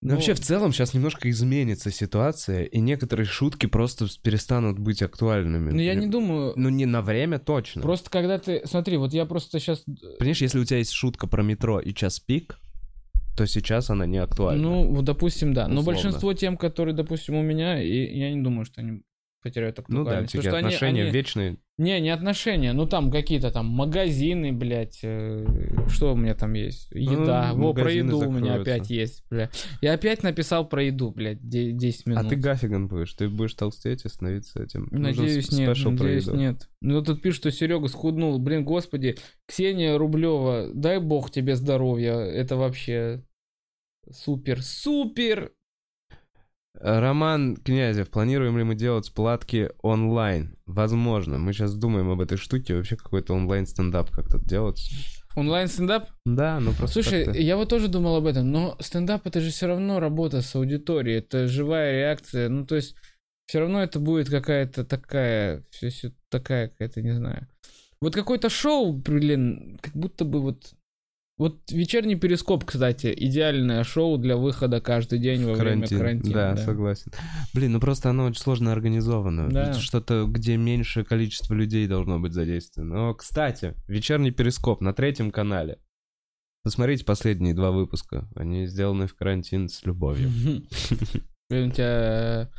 [0.00, 5.70] Но вообще, в целом, сейчас немножко изменится ситуация, и некоторые шутки просто перестанут быть актуальными.
[5.72, 7.82] ну, я не думаю, Ну, не на время точно.
[7.82, 9.84] просто когда ты, смотри, вот я просто сейчас
[10.18, 12.60] Понимаешь, если у тебя есть шутка про метро и час пик,
[13.36, 14.62] то сейчас она не актуальна.
[14.62, 15.66] Ну, вот, допустим, да.
[15.66, 15.92] Но Условно.
[16.00, 19.02] большинство тем, которые, допустим, у меня, и я не думаю, что они
[19.42, 20.32] потеряют Ну да, актуальность.
[20.32, 21.56] Потому что они- отношения они- вечные.
[21.78, 22.72] Не, не отношения.
[22.72, 24.98] Ну, там какие-то там магазины, блядь.
[25.04, 25.46] э,
[25.88, 26.90] Что у меня там есть?
[26.90, 27.52] Еда.
[27.54, 28.60] Ну, Во, про еду у меня закроются.
[28.74, 29.48] опять есть, бля.
[29.80, 32.24] Я опять написал про еду, блядь, де- 10 минут.
[32.24, 34.88] А ты гафиган будешь, ты будешь толстеть и становиться этим.
[34.90, 36.68] Надеюсь, нет, надеюсь, нет.
[36.80, 38.38] Ну, тут пишут, что Серега схуднул.
[38.40, 42.14] Блин, господи, Ксения Рублева, дай бог тебе здоровья.
[42.14, 43.22] Это вообще
[44.10, 45.52] супер, супер
[46.80, 50.56] Роман Князев, планируем ли мы делать сплатки онлайн?
[50.66, 51.38] Возможно.
[51.38, 54.90] Мы сейчас думаем об этой штуке, вообще какой-то онлайн-стендап как-то делать.
[55.36, 56.08] онлайн-стендап.
[56.24, 59.50] Да, ну просто Слушай, как-то- я вот тоже думал об этом, но стендап это же
[59.50, 62.96] все равно работа с аудиторией, это живая реакция, ну то есть
[63.46, 65.90] все равно это будет какая-то такая, все,
[66.28, 67.46] такая какая-то, не знаю.
[68.00, 70.74] Вот какое-то шоу, блин, как будто бы вот...
[71.38, 76.34] Вот вечерний перископ, кстати, идеальное шоу для выхода каждый день во время карантина.
[76.34, 77.12] Да, согласен.
[77.54, 79.48] Блин, ну просто оно очень сложно организовано.
[79.48, 79.72] Да.
[79.72, 82.94] Что-то, где меньшее количество людей должно быть задействовано.
[82.94, 85.78] Но, кстати, вечерний перископ на третьем канале.
[86.64, 88.28] Посмотрите последние два выпуска.
[88.34, 90.30] Они сделаны в карантин с любовью.
[91.48, 92.50] Блин, у тебя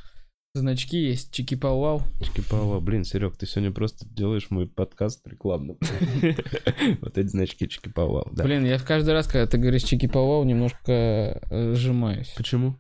[0.60, 2.02] значки есть, чики-пау-вау.
[2.22, 2.82] Чики-пау.
[2.82, 5.78] Блин, Серег, ты сегодня просто делаешь мой подкаст рекламным.
[7.02, 8.28] Вот эти значки чики-пау.
[8.34, 8.44] Да.
[8.44, 12.34] Блин, я в каждый раз, когда ты говоришь чики-пау-вау, немножко э, сжимаюсь.
[12.36, 12.76] Почему?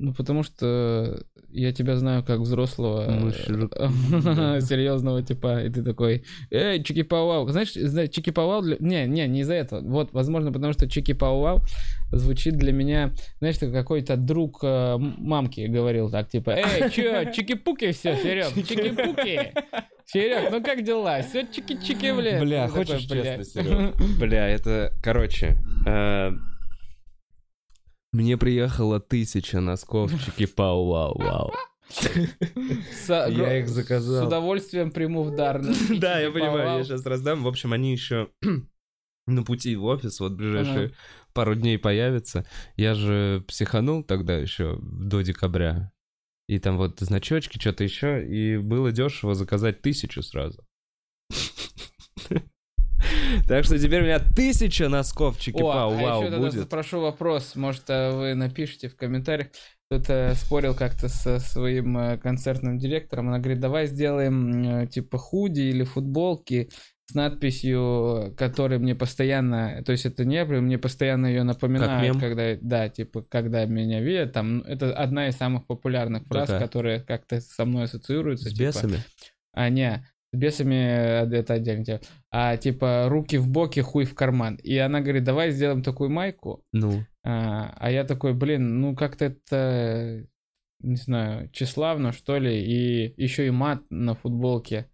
[0.00, 3.70] Ну, потому что я тебя знаю как взрослого, Мужчину.
[3.72, 7.48] э, серьезного типа, и ты такой, эй, чики-пау-вау.
[7.48, 8.76] Знаешь, зна- чики-пау-вау для...
[8.80, 9.80] Не, не, не из-за этого.
[9.80, 11.60] Вот, возможно, потому что чики-пау-вау
[12.16, 17.92] звучит для меня, знаешь, как какой-то друг э, мамки говорил так, типа, эй, чё, чики-пуки
[17.92, 19.52] все, Серег, чики-пуки.
[20.06, 21.22] Серег, ну как дела?
[21.22, 22.40] Все чики-чики, бля.
[22.40, 23.36] Бля, Ты такой, хочешь «Бля».
[23.38, 23.96] честно, Серёг?
[24.18, 26.30] Бля, это, короче, э,
[28.12, 31.52] мне приехало тысяча носков чики-пау, вау, вау.
[31.88, 34.26] С- Я их С заказал.
[34.26, 35.62] удовольствием приму в дар.
[35.98, 37.42] Да, я понимаю, я сейчас раздам.
[37.42, 38.28] В общем, они еще
[39.26, 40.92] на пути в офис, вот ближайшие
[41.34, 42.46] пару дней появятся.
[42.76, 45.92] Я же психанул тогда еще до декабря.
[46.48, 48.26] И там вот значочки, что-то еще.
[48.26, 50.64] И было дешево заказать тысячу сразу.
[53.48, 56.64] Так что теперь у меня тысяча носков чики-пау, а вау еще тогда будет.
[56.64, 59.48] спрошу вопрос, может, а вы напишите в комментариях.
[59.90, 63.28] Кто-то спорил как-то со своим э, концертным директором.
[63.28, 66.70] Она говорит, давай сделаем э, типа худи или футболки
[67.06, 72.20] с надписью, которая мне постоянно, то есть это не мне постоянно ее напоминает, мем?
[72.20, 76.66] когда, да, типа, когда меня видят, там, ну, это одна из самых популярных фраз, Какая?
[76.66, 78.48] которые как-то со мной ассоциируются.
[78.48, 78.98] С типа, бесами?
[79.52, 81.84] а, не, с бесами э, это отдельно.
[81.84, 82.00] тема.
[82.30, 84.56] А типа руки в боки, хуй в карман.
[84.56, 86.64] И она говорит, давай сделаем такую майку.
[86.72, 90.26] Ну, А, а я такой, блин, ну как-то это,
[90.80, 92.64] не знаю, тщеславно, что ли.
[92.64, 94.90] И еще и мат на футболке.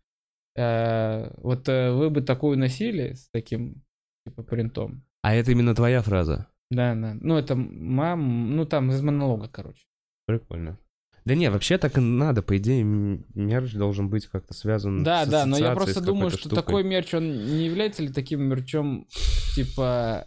[0.57, 3.83] А, вот э, вы бы такую носили с таким,
[4.27, 5.05] типа, принтом?
[5.23, 6.49] а это именно твоя фраза?
[6.71, 7.15] Да, да.
[7.21, 9.83] Ну, это мам, ну там из монолога, короче.
[10.27, 10.79] Прикольно.
[11.25, 15.29] Да не, вообще так и надо, по идее, мерч должен быть как-то связан Да, с
[15.29, 16.57] да, но я просто думаю, что штукой.
[16.57, 19.07] такой мерч, он не является ли таким мерчом,
[19.55, 20.27] типа,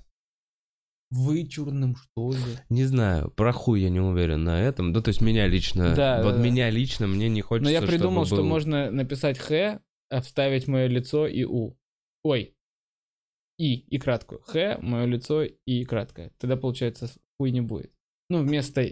[1.09, 2.37] вычурным, что ли?
[2.69, 4.91] Не знаю, про хуй я не уверен на этом.
[4.91, 6.43] Ну, то есть меня лично, Да, вот да, да.
[6.43, 9.79] меня лично, мне не хочется, Но я придумал, что был- можно написать Х,
[10.21, 11.77] вставить мое лицо и У.
[12.23, 12.55] Ой.
[13.57, 14.41] И, и краткую.
[14.41, 16.31] Х, мое лицо и краткое.
[16.39, 17.91] Тогда, получается, хуй не будет.
[18.29, 18.85] Ну, вместо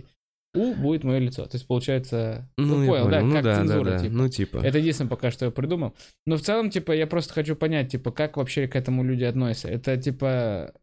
[0.54, 1.46] У будет мое лицо.
[1.46, 2.50] То есть, получается...
[2.58, 4.00] Ну, Ну, я понял, да, ну, как да, цензура, да, да.
[4.00, 4.14] типа.
[4.14, 4.58] Ну, типа.
[4.58, 5.96] Это единственное пока что я придумал.
[6.26, 9.70] Но в целом, типа, я просто хочу понять, типа, как вообще к этому люди относятся.
[9.70, 10.74] Это, типа,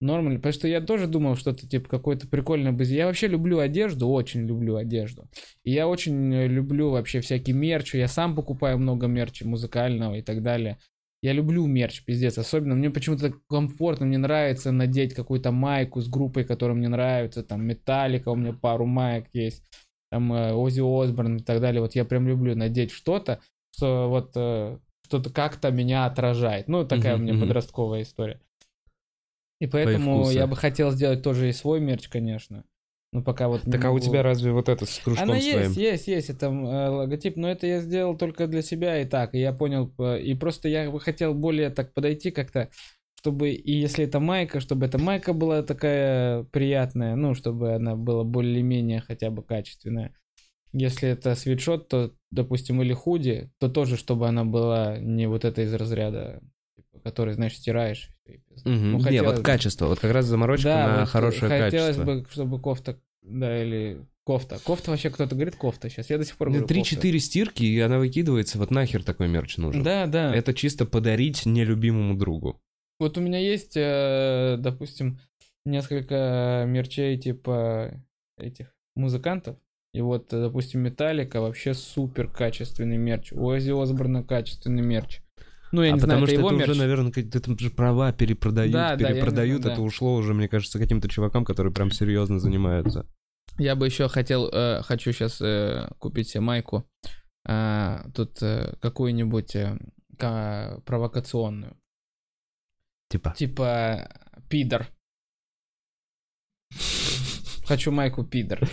[0.00, 0.38] нормально.
[0.38, 2.84] Потому что я тоже думал, что это, типа, какой-то прикольный бы...
[2.84, 5.28] Я вообще люблю одежду, очень люблю одежду.
[5.64, 7.94] И я очень э, люблю вообще всякий мерч.
[7.94, 10.78] Я сам покупаю много мерча музыкального и так далее.
[11.22, 12.38] Я люблю мерч, пиздец.
[12.38, 17.42] Особенно мне почему-то комфортно, мне нравится надеть какую-то майку с группой, которая мне нравится.
[17.42, 19.64] Там Металлика, у меня пару маек есть.
[20.10, 21.80] Там э, Оззи Осборн и так далее.
[21.80, 23.40] Вот я прям люблю надеть что-то,
[23.74, 26.68] что вот э, что-то как-то меня отражает.
[26.68, 28.40] Ну, такая Мгм, у меня подростковая история.
[29.60, 32.64] И поэтому я бы хотел сделать тоже и свой мерч, конечно.
[33.12, 35.62] Ну, пока вот Так а у тебя разве вот это с кружком Она своим?
[35.62, 39.34] есть, есть, есть, это э, логотип, но это я сделал только для себя и так,
[39.34, 42.68] и я понял, и просто я бы хотел более так подойти как-то,
[43.14, 48.24] чтобы, и если это майка, чтобы эта майка была такая приятная, ну, чтобы она была
[48.24, 50.14] более-менее хотя бы качественная.
[50.72, 55.62] Если это свитшот, то, допустим, или худи, то тоже, чтобы она была не вот эта
[55.62, 56.42] из разряда,
[57.06, 58.10] который, знаешь, стираешь.
[58.64, 58.92] Мгм.
[58.92, 59.42] Ну, Не, хотелось вот бы.
[59.44, 62.04] качество, вот как раз заморочка Да, на вот хорошее хотелось качество.
[62.04, 64.58] бы, чтобы кофта, да, или кофта.
[64.64, 66.10] Кофта вообще кто-то говорит кофта сейчас.
[66.10, 66.74] Я до сих пор Ну, говорю кофта.
[66.74, 69.84] Три-четыре стирки, и она выкидывается, вот нахер такой мерч нужен.
[69.84, 70.34] Да, да.
[70.34, 72.60] Это чисто подарить нелюбимому другу.
[72.98, 75.20] Вот у меня есть, э, допустим,
[75.64, 77.92] несколько мерчей типа
[78.36, 79.58] этих музыкантов.
[79.94, 83.32] И вот, э, допустим, Металлика вообще супер качественный мерч.
[83.32, 85.20] У Ози Осборна качественный мерч.
[85.72, 86.70] Ну, я а не знаю, потому это что это мерч.
[86.70, 89.62] уже, наверное, это же права перепродают, Да, да, перепродают.
[89.62, 89.86] знаю, это да.
[89.86, 93.06] ушло уже, мне кажется, каким-то чувакам, которые прям серьезно занимаются.
[93.58, 95.42] Я бы еще хотел, э, хочу сейчас
[95.98, 96.88] купить себе майку.
[97.48, 99.78] э, тут э, какую-нибудь э,
[100.18, 101.76] ка- провокационную.
[103.08, 103.34] Типа.
[103.36, 104.08] Типа
[104.48, 104.86] пидор.
[107.66, 108.68] Хочу майку пидор.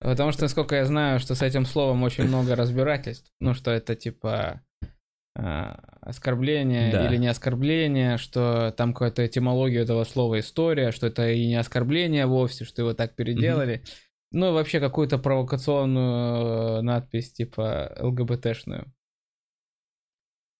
[0.00, 3.30] Потому что, насколько я знаю, что с этим словом очень много разбирательств.
[3.40, 4.62] Ну, что это типа
[6.00, 7.06] оскорбление Да.
[7.06, 12.26] или не оскорбление, что там какая-то этимология этого слова история, что это и не оскорбление
[12.26, 13.82] вовсе, что его так переделали.
[14.32, 18.92] Ну, и вообще какую-то провокационную э, надпись типа ЛГБТшную.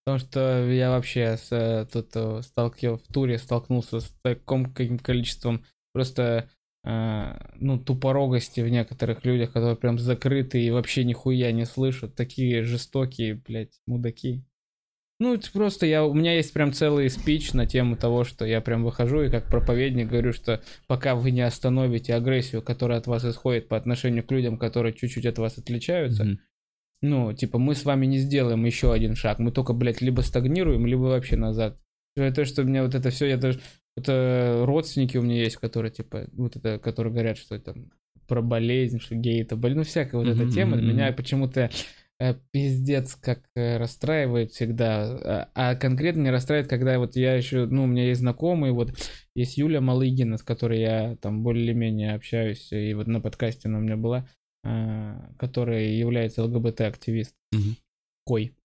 [0.05, 4.99] Потому что я вообще с, э, тут э, сталкив, в туре столкнулся с таким каким
[4.99, 6.49] количеством просто
[6.85, 12.15] э, ну, тупорогости в некоторых людях, которые прям закрыты и вообще нихуя не слышат.
[12.15, 14.45] Такие жестокие, блядь, мудаки.
[15.19, 18.61] Ну, это просто я, у меня есть прям целый спич на тему того, что я
[18.61, 23.25] прям выхожу и как проповедник говорю, что пока вы не остановите агрессию, которая от вас
[23.25, 26.39] исходит по отношению к людям, которые чуть-чуть от вас отличаются, Мгм.
[27.01, 29.39] ну, типа, мы с вами не сделаем еще один шаг.
[29.39, 31.79] Мы только, блядь, либо стагнируем, либо вообще назад.
[32.15, 33.59] То, что мне вот это все, я даже...
[33.95, 37.75] Это родственники у меня есть, которые, типа, вот это, которые говорят, что это
[38.27, 39.79] про болезнь, что гей это болезнь.
[39.79, 40.77] Ну, всякая вот эта Мгм, тема.
[40.77, 41.71] Меня почему-то
[42.51, 45.05] пиздец как э, расстраивает всегда.
[45.05, 48.93] А, а конкретно не расстраивает, когда вот я еще, ну, у меня есть знакомые, вот
[49.35, 53.81] есть Юля Малыгина, с которой я там более-менее общаюсь, и вот на подкасте она у
[53.81, 54.27] меня была,
[54.63, 57.35] а, которая является ЛГБТ-активист.
[58.25, 58.55] Кой.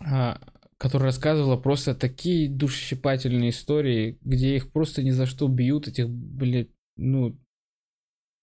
[0.00, 0.40] А,
[0.78, 6.70] которая рассказывала просто такие душещипательные истории, где их просто ни за что бьют, этих, блядь,
[6.96, 7.38] ну,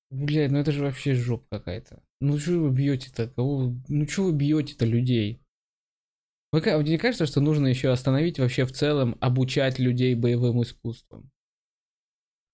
[0.10, 2.02] блядь, ну это же вообще жопа какая-то.
[2.24, 3.28] Ну что вы бьете-то?
[3.28, 5.42] Кого Ну что вы бьете-то людей?
[6.54, 11.30] Вы, мне кажется, что нужно еще остановить вообще в целом обучать людей боевым искусствам.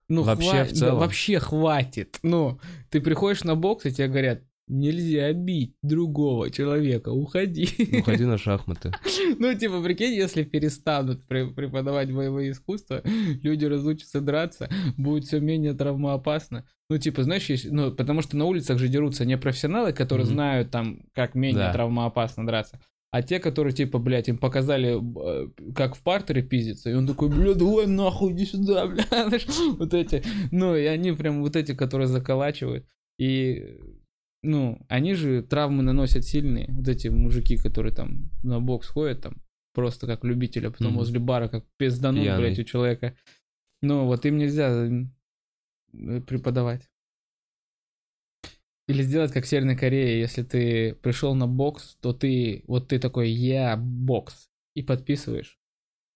[0.08, 1.00] Ну, Вообще хва- в да, целом?
[1.00, 2.18] вообще хватит.
[2.24, 2.60] Ну,
[2.90, 7.68] ты приходишь на бокс, и тебе говорят, нельзя бить другого человека, уходи.
[8.00, 8.92] Уходи на шахматы.
[9.38, 13.02] Ну, типа, прикинь, если перестанут пре- преподавать боевые искусства,
[13.44, 16.66] люди разучатся драться, будет все менее травмоопасно.
[16.90, 20.34] Ну, типа, знаешь, есть, ну, потому что на улицах же дерутся не профессионалы, которые Мгм.
[20.34, 21.74] знают там, как менее Да.
[21.74, 22.80] травмоопасно драться,
[23.12, 27.30] а те, которые, типа, блядь, им показали, э, как в партере пиздиться, и он такой,
[27.30, 29.46] бля, давай нахуй, иди сюда, бля, знаешь,
[29.78, 32.86] вот эти, ну, и они прям вот эти, которые заколачивают,
[33.20, 33.78] и,
[34.42, 39.42] ну, они же травмы наносят сильные, вот эти мужики, которые там на бокс ходят, там,
[39.74, 40.98] просто как любители, а потом Мгм.
[40.98, 42.40] возле бара, как пизданут, Пьяный.
[42.48, 43.16] блядь, у человека.
[43.82, 44.88] Ну, вот им нельзя
[45.94, 46.90] э, преподавать.
[48.88, 52.98] Или сделать как в Северной Корее, если ты пришел на бокс, то ты, вот ты
[53.00, 55.60] такой, я бокс, и подписываешь.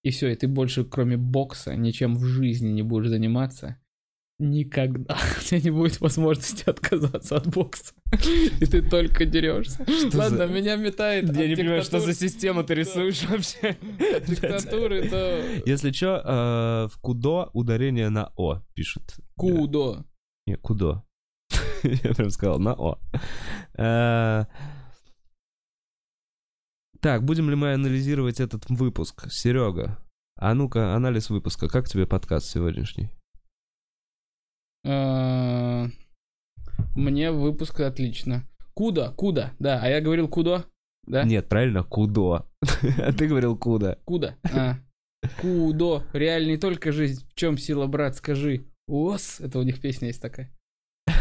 [0.04, 3.78] И все, и ты больше, кроме бокса, ничем в жизни не будешь заниматься.
[4.40, 5.16] Никогда.
[5.40, 7.94] У тебя не будет возможности отказаться от бокса.
[8.60, 9.86] И ты только дерешься.
[10.14, 11.36] Ладно, за- меня метает.
[11.36, 12.82] Я не понимаю, что за систему ты Да.
[12.82, 13.78] рисуешь вообще.
[14.28, 19.16] диктатуры до Если что, в кудо ударение на О пишут.
[19.36, 20.06] кудо.
[20.48, 21.04] Не, кудо.
[21.84, 23.00] Я прям сказал на О.
[23.78, 24.46] Э,
[27.02, 29.28] Так, будем ли мы анализировать этот выпуск?
[29.32, 30.00] Серега,
[30.38, 31.68] а ну-ка, анализ выпуска.
[31.70, 33.10] Как тебе подкаст сегодняшний?
[34.84, 35.88] Э,
[36.96, 38.44] Мне выпуск отлично.
[38.74, 39.12] Куда?
[39.12, 39.54] Куда?
[39.60, 40.66] Да, а я говорил кудо?
[41.06, 41.24] Да?
[41.24, 42.46] Нет, правильно, кудо.
[42.98, 43.98] А ты говорил куда.
[44.06, 44.36] Куда?
[44.44, 44.78] А.
[45.42, 46.04] Кудо.
[46.14, 47.26] Реально не только жизнь.
[47.30, 48.66] В чем сила, брат, скажи.
[48.88, 49.40] Ос.
[49.40, 50.52] Это у них песня есть такая.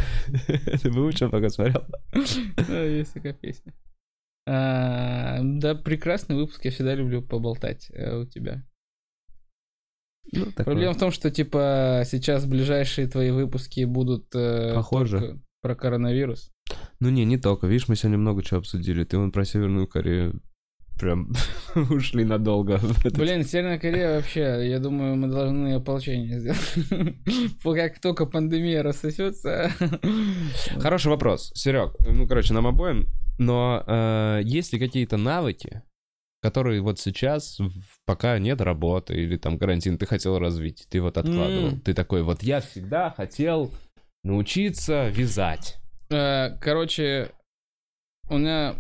[0.83, 1.85] Ты выучил, пока смотрел?
[2.69, 3.75] Есть такая песня.
[4.47, 6.65] А, да, прекрасный выпуск.
[6.65, 8.65] Я всегда люблю поболтать э, у тебя.
[10.31, 10.65] Ну, такое.
[10.65, 14.27] Проблема в том, что, типа, сейчас ближайшие твои выпуски будут...
[14.35, 16.51] э, только Про коронавирус.
[17.01, 17.67] Ну не, не только.
[17.67, 19.05] Видишь, мы сегодня много чего обсудили.
[19.05, 20.41] Ты вон про Северную Корею
[20.99, 21.33] прям
[21.91, 22.81] ушли надолго.
[23.15, 27.17] Блин, Северная Корея вообще, я думаю, мы должны ополчение сделать.
[27.63, 29.71] Как только пандемия рассосется.
[30.79, 31.95] Хороший вопрос, Серег.
[32.09, 33.09] Ну, короче, нам обоим.
[33.39, 35.83] Но э, есть ли какие-то навыки,
[36.43, 37.59] которые вот сейчас,
[38.05, 41.69] пока нет работы или там карантин, ты хотел развить, ты вот откладывал.
[41.69, 41.81] М.
[41.81, 43.71] Ты такой, вот я всегда хотел
[44.25, 45.79] научиться вязать.
[46.11, 47.31] Э, Короче,
[48.29, 48.75] у меня...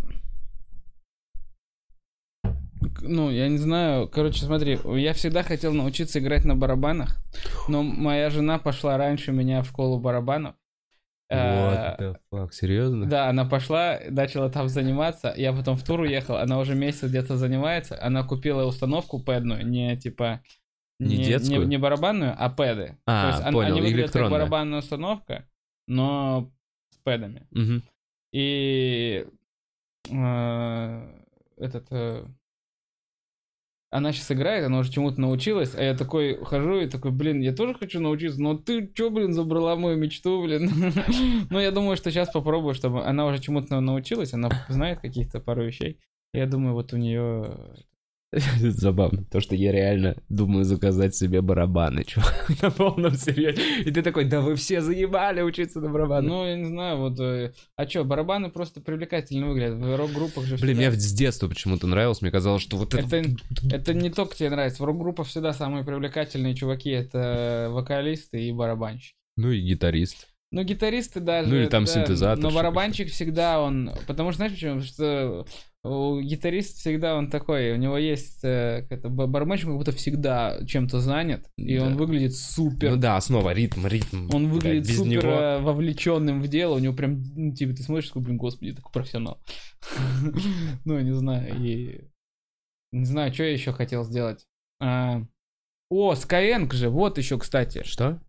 [3.01, 4.09] Ну, я не знаю.
[4.09, 7.17] Короче, смотри, я всегда хотел научиться играть на барабанах,
[7.69, 10.57] но моя жена пошла раньше меня в школу барабанов.
[11.28, 13.07] Э, What the fuck, серьезно?
[13.07, 15.32] Да, она пошла, начала там заниматься.
[15.36, 17.99] Я потом в тур уехал, она уже месяц где-то занимается.
[18.03, 20.40] Она купила установку пэдную, не типа...
[20.99, 21.66] Не детскую?
[21.66, 22.97] Не, барабанную, а пэды.
[23.07, 25.49] А, То есть он- понял, они выглядят как барабанная установка,
[25.89, 26.53] но
[26.90, 27.47] с пэдами.
[27.51, 27.82] Мгм.
[28.32, 29.27] И
[30.11, 31.23] э,
[31.57, 31.86] этот...
[31.90, 32.24] э,
[33.93, 37.52] она сейчас играет, она уже чему-то научилась, а я такой хожу и такой, блин, я
[37.52, 40.70] тоже хочу научиться, но ты чё, блин, забрала мою мечту, блин?
[41.51, 45.66] Ну, я думаю, что сейчас попробую, чтобы она уже чему-то научилась, она знает каких-то пару
[45.66, 45.98] вещей.
[46.32, 47.74] Я думаю, вот у нее...
[48.61, 53.61] Забавно, то, что я реально думаю заказать себе барабаны, чувак, на полном серьезе.
[53.85, 56.31] И ты такой, да вы все заебали учиться на барабанах.
[56.31, 57.21] Ну, я не знаю, вот...
[57.21, 59.79] э, А чё, барабаны просто привлекательно выглядят.
[59.79, 63.07] В рок-группах же Блин, мне с детства почему-то нравилось, мне казалось, что вот это...
[63.17, 63.29] Это,
[63.71, 64.83] это не только тебе нравится.
[64.83, 69.17] В рок-группах всегда самые привлекательные чуваки это вокалисты и барабанщики.
[69.37, 70.29] Ну и гитарист.
[70.53, 71.49] Ну, гитаристы даже.
[71.49, 73.91] Ну, или там да, синтезатор, Но что-то барабанщик всегда он.
[74.07, 74.81] Потому что знаешь почему?
[74.81, 75.47] Потому что
[75.85, 80.59] у гитариста всегда он такой, у него есть э, это, ба- барабанщик как будто всегда
[80.65, 81.87] чем-то занят, и Да.
[81.87, 82.91] он выглядит супер.
[82.93, 84.29] Ну да, основа, ритм, ритм.
[84.33, 85.33] Он выглядит без супер него...
[85.33, 88.93] э, вовлеченным в дело, у него прям, ну, типа, ты смотришь, такой, блин, господи, такой
[88.93, 89.43] профессионал.
[90.85, 92.09] Ну, не знаю, и...
[92.93, 94.47] Не знаю, что я еще хотел сделать.
[94.81, 95.23] А,
[95.91, 97.83] О, Skyeng же, вот еще, кстати.
[97.85, 98.20] Что?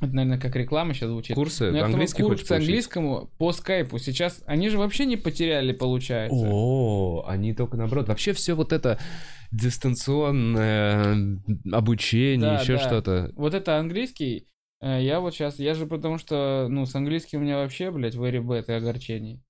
[0.00, 1.34] Это, наверное, как реклама сейчас звучит.
[1.34, 1.68] Курсы?
[1.68, 2.68] У меня Английский курс хочешь получить?
[2.68, 3.98] английскому по скайпу.
[3.98, 6.46] Сейчас они же вообще не потеряли, получается.
[6.48, 8.08] О, они только наоборот.
[8.08, 8.98] Вообще все вот это
[9.50, 11.40] дистанционное
[11.72, 12.78] обучение, Да, еще да.
[12.80, 13.32] что-то.
[13.36, 14.46] Вот это английский.
[14.80, 18.14] э, Я вот сейчас, я же потому что, ну, с английским у меня вообще, блядь,
[18.14, 19.42] very bad и огорчений.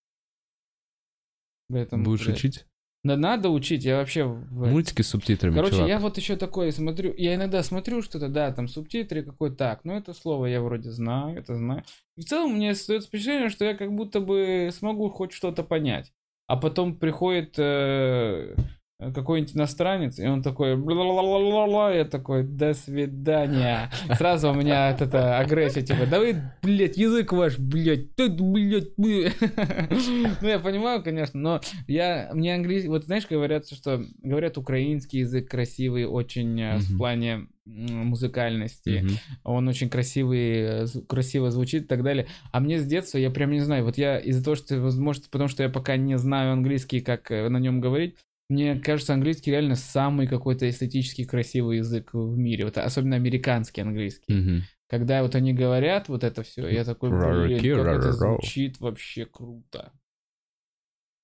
[1.71, 2.65] Поэтому, Будешь блядь, учить?
[3.05, 4.25] Да надо учить, я вообще...
[4.27, 5.89] Мультики с субтитрами, Короче, чувак.
[5.89, 9.97] я вот еще такое смотрю, я иногда смотрю что-то, да, там субтитры какой так, ну
[9.97, 11.85] это слово я вроде знаю, это знаю.
[12.17, 16.13] И в целом мне остается впечатление, что я как будто бы смогу хоть что-то понять.
[16.49, 18.57] А потом приходит э,
[19.01, 23.91] какой-нибудь иностранец, и он такой, бла-ла-ла-ла-ла, я такой, до свидания.
[24.17, 28.97] Сразу у меня вот эта агрессия, типа, да вы, блядь, язык ваш, блядь, ты, блядь,
[28.97, 29.31] вы».
[30.41, 35.49] Ну, я понимаю, конечно, но я, мне английский, вот знаешь, говорят, что, говорят, украинский язык
[35.49, 39.13] красивый очень э, в плане музыкальности, Мгм.
[39.45, 42.27] он очень красивый, э, красиво звучит и так далее.
[42.51, 45.49] А мне с детства, я прям не знаю, вот я из-за того, что, возможно, потому
[45.49, 48.17] что я пока не знаю английский, как э, на нем говорить,
[48.49, 54.33] мне кажется, английский реально самый какой-то эстетически красивый язык в мире, вот особенно американский английский.
[54.33, 54.63] Мгм.
[54.89, 59.93] Когда вот они говорят вот это все, я такой, блин, как это звучит вообще круто.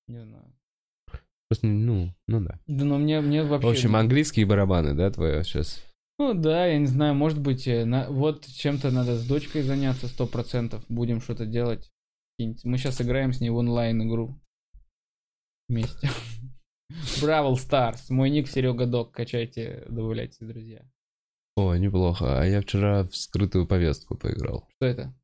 [0.06, 0.54] Не знаю.
[1.48, 2.60] Просто, ну, ну да.
[2.66, 3.68] Да, но мне, мне вообще...
[3.68, 5.82] В общем, английские барабаны, да, твои сейчас?
[6.18, 10.08] Ну да, я не знаю, может быть, э, на- вот чем-то надо с дочкой заняться,
[10.08, 10.84] сто процентов.
[10.88, 11.90] Будем что-то делать.
[12.38, 14.40] Мы сейчас играем с ней в онлайн-игру.
[15.68, 16.08] Вместе.
[17.20, 18.10] Бравл Старс.
[18.10, 19.12] Мой ник Серега Док.
[19.12, 20.82] Качайте, добавляйтесь, друзья.
[21.56, 22.40] О, неплохо.
[22.40, 24.68] А я вчера в скрытую повестку поиграл.
[24.76, 25.14] Что это?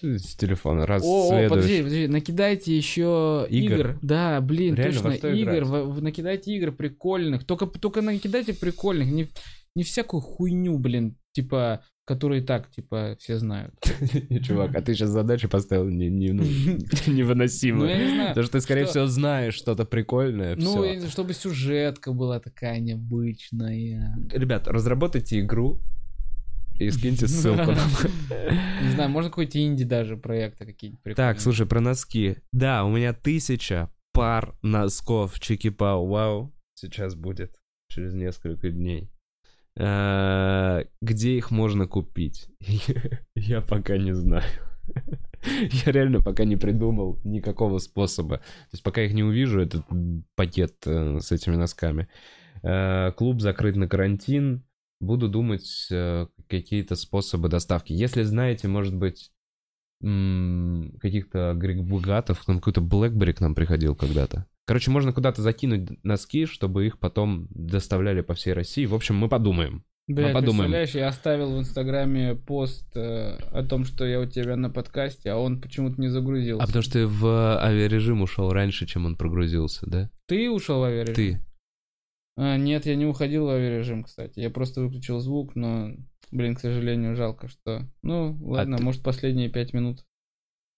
[0.00, 0.86] С телефона.
[0.86, 3.74] Раз О, о, следуешь- подожди, подожди, накидайте еще Игр.
[3.74, 3.98] игр.
[4.02, 5.64] Да, блин, Реально, точно, игр.
[5.64, 7.44] в- в- накидайте игр прикольных.
[7.44, 9.08] Только, только накидайте прикольных.
[9.08, 9.28] Не,
[9.76, 13.74] не всякую хуйню, блин, типа, которые так, типа, все знают.
[14.42, 16.42] Чувак, а ты сейчас задачу поставил не, не, ну,
[17.06, 17.86] невыносимую.
[17.86, 18.28] Ну, я не знаю.
[18.30, 20.56] Потому что ты, скорее Что- всего, знаешь что-то прикольное.
[20.56, 24.16] Ну, знаю, чтобы сюжетка была такая необычная.
[24.30, 25.80] Ребят, разработайте игру
[26.78, 27.90] и скиньте ссылку нам.
[28.82, 31.34] Не знаю, можно какой-то инди даже проекты какие-нибудь прикольные.
[31.34, 32.36] Так, слушай, про носки.
[32.52, 37.56] Да, у меня тысяча пар носков Чики-Пау Вау сейчас будет
[37.88, 39.10] через несколько дней.
[39.76, 42.48] Э, Где их можно купить?
[43.34, 44.44] Я пока не знаю.
[45.44, 48.38] Я реально пока не придумал никакого способа.
[48.38, 49.84] То есть пока их не увижу, этот
[50.36, 52.08] пакет э, с этими носками.
[52.62, 54.64] Э, Клуб закрыт на карантин.
[55.00, 55.88] Буду думать
[56.48, 57.92] какие-то способы доставки.
[57.92, 59.32] Если знаете, может быть,
[60.00, 64.46] каких-то агрегатов, какой-то BlackBerry к нам приходил когда-то.
[64.66, 68.86] Короче, можно куда-то закинуть носки, чтобы их потом доставляли по всей России.
[68.86, 69.84] В общем, мы подумаем.
[70.06, 70.70] Блядь, подумаем.
[70.70, 75.30] представляешь, я оставил в Инстаграме пост э, о том, что я у тебя на подкасте,
[75.30, 76.62] а он почему-то не загрузился.
[76.62, 80.10] А потому что ты в авиарежим ушел раньше, чем он прогрузился, да?
[80.26, 81.14] Ты ушел в авиарежим?
[81.14, 81.40] Ты.
[82.36, 84.40] А, нет, я не уходил в авиарежим, кстати.
[84.40, 85.92] Я просто выключил звук, но,
[86.30, 87.88] блин, к сожалению, жалко, что...
[88.02, 90.04] Ну, ладно, ты- может, последние пять минут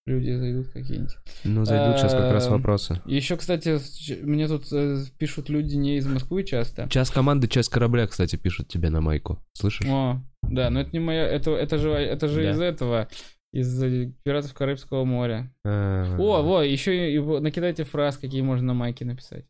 [0.07, 1.16] люди зайдут какие-нибудь.
[1.45, 3.01] Ну, зайдут сейчас как раз Эм, вопросы.
[3.07, 3.78] Еще, кстати,
[4.23, 6.89] мне тут э, пишут люди не из Москвы часто.
[6.89, 9.39] Час команды, часть корабля, кстати, пишут тебе на майку.
[9.53, 9.87] Слышишь?
[9.89, 11.27] О, да, но это не моя...
[11.27, 12.51] Это, это же, это же Да.
[12.53, 13.09] из этого,
[13.53, 15.53] из э, «Пиратов Карибского моря».
[15.65, 19.45] А, О, во, еще и, и накидайте фраз, какие можно на майке написать.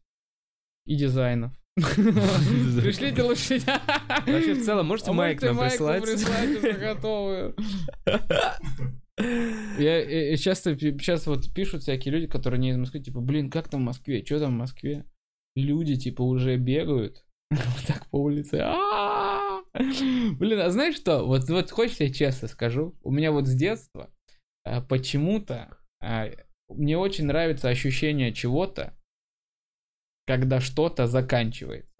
[0.86, 1.52] И дизайнов.
[1.76, 3.60] Пришлите лучше.
[4.26, 6.02] Вообще, в целом, можете А майк нам прислать?
[6.02, 6.62] прислать
[9.18, 13.68] Я э, часто сейчас вот пишут всякие люди, которые не из Москвы, типа, блин, как
[13.68, 14.24] там в Москве?
[14.24, 15.04] Что там в Москве?
[15.54, 18.62] Люди, типа, уже бегают вот так по улице.
[19.74, 21.26] Блин, а знаешь что?
[21.26, 22.94] Вот, вот хочешь я честно скажу?
[23.02, 24.10] У меня вот с детства
[24.64, 26.30] а, почему-то а,
[26.68, 28.94] мне очень нравится ощущение чего-то,
[30.26, 31.94] когда что-то заканчивается.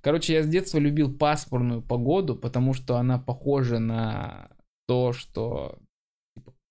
[0.00, 4.50] Короче, я с детства любил пасмурную погоду, потому что она похожа на
[4.88, 5.78] то, что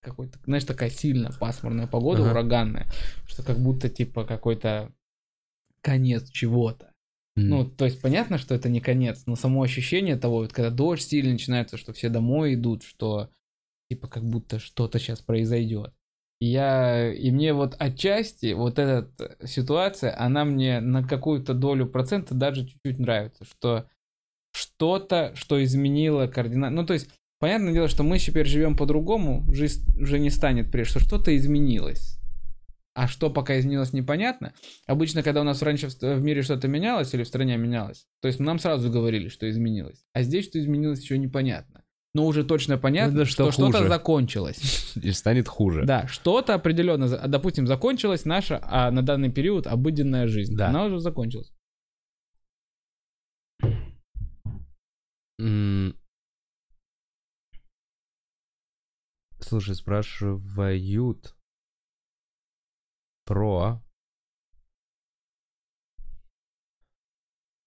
[0.02, 2.32] какой-то, знаешь, такая сильно пасмурная погода, Ага.
[2.32, 2.88] ураганная,
[3.28, 4.92] что как будто типа какой-то
[5.82, 6.92] конец чего-то.
[7.38, 7.50] М.
[7.50, 11.04] Ну, то есть понятно, что это не конец, но само ощущение того, вот когда дождь
[11.08, 13.30] сильно начинается, что все домой идут, что
[13.90, 15.94] типа как будто что-то сейчас произойдет.
[16.40, 22.34] И я, и мне вот отчасти вот эта ситуация, она мне на какую-то долю процента
[22.34, 23.88] даже чуть-чуть нравится, что
[24.54, 27.10] что-то, что изменило кардинально, ну то есть
[27.42, 32.20] понятное дело, что мы теперь живем по-другому, жизнь уже не станет прежде, что что-то изменилось.
[32.94, 34.54] А что пока изменилось, непонятно.
[34.86, 38.40] Обычно, когда у нас раньше в, мире что-то менялось или в стране менялось, то есть
[38.40, 40.06] нам сразу говорили, что изменилось.
[40.14, 41.84] А здесь, что изменилось, еще непонятно.
[42.14, 44.94] Но уже точно понятно, Это что, что что-то закончилось.
[45.02, 45.84] И станет хуже.
[45.86, 50.56] Да, что-то определенно, допустим, закончилась наша а на данный период обыденная жизнь.
[50.56, 50.68] Да.
[50.68, 51.52] Она уже закончилась.
[59.52, 61.36] Слушай, спрашивают
[63.26, 63.82] про...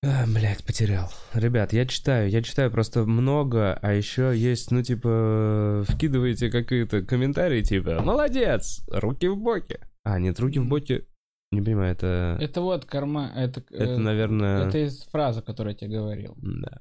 [0.03, 1.11] А, блядь, потерял.
[1.35, 7.61] Ребят, я читаю, я читаю просто много, а еще есть, ну, типа, вкидываете какие-то комментарии,
[7.61, 9.79] типа, молодец, руки в боки.
[10.05, 11.07] А, нет, руки в боки,
[11.53, 12.39] не понимаю, это...
[12.41, 14.69] Это вот карма, это, э, Это, наверное...
[14.69, 16.35] это из фразы, которую я тебе говорил.
[16.39, 16.81] Да.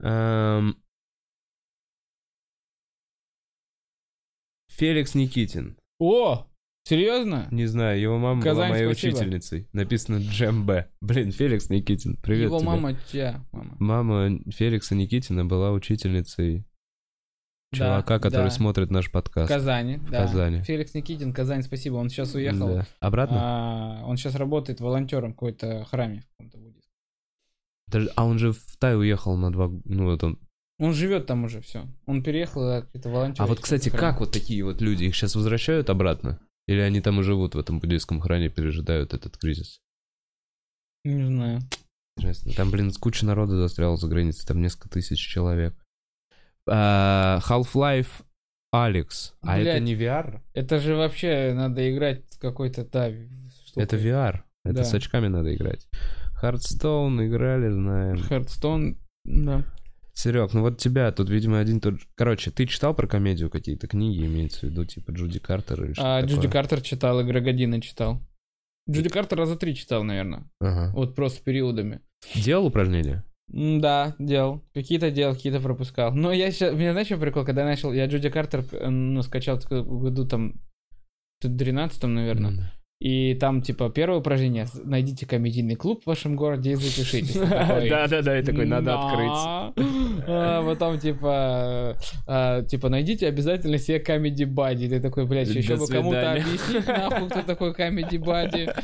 [0.00, 0.82] Эм,
[4.78, 5.76] Феликс Никитин.
[5.98, 6.46] О,
[6.84, 7.48] серьезно?
[7.50, 9.16] Не знаю, его мама была Казань, моей спасибо.
[9.16, 9.68] учительницей.
[9.72, 10.88] Написано Джембе.
[11.00, 12.68] Блин, Феликс Никитин, привет Его тебе.
[12.68, 13.44] мама чья?
[13.50, 13.76] Мама.
[13.80, 16.64] Мама Феликса Никитина была учительницей
[17.72, 18.50] Да, чувака, который да.
[18.50, 19.48] смотрит наш В подкаст.
[19.48, 20.22] Казани, да.
[20.22, 20.62] Казани.
[20.62, 21.96] Феликс Никитин, Казань, спасибо.
[21.96, 22.68] Он сейчас уехал.
[22.68, 22.86] Да.
[23.00, 23.36] Обратно?
[23.40, 26.20] А, он сейчас работает волонтером в какой-то храме.
[26.20, 28.12] в каком-то буддийском.
[28.14, 29.68] А он же в Тай уехал на два...
[29.84, 30.38] Ну, вот он...
[30.78, 31.86] Он живет там уже, все.
[32.06, 33.42] Он переехал, да, волонтер.
[33.42, 35.04] А вот, кстати, как вот такие вот люди?
[35.04, 36.38] Их сейчас возвращают обратно?
[36.68, 39.80] Или они там и живут в этом буддийском храме, пережидают этот кризис?
[41.04, 41.60] Не знаю.
[42.16, 42.52] Интересно.
[42.52, 45.74] Там, блин, куча народа застряла за границей, там несколько тысяч человек.
[46.68, 48.22] А, Half-Life
[48.72, 49.34] Алекс.
[49.40, 49.82] А это Блядь.
[49.82, 50.40] не VR?
[50.52, 53.10] Это же вообще надо играть какой-то, да,
[53.64, 53.82] штукой.
[53.82, 54.42] Это VR.
[54.64, 54.84] Это Да.
[54.84, 55.86] с очками надо играть.
[56.42, 58.18] Hearthstone играли, знаем.
[58.22, 59.64] Хардстоун, да.
[60.18, 62.00] Серег, ну вот тебя тут, видимо, один тот...
[62.00, 65.92] же- Короче, ты читал про комедию какие-то книги, имеется в виду, типа Джуди Картер или
[65.92, 66.34] что А, такое?
[66.36, 68.20] Джуди Картер читал, и Грега Дина читал.
[68.90, 70.50] Джуди Картер раза три читал, наверное.
[70.60, 70.92] Ага.
[70.92, 72.00] Вот просто периодами.
[72.34, 73.24] Делал упражнения?
[73.46, 74.64] Да, делал.
[74.74, 76.12] Какие-то делал, какие-то пропускал.
[76.12, 76.74] Но я сейчас...
[76.74, 77.44] Меня знаешь, что прикол?
[77.44, 77.92] Когда я начал...
[77.92, 80.60] Я Джуди Картер, э, ну, скачал в году там...
[81.40, 82.50] В 13 наверное.
[82.50, 82.60] М.
[83.00, 84.66] И там, типа, первое упражнение.
[84.82, 87.34] Найдите комедийный клуб в вашем городе и запишитесь.
[87.88, 89.30] Да-да-да, и такой, надо открыть.
[90.26, 91.96] А Потом, типа,
[92.26, 94.88] а, типа, найдите обязательно себе Comedy Buddy.
[94.88, 97.72] Ты такой, блядь, еще бы кому-то объяснить, нахуй, кто такой
[98.18, 98.74] Buddy.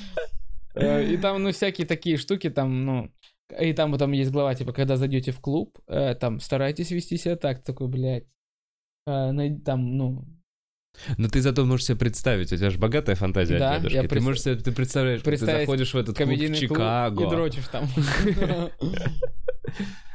[0.76, 3.10] Э, И там, ну, всякие такие штуки, там, ну,
[3.60, 7.36] и там потом есть глава, типа, когда зайдете в клуб, э, там, старайтесь вести себя
[7.36, 8.26] так, такой, блядь,
[9.06, 10.24] най- там, ну,
[11.18, 13.94] Но ты зато можешь себе представить, у тебя же богатая фантазия Да, дедушки.
[13.96, 16.36] я Ты пред- можешь себе, ты представляешь, как ты представить заходишь в этот клуб в
[16.36, 17.26] клуб Чикаго.
[17.26, 17.88] и дрочишь там.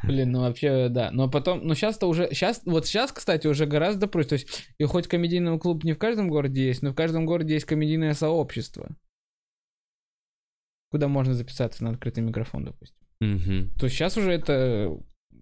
[0.03, 1.11] Блин, ну вообще, да.
[1.11, 4.29] Но потом, ну сейчас-то уже, сейчас, вот сейчас, кстати, уже гораздо проще.
[4.29, 4.47] То есть,
[4.77, 8.13] и хоть комедийный клуб не в каждом городе есть, но в каждом городе есть комедийное
[8.13, 8.89] сообщество.
[10.91, 12.95] Куда можно записаться на открытый микрофон, допустим.
[13.19, 13.69] Мгм.
[13.77, 14.97] То есть сейчас уже это...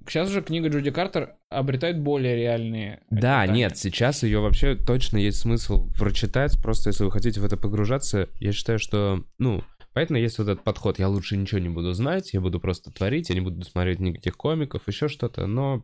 [0.09, 3.03] Сейчас уже книга Джуди Картер обретает более реальные...
[3.09, 3.53] Да, очертания.
[3.53, 6.61] нет, сейчас ее вообще точно есть смысл прочитать.
[6.61, 9.63] Просто если вы хотите в это погружаться, я считаю, что, ну,
[9.93, 10.99] поэтому есть вот этот подход.
[10.99, 14.37] Я лучше ничего не буду знать, я буду просто творить, я не буду смотреть никаких
[14.37, 15.45] комиков, еще что-то.
[15.47, 15.83] Но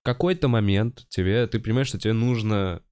[0.00, 2.82] в какой-то момент тебе, ты понимаешь, что тебе нужно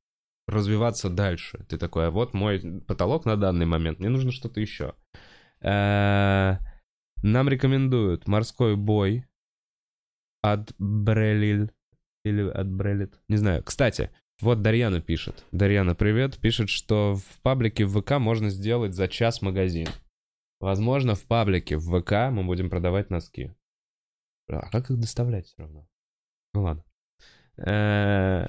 [0.46, 1.64] развиваться дальше.
[1.68, 4.94] Ты такой, а вот мой потолок на данный момент, мне нужно что-то еще.
[5.60, 6.56] Э,
[7.22, 9.26] Нам рекомендуют «Морской бой»
[10.42, 11.72] от Брелиль
[12.24, 13.20] или от Брелит.
[13.28, 13.62] Не знаю.
[13.62, 14.10] Кстати,
[14.40, 15.44] вот Дарьяна пишет.
[15.52, 16.38] Дарьяна, привет.
[16.38, 19.88] Пишет, что в паблике в ВК можно сделать за час магазин.
[20.60, 23.52] Возможно, в паблике в ВК мы будем продавать носки.
[24.48, 25.88] А как их доставлять все равно?
[26.54, 26.84] Ну ладно.
[27.56, 28.48] Э,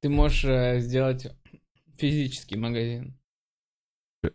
[0.00, 1.26] Ты можешь э, сделать
[1.96, 3.18] физический магазин.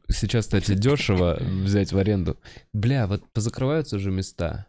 [0.09, 2.39] Сейчас, кстати, дешево взять в аренду.
[2.71, 4.67] Бля, вот позакрываются же места.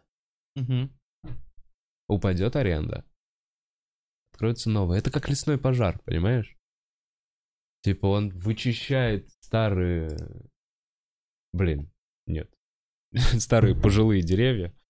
[2.07, 3.05] Упадет аренда.
[4.31, 4.99] Откроется новое.
[4.99, 6.57] Это как лесной пожар, понимаешь?
[7.81, 10.17] Типа он вычищает старые...
[11.53, 11.91] Блин,
[12.25, 12.54] нет.
[13.39, 14.73] Старые пожилые деревья.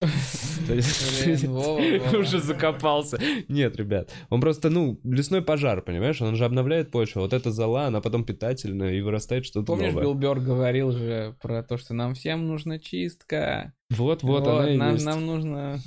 [0.70, 3.18] Уже закопался.
[3.48, 4.12] Нет, ребят.
[4.30, 6.20] Он просто, ну, лесной пожар, понимаешь?
[6.20, 7.20] Он же обновляет почву.
[7.20, 9.94] Вот эта зола, она потом питательная и вырастает что-то Помнишь.
[9.94, 13.72] Билл Бёрд говорил же про то, что нам всем нужна чистка.
[13.90, 15.04] Вот, вот, она и есть.
[15.04, 15.78] нам нужно...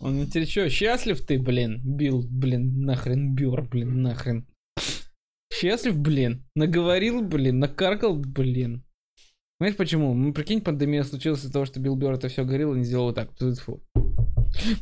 [0.00, 1.80] Он теперь что, счастлив ты, блин?
[1.82, 4.46] Билл, блин, нахрен, Бёрд, блин, нахрен.
[5.50, 6.44] Счастлив, блин?
[6.54, 8.85] Наговорил, блин, накаркал, блин.
[9.58, 10.14] Знаешь почему?
[10.14, 13.06] Ну, прикинь, пандемия случилась из-за того, что Билл Бёрд это все говорил и не сделал
[13.06, 13.34] вот так.
[13.34, 13.82] Тьфу.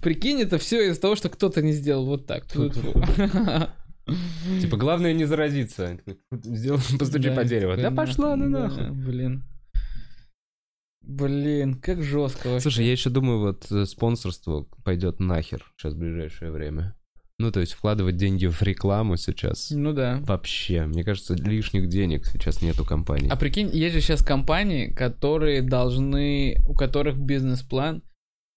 [0.03, 2.45] Прикинь, это все из-за того, что кто-то не сделал вот так.
[4.61, 5.99] Типа, главное не заразиться.
[6.33, 7.77] Сделай, постучи Да, по дереву.
[7.77, 8.91] Да пошла ну да, нахуй.
[8.91, 9.45] Блин.
[11.03, 12.63] Блин, как жестко вообще.
[12.63, 16.97] Слушай, я еще думаю, вот э, спонсорство пойдет нахер сейчас в ближайшее время.
[17.39, 20.21] Ну, то есть вкладывать деньги в рекламу сейчас Ну да.
[20.23, 20.87] вообще.
[20.87, 23.29] Мне кажется, лишних денег сейчас нету компаний.
[23.29, 28.03] А прикинь, есть же сейчас компании, которые должны, у которых бизнес-план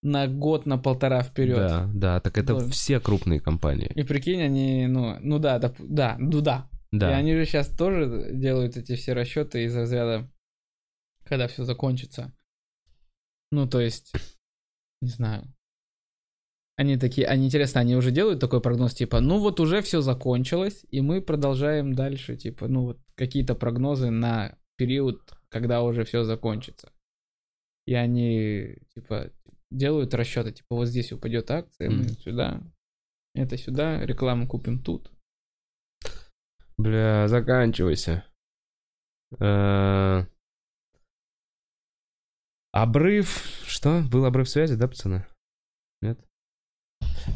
[0.03, 1.57] на год, на полтора вперед.
[1.57, 2.69] Да, да, так это Да.
[2.69, 3.91] все крупные компании.
[3.95, 6.69] И прикинь, они, ну, ну да, доп- да, ну да.
[6.91, 7.09] И Да.
[7.17, 10.29] они же сейчас тоже делают эти все расчеты из разряда,
[11.25, 12.31] когда все закончится.
[13.51, 14.13] Ну, то есть,
[15.01, 15.51] не знаю.
[16.79, 20.85] Они такие, они интересно, они уже делают такой прогноз, типа, ну вот уже все закончилось,
[20.91, 26.91] и мы продолжаем дальше, типа, ну вот какие-то прогнозы на период, когда уже все закончится.
[27.87, 29.31] И они, типа,
[29.71, 32.61] делают расчеты, типа, вот здесь упадет акция, мы сюда,
[33.33, 35.11] это сюда, рекламу купим тут.
[36.77, 38.23] Бля, заканчивайся.
[42.71, 43.27] Обрыв...
[43.65, 44.03] Что?
[44.11, 45.25] Был обрыв связи, да, пацаны?
[46.01, 46.23] Нет?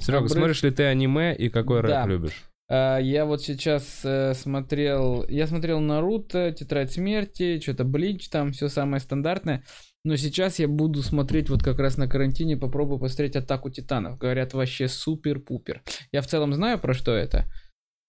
[0.01, 2.01] Серега, Обрыв- смотришь ли ты аниме и какой Да.
[2.01, 2.43] рэп любишь?
[2.69, 8.69] А, я вот сейчас э, смотрел, я смотрел Наруто, Тетрадь смерти, что-то Блич, там все
[8.69, 9.63] самое стандартное.
[10.03, 14.17] Но сейчас я буду смотреть вот как раз на карантине, попробую посмотреть Атаку Титанов.
[14.17, 15.83] Говорят, вообще супер-пупер.
[16.11, 17.45] Я в целом знаю, про что это,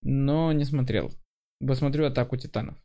[0.02, 1.10] но не смотрел.
[1.66, 2.76] Посмотрю Атаку Титанов.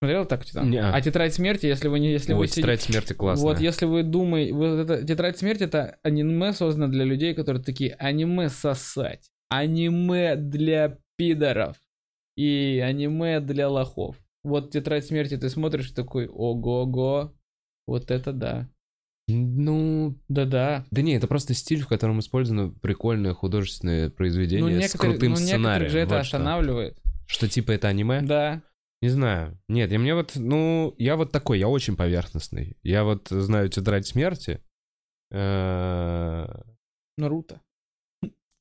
[0.00, 0.70] Смотрел Атаку Титанов?
[0.70, 0.92] Неа.
[0.92, 2.10] А Тетрадь смерти, если вы не...
[2.12, 3.44] Если Ой, вы сидите- тетрадь смерти классная.
[3.48, 7.94] вот если вы думаете, вот это, Тетрадь смерти это аниме создано для людей, которые такие
[7.94, 11.76] аниме сосать, аниме для пидоров
[12.36, 14.16] и аниме для лохов.
[14.42, 17.32] Вот Тетрадь смерти ты смотришь такой, ого-го,
[17.86, 18.68] вот это да.
[19.26, 20.84] Ну, Да-да.
[20.90, 25.36] да не, это просто стиль, в котором использовано прикольное художественное произведение Ну, с крутым ну,
[25.36, 25.90] сценарием.
[25.90, 26.36] же это вот что.
[26.36, 26.98] останавливает.
[27.26, 28.20] Что типа это аниме?
[28.20, 28.60] Да.
[29.04, 29.58] Не знаю.
[29.68, 32.78] Нет, я мне вот, ну, я вот такой, я очень поверхностный.
[32.82, 34.62] Я вот знаю тетрадь смерти.
[35.30, 36.54] Наруто.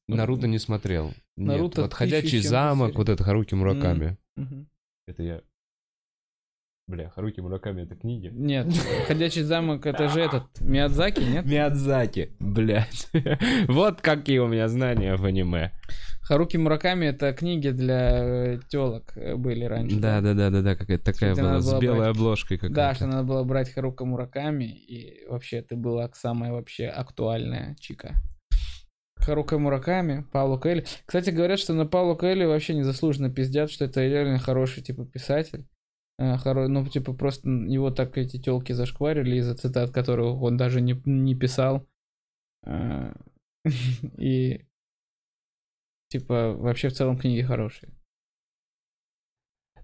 [0.10, 1.14] Наруто не смотрел.
[1.38, 4.18] Нет, Наруто вот ходячий 1700 замок, вот это Харуки Мураками.
[5.08, 5.42] Это я
[6.88, 8.30] Бля, Харуки Мураками это книги.
[8.34, 8.68] Нет,
[9.08, 11.46] «Ходячий замок»— это же этот, Миядзаки, нет?
[11.46, 13.10] Миядзаки, блядь.
[13.70, 15.72] вот какие у меня знания в аниме.
[16.24, 20.00] Харуки Мураками— это книги для телок были раньше.
[20.00, 22.96] Да, да, да, да, да, какая-то такая была с белой брать- обложкой Да, какая-то.
[22.96, 28.16] что надо было брать Харука Мураками, и вообще это была самая вообще актуальная чика.
[29.18, 30.84] Харука Мураками, Пауло Коэльо.
[31.06, 35.66] Кстати, говорят, что на Пауло Коэльо вообще незаслуженно пиздят, что это реально хороший, типа, писатель.
[36.20, 40.80] Э, хоро- Ну, типа, просто его так эти телки зашкварили из-за цитат, которых он даже
[40.82, 41.86] не, не писал.
[42.66, 43.14] Э,
[44.18, 44.66] И,
[46.14, 47.92] типа, вообще в целом книги хорошие.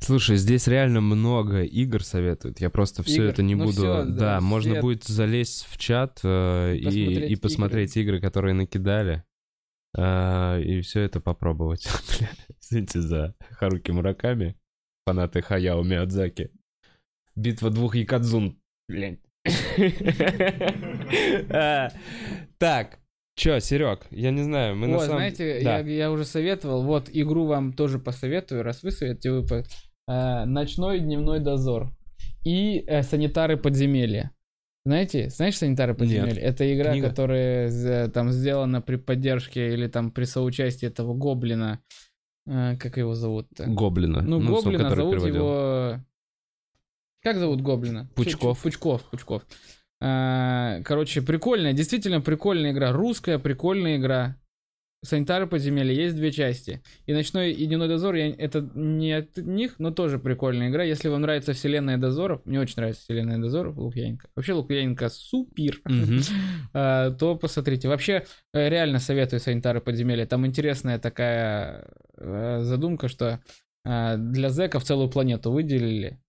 [0.02, 2.62] Слушай, здесь реально много игр советуют.
[2.62, 3.32] Я просто все Игр?
[3.34, 3.74] это не Ну буду.
[3.82, 8.22] всё, да, да, можно все- будет залезть в чат э, и, Посмотреть и посмотреть игры.
[8.22, 9.24] которые накидали.
[9.98, 11.88] э, и все это попробовать.
[12.62, 14.56] Извините за Харуки Мураками,
[15.06, 16.52] фанаты Хаяо Миядзаки.
[17.36, 18.58] Битва двух Якадзун.
[18.88, 19.20] Блядь.
[21.52, 21.90] А,
[22.58, 22.99] Так,
[23.40, 25.18] чё, Серег, я не знаю, мы на О, самом...
[25.18, 25.80] знаете, Да.
[25.80, 29.64] я, я уже советовал, вот игру вам тоже посоветую, раз вы советуете, вы по-
[30.12, 31.92] э, «Ночной дневной дозор»
[32.46, 34.32] и э, «Санитары подземелья».
[34.86, 36.42] Знаете, знаешь «Санитары подземелья»?
[36.42, 37.10] Это игра, Книга?
[37.10, 41.80] которая там сделана при поддержке или там при соучастии этого гоблина.
[42.48, 43.66] Э, как его зовут-то?
[43.68, 44.22] Гоблина.
[44.22, 45.36] Ну, с- гоблина, зовут переводил.
[45.36, 46.00] его...
[47.22, 48.10] Как зовут гоблина?
[48.16, 48.62] Пучков.
[48.64, 49.44] Пучков, Пучков.
[50.02, 52.92] А, Короче, прикольная, действительно прикольная игра.
[52.92, 54.38] Русская прикольная игра.
[55.02, 56.84] Санитары подземелья есть две части.
[57.06, 60.84] И ночной и дневной дозор, я, это не от них, но тоже прикольная игра.
[60.84, 64.28] Если вам нравится вселенная дозоров, мне очень нравится вселенная дозоров Лукьяненко.
[64.36, 65.82] Вообще Лукьяненко супер.
[66.74, 67.88] А, то посмотрите.
[67.88, 70.26] Вообще, э, реально советую санитары подземелья.
[70.26, 73.40] Там интересная такая э, задумка, что
[73.86, 76.20] э, для зэков целую планету выделили.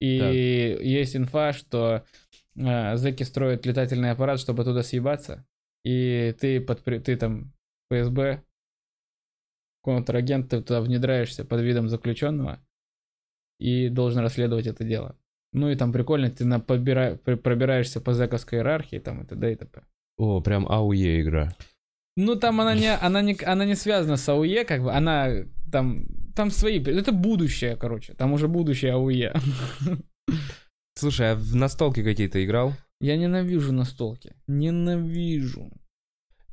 [0.00, 2.04] И есть инфа, что
[2.56, 5.46] э, зэки строят летательный аппарат, чтобы туда съебаться.
[5.84, 7.52] И ты, под, ты там
[7.90, 8.42] ФСБ,
[9.82, 12.60] контрагент, ты туда внедряешься под видом заключенного
[13.58, 15.16] и должен расследовать это дело.
[15.52, 19.52] Ну и там прикольно, ты на, побира- пробираешься по зэковской иерархии, там и т.д.
[19.52, 19.82] и т.п.
[20.16, 21.54] О, прям АУЕ игра.
[22.16, 26.06] Ну, там она не, она не, она не связана с АУЕ, как бы, она там,
[26.36, 29.34] там свои, это будущее, короче, там уже будущее АУЕ.
[31.00, 32.74] Слушай, а в настолки какие-то играл?
[33.00, 35.70] Я ненавижу настолки, ненавижу.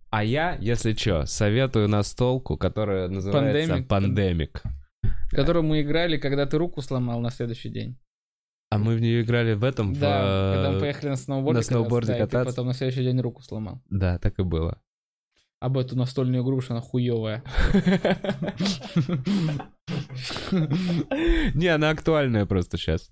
[0.10, 3.84] А я, если чё, советую настолку, которая называется.
[3.84, 4.64] Пандемик.
[5.04, 7.98] В которую мы играли, когда ты руку сломал на следующий день.
[8.70, 11.58] А мы в нее играли в этом, в, Да, когда мы э, поехали на сноуборде.
[11.58, 12.52] на кататься, сноуборде да, и ты кататься.
[12.52, 13.82] потом на следующий день руку сломал.
[13.90, 14.82] Да, так и было.
[15.60, 17.44] Об эту настольную игру, что она хуевая.
[21.56, 23.10] Не, она актуальная просто сейчас.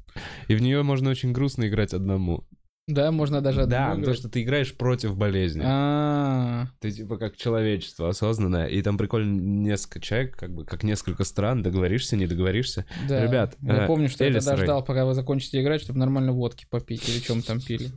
[0.47, 2.45] И в нее можно очень грустно играть одному.
[2.87, 4.17] Да, можно даже Да, потому играть.
[4.17, 5.63] что ты играешь против болезни.
[5.65, 11.23] А, Ты типа как человечество осознанное, и там прикольно несколько человек, как бы как несколько
[11.23, 12.85] стран, договоришься, не договоришься.
[13.09, 13.25] да.
[13.25, 16.67] Ребят, Я э, помню, что я тогда ждал, пока вы закончите играть, чтобы нормально водки
[16.69, 17.89] попить или чем там пили.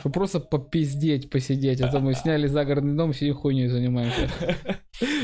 [0.00, 1.80] Чтобы просто попиздеть, посидеть.
[1.80, 4.30] А то мы сняли загородный дом, сидим хуйней занимаемся.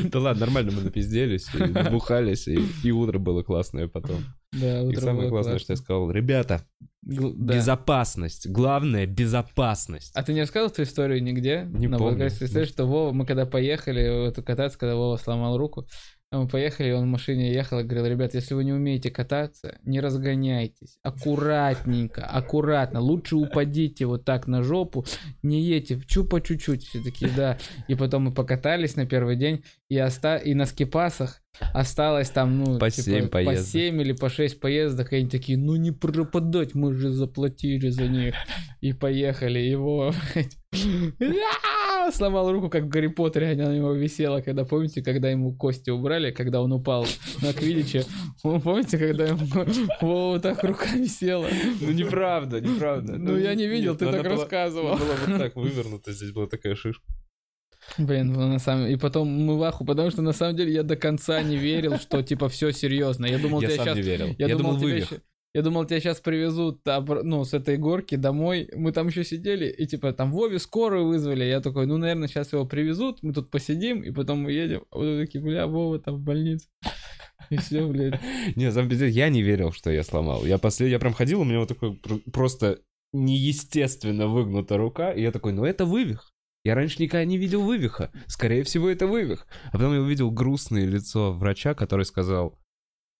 [0.04, 4.18] Да ладно, нормально мы напизделись, и набухались, и, и утро было классное потом.
[4.52, 6.64] Да, И утро самое было классное, что я сказал, ребята,
[7.02, 7.54] Гл- да.
[7.56, 10.12] безопасность, главное безопасность.
[10.14, 11.66] А ты не рассказывал эту историю нигде?
[11.72, 12.28] Не На помню.
[12.28, 15.88] история, что Вова, мы когда поехали вот, кататься, когда Вова сломал руку,
[16.34, 19.78] а мы поехали, он в машине ехал и говорил, ребят, если вы не умеете кататься,
[19.84, 25.06] не разгоняйтесь, аккуратненько, аккуратно, лучше упадите вот так на жопу,
[25.44, 27.56] не едьте, чу по чуть-чуть, все такие, да.
[27.86, 30.36] И потом мы покатались на первый день, и, оста...
[30.36, 33.66] и на скипасах осталось там, ну, По типа, семь по поездок.
[33.66, 38.08] 7 или по 6 поездок, и они такие, ну не пропадать, мы же заплатили за
[38.08, 38.34] них.
[38.80, 40.12] И поехали, его,
[42.12, 45.90] сломал руку, как в Гарри Поттере, она на него висела, когда, помните, когда ему кости
[45.90, 47.06] убрали, когда он упал
[47.42, 48.04] на Квидиче,
[48.42, 49.46] помните, когда ему
[50.00, 51.48] вот так рука висела?
[51.80, 53.16] Ну неправда, неправда.
[53.16, 54.96] Ну, я не видел, ты она так рассказывал.
[54.96, 57.04] была вот так вывернута, здесь была такая шишка.
[57.98, 60.82] Блин, ну, на самом И потом мы в аху, потому что на самом деле я
[60.82, 63.26] до конца не верил, что типа все серьезно.
[63.26, 64.34] Я думал, Я тебя сам сейчас не верил.
[64.38, 65.08] Я, думал, тебя вывих.
[65.08, 65.20] ща-
[65.54, 66.80] Я думал, тебя сейчас привезут
[67.22, 68.68] ну, с этой горки домой.
[68.74, 71.44] Мы там еще сидели, и типа там Вове скорую вызвали.
[71.44, 74.82] Я такой, ну, наверное, сейчас его привезут, мы тут посидим, и потом мы едем.
[74.90, 76.66] А вот такие, бля, Вова там в больнице.
[77.50, 78.20] И все, блядь.
[78.56, 80.44] Не, сам пиздец, я не верил, что я сломал.
[80.46, 82.78] Я после, я прям ходил, у меня вот такой пр- просто
[83.12, 86.32] неестественно выгнута рука, и я такой, ну это вывих.
[86.64, 88.10] Я раньше никогда не видел вывиха.
[88.26, 89.46] Скорее всего, это вывих.
[89.66, 92.58] А потом я увидел грустное лицо врача, который сказал,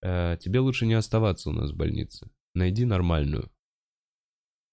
[0.03, 2.31] «Э, тебе лучше не оставаться у нас в больнице.
[2.55, 3.51] найди нормальную.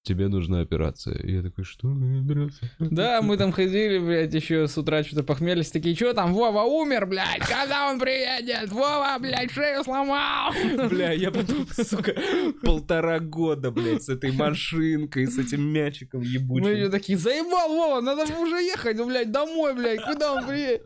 [0.04, 1.16] Тебе нужна операция.
[1.20, 2.72] И я такой, что операция?
[2.80, 7.06] Да, мы там ходили, блядь, еще с утра что-то похмелись, такие, что там, Вова умер,
[7.06, 8.72] блядь, когда он приедет?
[8.72, 10.54] Вова, блядь, шею сломал.
[10.90, 12.16] Бля, я потом, сука,
[12.64, 16.72] полтора года, блядь, с этой машинкой, с этим мячиком Мы ебучим.
[16.76, 20.84] еще такие, заебал, Вова, надо уже ехать, ну, блядь, домой, блядь, куда он приедет?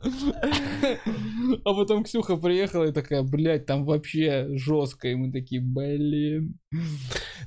[1.63, 6.57] А потом Ксюха приехала и такая, блядь, там вообще жестко, и мы такие, блин.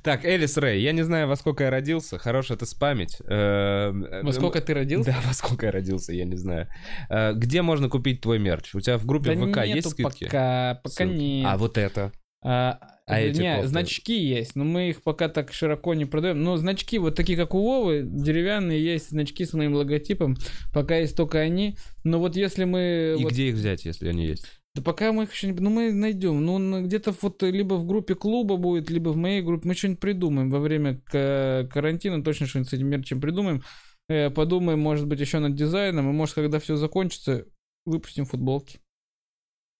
[0.03, 3.17] Так, Элис Рэй, я не знаю, во сколько я родился, хорош это спамить.
[3.27, 3.91] Э,
[4.23, 5.11] Во сколько ты родился?
[5.11, 6.67] Да, во сколько я родился, я не знаю.
[7.09, 8.73] Э, Где можно купить твой мерч?
[8.75, 10.23] У тебя в группе Да ВК нету есть скидки?
[10.25, 11.13] пока, пока Ссылки?
[11.17, 11.45] нет.
[11.49, 12.11] А вот это?
[12.41, 13.67] А, А эти не, кофты?
[13.67, 16.41] значки есть, но мы их пока так широко не продаем.
[16.41, 20.37] Но значки вот такие, как у Вовы, деревянные, есть значки с моим логотипом.
[20.73, 21.75] Пока есть только они.
[22.05, 23.17] Но вот если мы...
[23.19, 24.58] И вот- где их взять, если они есть?
[24.79, 25.53] Да пока мы их еще не...
[25.59, 26.45] Ну, мы найдем.
[26.45, 29.67] Ну, на- где-то вот либо в группе клуба будет, либо в моей группе.
[29.67, 30.49] Мы что-нибудь придумаем.
[30.49, 33.61] Во время ка- карантина точно что-нибудь с этим мерчем придумаем.
[34.07, 36.09] Э, подумаем, может быть, еще над дизайном.
[36.09, 37.45] И может, когда все закончится,
[37.85, 38.79] выпустим футболки.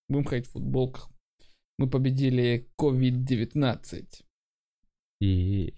[0.10, 1.10] Будем ходить в футболках.
[1.78, 4.06] Мы победили COVID-19.
[5.22, 5.74] И...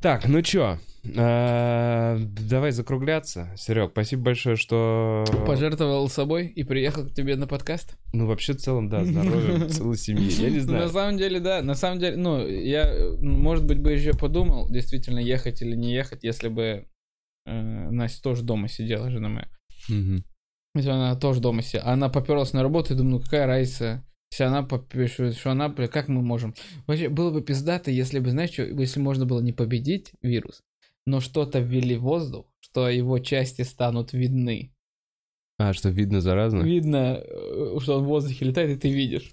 [0.00, 3.50] Так, ну чё, э, давай закругляться.
[3.56, 5.24] Серег, спасибо большое, что...
[5.46, 7.96] Пожертвовал собой и приехал к тебе на подкаст.
[8.12, 10.30] Ну, вообще, в целом, да, здоровья целой семьи.
[10.30, 10.88] Я не Ну, На знаю.
[10.90, 11.62] самом деле, да.
[11.62, 16.22] На самом деле, ну, я, может быть, бы еще подумал, действительно, ехать или не ехать,
[16.24, 16.86] если бы
[17.46, 19.48] э, Настя тоже дома сидела, жена моя.
[19.88, 20.24] Мгм.
[20.76, 21.86] Если она тоже дома сидела.
[21.86, 25.88] Она поперлась на работу и думаю, ну какая разница, если она попишет, что она, бля,
[25.88, 26.54] как мы можем?
[26.86, 30.62] Вообще, было бы пиздато, если бы, знаешь, что, если можно было не победить вирус,
[31.06, 34.72] но что-то ввели в воздух, что его части станут видны.
[35.58, 36.62] А, что видно заразно?
[36.62, 39.32] Видно, э, что он в воздухе летает, и ты видишь.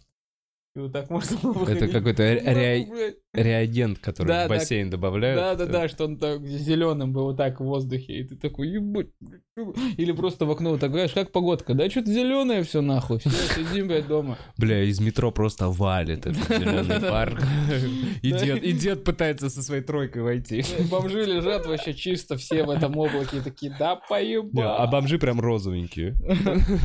[0.73, 1.91] И вот так можно было Это выходить.
[1.91, 3.15] какой-то ре- Блядь.
[3.33, 5.37] реагент, который Да, в бассейн добавляют.
[5.37, 8.69] Да, да, да, что он так зеленым был вот так в воздухе, и ты такой,
[8.69, 9.07] ебать.
[9.97, 13.29] Или просто в окно вот так, знаешь, как погодка, да, что-то зеленое все нахуй, все,
[13.29, 14.37] сидим, блядь, дома.
[14.57, 17.37] Бля, из метро просто валит этот зеленый пар.
[18.21, 20.63] И дед, и дед пытается со своей тройкой войти.
[20.89, 24.77] Бомжи лежат вообще чисто все в этом облаке, такие, да Не, поеба.
[24.77, 26.15] А бомжи прям розовенькие.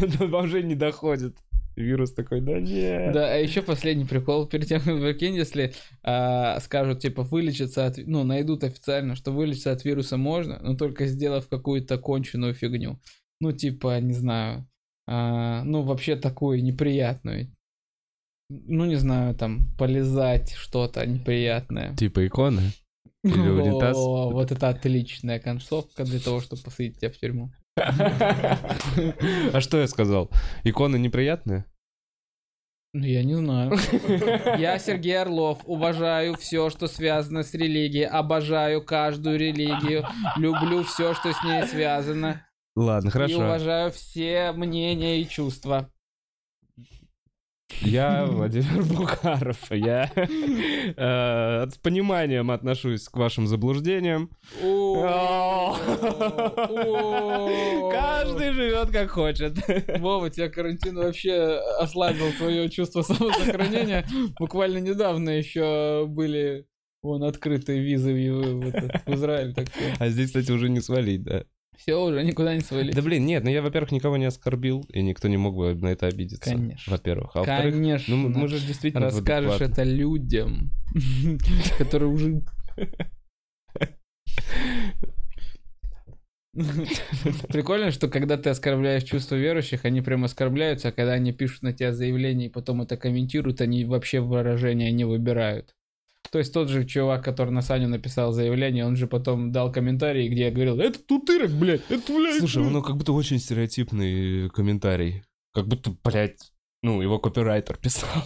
[0.18, 1.36] До бомжей не доходит.
[1.76, 3.12] Вирус такой, да нет.
[3.12, 7.98] Да, а еще последний прикол, перед тем, как прикинь, если а, скажут, типа, вылечиться от,
[7.98, 12.98] ну, найдут официально, что вылечиться от вируса можно, но только сделав какую-то конченую фигню.
[13.40, 14.66] Ну, типа, не знаю,
[15.06, 17.54] а, ну, вообще такую неприятную.
[18.48, 21.94] Ну, не знаю, там, полезать что-то неприятное.
[21.96, 22.72] Типа иконы?
[23.22, 23.96] Или унитаз?
[23.98, 27.52] О, вот это отличная концовка для того, чтобы посадить тебя в тюрьму.
[27.76, 30.30] А что я сказал?
[30.64, 31.66] Иконы неприятные?
[32.94, 33.72] Ну, я не знаю.
[34.58, 41.30] Я Сергей Орлов, уважаю все, что связано с религией, обожаю каждую религию, люблю все, что
[41.34, 43.36] с ней связано, Ладно, и хорошо.
[43.36, 45.90] уважаю все мнения и чувства.
[47.80, 49.70] Я Владимир Бухаров.
[49.70, 54.30] Я э, с пониманием отношусь к вашим заблуждениям.
[57.90, 59.56] Каждый живет как хочет.
[59.98, 64.06] Вова, тебя карантин вообще ослабил твое чувство самосохранения.
[64.38, 66.66] Буквально недавно еще были
[67.02, 69.54] вон открытые визы в, в в Израиль.
[69.54, 71.44] Так что А здесь, кстати, уже не свалить, да.
[71.76, 72.94] Все, уже никуда не свалить.
[72.94, 75.88] Да блин, нет, ну я, во-первых, никого не оскорбил, и никто не мог бы на
[75.88, 76.50] это обидеться.
[76.50, 76.90] Конечно.
[76.90, 77.30] Во-первых.
[77.34, 78.16] А во-вторых, Конечно.
[78.16, 79.06] ну мы же действительно...
[79.06, 80.70] Расскажешь это людям,
[81.78, 82.42] которые уже...
[87.48, 91.74] Прикольно, что когда ты оскорбляешь чувства верующих, они прям оскорбляются, а когда они пишут на
[91.74, 95.75] тебя заявление и потом это комментируют, они вообще выражения не выбирают.
[96.36, 100.28] То есть тот же чувак, который на Саню написал заявление, он же потом дал комментарий,
[100.28, 102.40] где я говорил, это тутырок, блядь, это, блядь.
[102.40, 105.22] Слушай, ну как будто очень стереотипный комментарий.
[105.54, 106.52] Как будто, блядь,
[106.82, 108.22] ну, его копирайтер писал.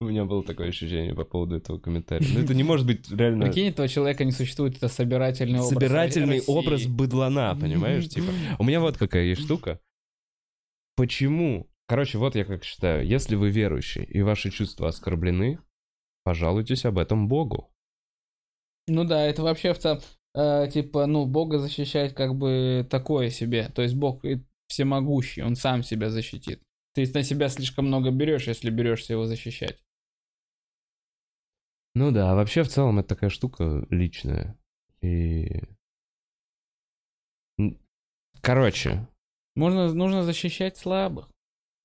[0.00, 2.26] У меня было такое ощущение по поводу этого комментария.
[2.34, 6.38] Но это не может быть реально Прикинь, этого человека не существует, это собирательный образ собирательный
[6.38, 6.52] России.
[6.52, 8.08] образ быдлана, понимаешь?
[8.08, 9.78] Типа, у меня вот какая есть штука.
[10.96, 11.70] Почему?
[11.86, 13.06] Короче, вот я как считаю.
[13.06, 15.60] Если вы верующий и ваши чувства оскорблены,
[16.28, 17.72] пожалуйтесь об этом Богу.
[18.86, 20.02] Ну да, это вообще в целом,
[20.34, 23.70] э, типа, ну, Бога защищать как бы такое себе.
[23.70, 24.22] То есть Бог
[24.66, 26.62] всемогущий, он сам себя защитит.
[26.92, 29.82] Ты на себя слишком много берешь, если берешься его защищать.
[31.94, 34.54] Ну да, а вообще в целом это такая штука личная.
[35.00, 35.62] И...
[38.42, 39.08] Короче,
[39.56, 41.30] Можно, нужно защищать слабых.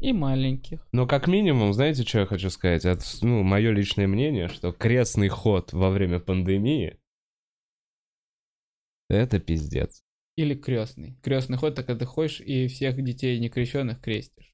[0.03, 0.85] И маленьких.
[0.91, 2.83] Но как минимум, знаете, что я хочу сказать?
[2.83, 6.99] Это, ну, мое личное мнение, что крестный ход во время пандемии
[9.09, 10.03] это пиздец.
[10.35, 11.17] Или крестный.
[11.23, 14.53] Крестный ход, так когда ты ходишь и всех детей некрещенных крестишь.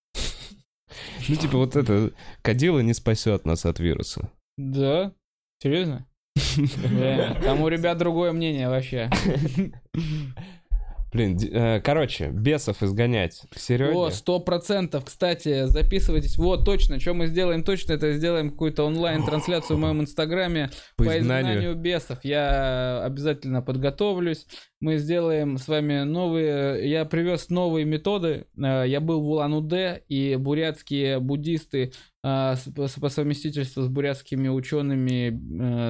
[1.27, 2.11] Ну, типа, вот это
[2.41, 4.31] кадила не спасет нас от вируса.
[4.57, 5.13] Да?
[5.63, 6.07] Серьезно?
[7.43, 9.09] Там у ребят другое мнение вообще.
[11.11, 13.93] Блин, э, короче, бесов изгонять к Сереге.
[13.93, 15.05] О, сто процентов.
[15.05, 16.37] Кстати, записывайтесь.
[16.37, 16.99] Вот, точно.
[16.99, 21.53] Что мы сделаем точно, это сделаем какую-то онлайн-трансляцию в моем инстаграме по по изгнанию.
[21.53, 22.19] изгнанию бесов.
[22.23, 24.45] Я обязательно подготовлюсь.
[24.81, 26.89] Мы сделаем с вами новые...
[26.89, 28.45] Я привез новые методы.
[28.57, 31.91] Э, Я был в Улан-Удэ, и бурятские буддисты
[32.23, 35.29] э, по совместительству с бурятскими учеными,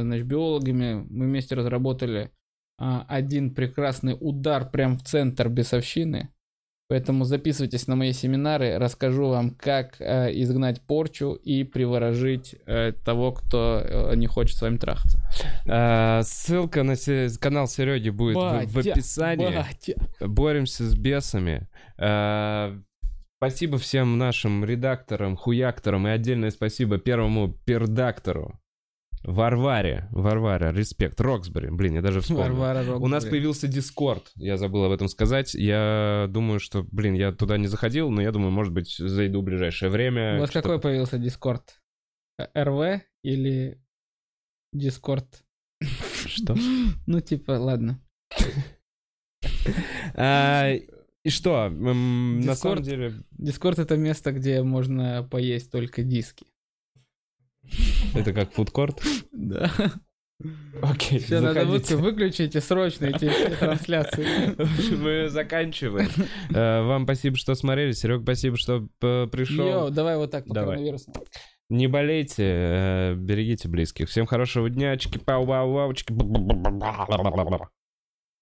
[0.02, 2.32] значит, биологами, мы вместе разработали
[2.80, 6.30] один прекрасный удар прям в центр бесовщины.
[6.92, 13.32] Поэтому записывайтесь на мои семинары, расскажу вам, как э, изгнать порчу и приворожить э, того,
[13.32, 15.20] кто э, не хочет с вами трахаться.
[15.70, 19.56] А, ссылка на се- канал Сереги будет в- в, Батя, описании.
[19.56, 19.94] батя.
[20.20, 21.68] Боремся с бесами.
[22.00, 22.76] А,
[23.38, 28.60] спасибо всем нашим редакторам, хуякторам и отдельное спасибо первому пердактору.
[29.24, 32.56] Варваре, Варваре, респект, Роксбери, блин, я даже вспомнил.
[32.56, 35.54] Варвара У нас появился Дискорд, я забыл об этом сказать.
[35.54, 39.44] Я думаю, что, блин, я туда не заходил, но я думаю, может быть, зайду в
[39.44, 40.38] ближайшее время.
[40.38, 41.82] У вас Что- какой появился Дискорд?
[42.40, 43.82] Э, РВ или
[44.74, 45.44] Дискорд?
[46.26, 46.56] Что?
[47.08, 48.02] Ну, типа, ладно.
[50.16, 50.74] А,
[51.24, 51.70] и что?
[51.70, 56.48] На самом деле, Дискорд это место, где можно поесть только диски.
[58.14, 59.02] Это как фудкорт?
[59.32, 59.72] Да.
[60.82, 61.96] Окей, Все, надо вы- заходите.
[61.98, 63.30] выключите срочно эти
[63.60, 64.26] трансляции.
[64.96, 66.08] Мы заканчиваем.
[66.54, 67.92] Э, Вам спасибо, что смотрели.
[67.92, 69.68] Серег, спасибо, что п- пришел.
[69.68, 71.12] Йоу, давай вот так по коронавирусу.
[71.70, 74.08] Не болейте, э, берегите близких.
[74.08, 74.96] Всем хорошего дня.
[74.96, 76.14] Чики-пау-вау-вау, чики